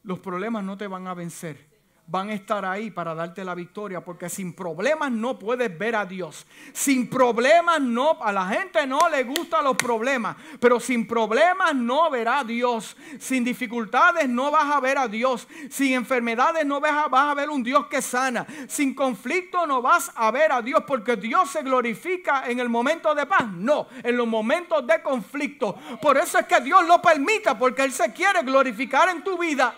los 0.04 0.20
problemas 0.20 0.64
no 0.64 0.78
te 0.78 0.88
van 0.88 1.06
a 1.08 1.14
vencer 1.14 1.68
van 2.10 2.30
a 2.30 2.34
estar 2.34 2.66
ahí 2.66 2.89
para 2.89 3.14
darte 3.14 3.43
la 3.43 3.53
victoria, 3.53 4.03
porque 4.03 4.30
sin 4.30 4.53
problemas 4.53 5.12
no 5.12 5.38
puedes 5.38 5.78
ver 5.78 5.95
a 5.95 6.05
Dios. 6.05 6.47
Sin 6.74 7.07
problemas 7.07 7.80
no, 7.80 8.18
a 8.22 8.32
la 8.32 8.47
gente 8.47 8.86
no 8.88 9.07
le 9.10 9.24
gustan 9.24 9.64
los 9.64 9.78
problemas, 9.78 10.36
pero 10.60 10.80
sin 10.80 11.05
problemas 11.05 11.76
no 11.76 12.10
verá 12.10 12.39
a 12.39 12.43
Dios. 12.43 12.97
Sin 13.20 13.43
dificultades 13.43 14.28
no 14.28 14.49
vas 14.49 14.76
a 14.76 14.80
ver 14.80 14.97
a 14.97 15.07
Dios. 15.07 15.47
Sin 15.70 15.93
enfermedades 15.93 16.66
no 16.66 16.80
vas 16.80 17.05
a, 17.05 17.07
vas 17.07 17.32
a 17.32 17.36
ver 17.36 17.49
un 17.49 17.62
Dios 17.62 17.86
que 17.86 18.01
sana. 18.01 18.45
Sin 18.68 18.95
conflicto 18.95 19.68
no 19.68 19.82
vas 19.82 20.12
a 20.16 20.32
ver 20.32 20.51
a 20.51 20.62
Dios, 20.64 20.84
porque 20.88 21.16
Dios 21.16 21.51
se 21.51 21.62
glorifica 21.62 22.43
en 22.47 22.60
el 22.60 22.70
momento 22.70 23.14
de 23.14 23.28
paz. 23.28 23.47
No, 23.51 23.88
en 24.01 24.18
los 24.18 24.28
momentos 24.28 24.86
de 24.88 25.01
conflicto. 25.03 25.76
Por 26.01 26.18
eso 26.18 26.39
es 26.39 26.47
que 26.47 26.60
Dios 26.62 26.88
lo 26.88 26.99
permita, 27.01 27.57
porque 27.57 27.84
Él 27.84 27.91
se 27.91 28.12
quiere 28.14 28.41
glorificar 28.41 29.10
en 29.10 29.24
tu 29.24 29.38
vida. 29.38 29.76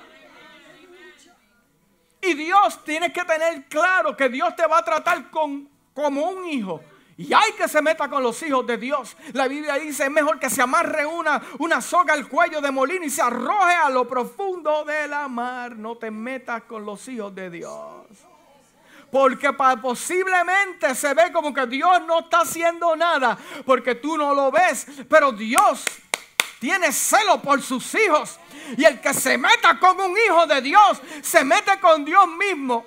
Y 2.21 2.33
Dios 2.35 2.83
tiene 2.83 3.11
que 3.11 3.23
tener 3.23 3.65
claro 3.65 4.15
que 4.15 4.29
Dios 4.29 4.55
te 4.55 4.67
va 4.67 4.79
a 4.79 4.85
tratar 4.85 5.29
con, 5.31 5.67
como 5.93 6.29
un 6.29 6.47
hijo. 6.47 6.81
Y 7.17 7.33
hay 7.33 7.51
que 7.53 7.67
se 7.67 7.81
meta 7.81 8.09
con 8.09 8.23
los 8.23 8.41
hijos 8.41 8.65
de 8.65 8.77
Dios. 8.77 9.15
La 9.33 9.47
Biblia 9.47 9.75
dice, 9.75 10.05
es 10.05 10.11
mejor 10.11 10.39
que 10.39 10.49
se 10.49 10.61
amarre 10.61 11.05
una, 11.05 11.41
una 11.59 11.81
soga 11.81 12.13
al 12.13 12.27
cuello 12.27 12.61
de 12.61 12.71
molino 12.71 13.05
y 13.05 13.09
se 13.09 13.21
arroje 13.21 13.75
a 13.75 13.89
lo 13.89 14.07
profundo 14.07 14.83
de 14.85 15.07
la 15.07 15.27
mar. 15.27 15.75
No 15.75 15.97
te 15.97 16.09
metas 16.09 16.63
con 16.63 16.85
los 16.85 17.07
hijos 17.07 17.33
de 17.35 17.49
Dios. 17.49 18.05
Porque 19.11 19.51
posiblemente 19.81 20.95
se 20.95 21.13
ve 21.13 21.31
como 21.33 21.53
que 21.53 21.67
Dios 21.67 22.01
no 22.07 22.21
está 22.21 22.41
haciendo 22.41 22.95
nada. 22.95 23.37
Porque 23.65 23.95
tú 23.95 24.17
no 24.17 24.33
lo 24.33 24.49
ves. 24.49 24.87
Pero 25.09 25.31
Dios 25.31 25.85
tiene 26.61 26.91
celo 26.91 27.41
por 27.41 27.59
sus 27.59 27.95
hijos. 27.95 28.39
Y 28.77 28.83
el 28.83 29.01
que 29.01 29.15
se 29.15 29.35
meta 29.35 29.79
con 29.79 29.99
un 29.99 30.15
hijo 30.15 30.45
de 30.45 30.61
Dios, 30.61 31.01
se 31.23 31.43
mete 31.43 31.79
con 31.79 32.05
Dios 32.05 32.27
mismo. 32.37 32.85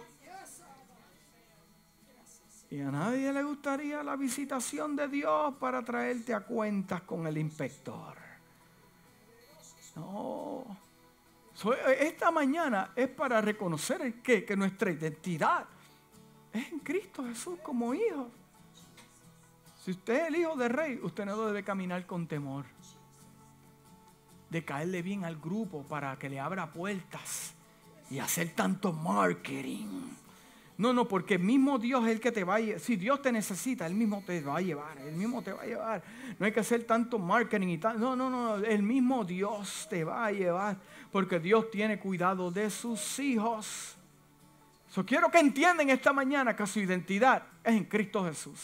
Y 2.70 2.81
a 2.81 2.91
nadie 2.93 3.33
le 3.33 3.43
gustaría 3.43 4.05
la 4.05 4.14
visitación 4.14 4.95
de 4.95 5.09
Dios 5.09 5.55
para 5.59 5.85
traerte 5.85 6.33
a 6.33 6.41
cuentas 6.41 7.03
con 7.03 7.27
el 7.27 7.37
inspector. 7.37 8.16
No. 9.97 10.64
Esta 11.99 12.31
mañana 12.31 12.93
es 12.95 13.09
para 13.09 13.41
reconocer 13.41 14.22
que, 14.22 14.57
nuestra 14.57 14.93
identidad 14.93 15.64
es 16.53 16.70
en 16.70 16.79
Cristo 16.79 17.25
Jesús 17.25 17.59
como 17.61 17.93
hijo. 17.93 18.31
Si 19.85 19.91
usted 19.91 20.14
es 20.14 20.29
el 20.29 20.37
hijo 20.37 20.55
de 20.55 20.68
rey, 20.68 21.01
usted 21.03 21.25
no 21.25 21.45
debe 21.45 21.64
caminar 21.64 22.07
con 22.07 22.29
temor 22.29 22.74
de 24.55 24.64
caerle 24.64 25.02
bien 25.02 25.24
al 25.24 25.34
grupo 25.34 25.82
para 25.82 26.16
que 26.16 26.28
le 26.28 26.38
abra 26.38 26.72
puertas 26.72 27.55
y 28.09 28.20
hacer 28.20 28.50
tanto 28.50 28.92
marketing. 28.92 30.12
No, 30.78 30.92
no, 30.92 31.09
porque 31.09 31.34
el 31.34 31.40
mismo 31.40 31.76
Dios 31.76 32.05
es 32.05 32.12
el 32.12 32.20
que 32.20 32.30
te 32.30 32.44
va 32.44 32.55
a 32.55 32.61
llevar. 32.61 32.78
Si 32.78 32.94
Dios 32.94 33.20
te 33.20 33.32
necesita, 33.32 33.84
Él 33.84 33.94
mismo 33.94 34.22
te 34.24 34.40
va 34.42 34.59
a 34.59 34.61
llevar. 34.61 34.96
Él 34.98 35.16
mismo 35.16 35.42
te 35.42 35.52
va 35.52 35.62
a 35.62 35.66
llevar. 35.66 36.05
No 36.38 36.46
hay 36.46 36.52
que 36.52 36.61
hacer 36.61 36.84
tanto 36.84 37.18
marketing 37.18 37.66
y 37.66 37.78
tal. 37.78 37.98
No, 37.98 38.14
no, 38.14 38.30
no. 38.30 38.57
El 38.59 38.84
mismo 38.84 39.24
Dios 39.24 39.88
te 39.90 40.05
va 40.05 40.26
a 40.26 40.30
llevar. 40.30 40.76
Porque 41.11 41.40
Dios 41.40 41.68
tiene 41.72 41.98
cuidado 41.98 42.52
de 42.52 42.70
sus 42.70 43.18
hijos. 43.18 43.96
So, 44.88 45.05
quiero 45.05 45.32
que 45.32 45.40
entiendan 45.40 45.90
esta 45.90 46.12
mañana 46.12 46.55
que 46.55 46.64
su 46.64 46.78
identidad 46.78 47.42
es 47.64 47.74
en 47.74 47.86
Cristo 47.86 48.24
Jesús. 48.24 48.61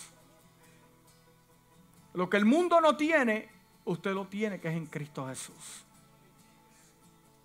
Lo 2.15 2.31
que 2.31 2.37
el 2.37 2.45
mundo 2.45 2.81
no 2.81 2.97
tiene, 2.97 3.50
usted 3.85 4.13
lo 4.13 4.27
tiene 4.27 4.61
que 4.61 4.69
es 4.69 4.77
en 4.77 4.87
Cristo 4.87 5.27
Jesús. 5.27 5.85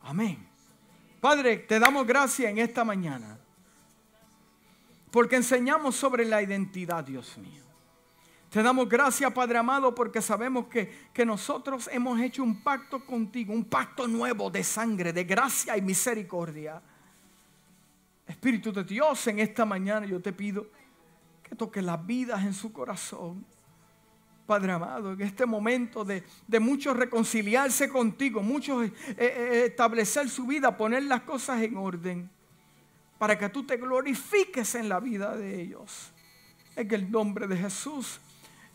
Amén. 0.02 0.48
Padre, 1.20 1.58
te 1.58 1.80
damos 1.80 2.06
gracias 2.06 2.52
en 2.52 2.60
esta 2.60 2.84
mañana. 2.84 3.40
Porque 5.12 5.38
enseñamos 5.38 5.96
sobre 5.96 6.26
la 6.26 6.42
identidad, 6.42 7.04
Dios 7.04 7.38
mío. 7.38 7.64
Te 8.50 8.62
damos 8.62 8.88
gracias, 8.88 9.32
Padre 9.34 9.58
amado, 9.58 9.96
porque 9.96 10.22
sabemos 10.22 10.68
que, 10.68 11.10
que, 11.14 11.26
nosotros 11.26 11.90
hemos 11.92 12.20
hecho 12.20 12.44
un 12.44 12.62
pacto 12.62 13.06
contigo, 13.06 13.54
un 13.54 13.66
pacto 13.66 14.08
nuevo 14.08 14.50
de 14.50 14.64
sangre, 14.64 15.12
de 15.12 15.24
gracia 15.24 15.76
y 15.76 15.82
misericordia. 15.82 16.82
Espíritu 18.28 18.72
de 18.72 18.84
Dios, 18.84 19.28
en 19.28 19.40
esta 19.40 19.66
mañana 19.66 20.06
yo 20.06 20.22
te 20.22 20.32
pido 20.32 20.68
que 21.44 21.56
toques 21.56 21.84
las 21.84 22.06
vidas 22.06 22.44
en 22.44 22.54
su 22.54 22.72
corazón. 22.72 23.46
Padre 24.46 24.74
amado, 24.74 25.14
en 25.14 25.22
este 25.22 25.46
momento 25.46 26.06
de, 26.06 26.24
muchos 26.60 26.96
reconciliarse 26.96 27.90
contigo, 27.90 28.44
muchos 28.44 28.86
eh, 28.86 28.94
eh, 29.18 29.64
establecer 29.70 30.30
su 30.30 30.46
vida, 30.46 30.78
poner 30.78 31.04
las 31.04 31.22
cosas 31.22 31.64
en 31.64 31.78
orden, 31.78 32.30
para 33.18 33.38
que 33.38 33.50
tú 33.50 33.66
te 33.66 33.78
glorifiques 33.78 34.76
en 34.76 34.88
la 34.88 35.00
vida 35.00 35.36
de 35.36 35.62
ellos. 35.62 36.12
En 36.76 36.94
el 36.94 37.10
nombre 37.10 37.48
de 37.48 37.58
Jesús. 37.58 38.20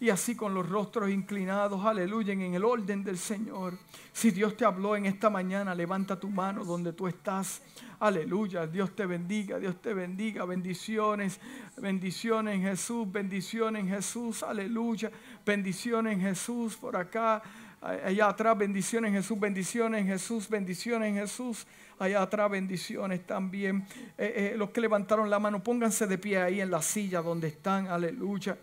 Y 0.00 0.08
así 0.08 0.34
con 0.34 0.54
los 0.54 0.66
rostros 0.66 1.10
inclinados, 1.10 1.84
aleluya, 1.84 2.32
en 2.32 2.54
el 2.54 2.64
orden 2.64 3.04
del 3.04 3.18
Señor. 3.18 3.78
Si 4.14 4.30
Dios 4.30 4.56
te 4.56 4.64
habló 4.64 4.96
en 4.96 5.04
esta 5.04 5.28
mañana, 5.28 5.74
levanta 5.74 6.18
tu 6.18 6.30
mano 6.30 6.64
donde 6.64 6.94
tú 6.94 7.06
estás. 7.06 7.60
Aleluya, 7.98 8.66
Dios 8.66 8.96
te 8.96 9.04
bendiga, 9.04 9.58
Dios 9.58 9.78
te 9.82 9.92
bendiga. 9.92 10.46
Bendiciones, 10.46 11.38
bendiciones 11.76 12.54
en 12.54 12.62
Jesús, 12.62 13.12
bendiciones 13.12 13.82
en 13.82 13.90
Jesús, 13.90 14.42
aleluya. 14.42 15.10
Bendiciones 15.44 16.14
en 16.14 16.22
Jesús 16.22 16.76
por 16.76 16.96
acá, 16.96 17.42
allá 17.82 18.28
atrás, 18.28 18.56
bendiciones 18.56 19.10
en 19.10 19.16
Jesús, 19.16 19.38
bendiciones 19.38 20.00
en 20.00 20.06
Jesús, 20.06 20.48
bendiciones 20.48 21.08
en 21.10 21.16
Jesús. 21.16 21.66
Allá 21.98 22.22
atrás, 22.22 22.50
bendiciones 22.50 23.26
también. 23.26 23.86
Eh, 24.16 24.52
eh, 24.54 24.54
los 24.56 24.70
que 24.70 24.80
levantaron 24.80 25.28
la 25.28 25.38
mano, 25.38 25.62
pónganse 25.62 26.06
de 26.06 26.16
pie 26.16 26.40
ahí 26.40 26.62
en 26.62 26.70
la 26.70 26.80
silla 26.80 27.20
donde 27.20 27.48
están, 27.48 27.88
aleluya. 27.88 28.56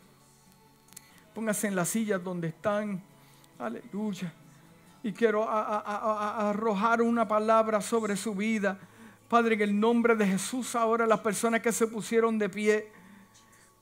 Pónganse 1.37 1.67
en 1.67 1.75
la 1.75 1.85
silla 1.85 2.17
donde 2.17 2.47
están, 2.47 2.99
aleluya. 3.59 4.33
Y 5.03 5.13
quiero 5.13 5.47
arrojar 5.47 6.99
una 7.03 7.27
palabra 7.27 7.79
sobre 7.79 8.17
su 8.17 8.33
vida. 8.33 8.79
Padre, 9.29 9.53
en 9.53 9.61
el 9.61 9.79
nombre 9.79 10.15
de 10.15 10.25
Jesús, 10.25 10.73
ahora 10.75 11.05
las 11.05 11.19
personas 11.19 11.61
que 11.61 11.71
se 11.71 11.85
pusieron 11.85 12.39
de 12.39 12.49
pie, 12.49 12.91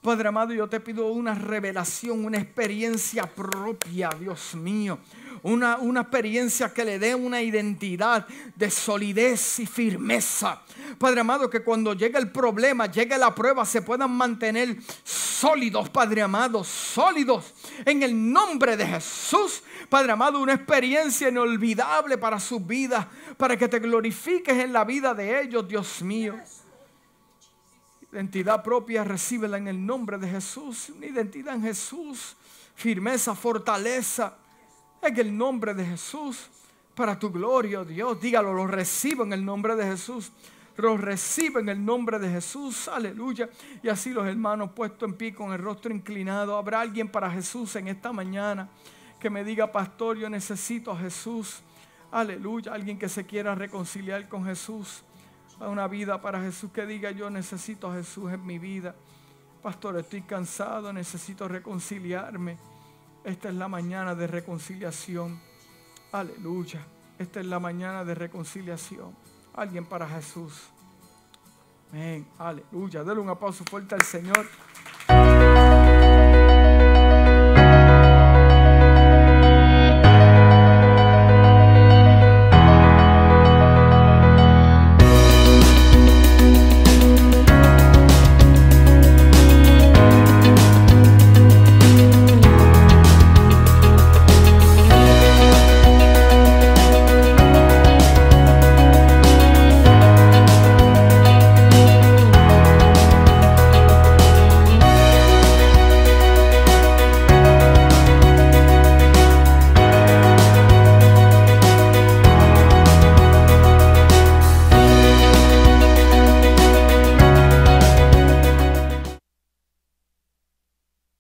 Padre 0.01 0.27
amado, 0.27 0.51
yo 0.51 0.67
te 0.67 0.81
pido 0.81 1.07
una 1.07 1.33
revelación, 1.33 2.25
una 2.25 2.39
experiencia 2.39 3.23
propia, 3.23 4.09
Dios 4.19 4.53
mío. 4.55 4.99
Una, 5.43 5.77
una, 5.77 6.01
experiencia 6.01 6.73
que 6.73 6.85
le 6.85 6.99
dé 6.99 7.15
una 7.15 7.41
identidad 7.41 8.27
de 8.55 8.69
solidez 8.69 9.59
y 9.59 9.65
firmeza. 9.65 10.61
Padre 10.97 11.21
amado, 11.21 11.49
que 11.49 11.63
cuando 11.63 11.93
llegue 11.93 12.17
el 12.17 12.31
problema, 12.31 12.85
llegue 12.87 13.17
la 13.17 13.33
prueba, 13.33 13.65
se 13.65 13.81
puedan 13.81 14.11
mantener 14.11 14.77
sólidos, 15.03 15.89
Padre 15.89 16.21
amado, 16.21 16.63
sólidos. 16.63 17.53
En 17.85 18.03
el 18.03 18.31
nombre 18.31 18.77
de 18.77 18.85
Jesús, 18.87 19.63
Padre 19.89 20.11
amado, 20.11 20.39
una 20.39 20.53
experiencia 20.53 21.29
inolvidable 21.29 22.17
para 22.17 22.39
su 22.39 22.59
vida, 22.59 23.09
para 23.37 23.57
que 23.57 23.67
te 23.67 23.79
glorifiques 23.79 24.57
en 24.57 24.73
la 24.73 24.83
vida 24.83 25.13
de 25.13 25.41
ellos, 25.41 25.67
Dios 25.67 26.01
mío. 26.01 26.35
Identidad 28.11 28.63
propia, 28.63 29.03
recíbela 29.03 29.57
en 29.57 29.67
el 29.67 29.85
nombre 29.85 30.17
de 30.17 30.29
Jesús. 30.29 30.89
Una 30.89 31.07
identidad 31.07 31.55
en 31.55 31.61
Jesús, 31.61 32.37
firmeza, 32.73 33.35
fortaleza, 33.35 34.37
en 35.01 35.19
el 35.19 35.37
nombre 35.37 35.73
de 35.73 35.85
Jesús. 35.85 36.49
Para 36.95 37.19
tu 37.19 37.29
gloria, 37.29 37.81
oh 37.81 37.85
Dios, 37.85 38.21
dígalo, 38.21 38.53
lo 38.53 38.67
recibo 38.67 39.23
en 39.23 39.33
el 39.33 39.43
nombre 39.43 39.75
de 39.75 39.83
Jesús 39.83 40.31
lo 40.77 40.97
recibo 40.97 41.59
en 41.59 41.69
el 41.69 41.83
nombre 41.83 42.19
de 42.19 42.29
Jesús, 42.29 42.87
aleluya. 42.87 43.49
Y 43.81 43.87
así 43.87 44.11
los 44.11 44.27
hermanos 44.27 44.71
puestos 44.71 45.07
en 45.07 45.15
pie 45.15 45.33
con 45.33 45.53
el 45.53 45.59
rostro 45.59 45.93
inclinado. 45.93 46.57
Habrá 46.57 46.81
alguien 46.81 47.07
para 47.07 47.31
Jesús 47.31 47.75
en 47.77 47.87
esta 47.87 48.11
mañana 48.11 48.67
que 49.19 49.29
me 49.29 49.43
diga, 49.43 49.71
pastor, 49.71 50.17
yo 50.17 50.29
necesito 50.29 50.91
a 50.91 50.97
Jesús. 50.97 51.61
Aleluya. 52.11 52.73
Alguien 52.73 52.99
que 52.99 53.07
se 53.07 53.25
quiera 53.25 53.55
reconciliar 53.55 54.27
con 54.27 54.45
Jesús. 54.45 55.03
Una 55.59 55.87
vida 55.87 56.21
para 56.21 56.41
Jesús 56.41 56.71
que 56.71 56.85
diga, 56.85 57.11
yo 57.11 57.29
necesito 57.29 57.89
a 57.89 57.95
Jesús 57.95 58.31
en 58.33 58.45
mi 58.45 58.59
vida. 58.59 58.93
Pastor, 59.63 59.97
estoy 59.97 60.23
cansado, 60.23 60.91
necesito 60.91 61.47
reconciliarme. 61.47 62.57
Esta 63.25 63.49
es 63.49 63.55
la 63.55 63.67
mañana 63.67 64.13
de 64.13 64.27
reconciliación. 64.27 65.39
Aleluya. 66.11 66.85
Esta 67.17 67.39
es 67.39 67.47
la 67.47 67.59
mañana 67.59 68.05
de 68.05 68.13
reconciliación. 68.13 69.15
Alguien 69.55 69.83
para 69.83 70.07
Jesús. 70.07 70.53
Amén. 71.91 72.27
Aleluya. 72.37 73.03
Dale 73.03 73.19
un 73.19 73.29
aplauso 73.29 73.63
fuerte 73.65 73.95
al 73.95 74.03
Señor. 74.03 74.45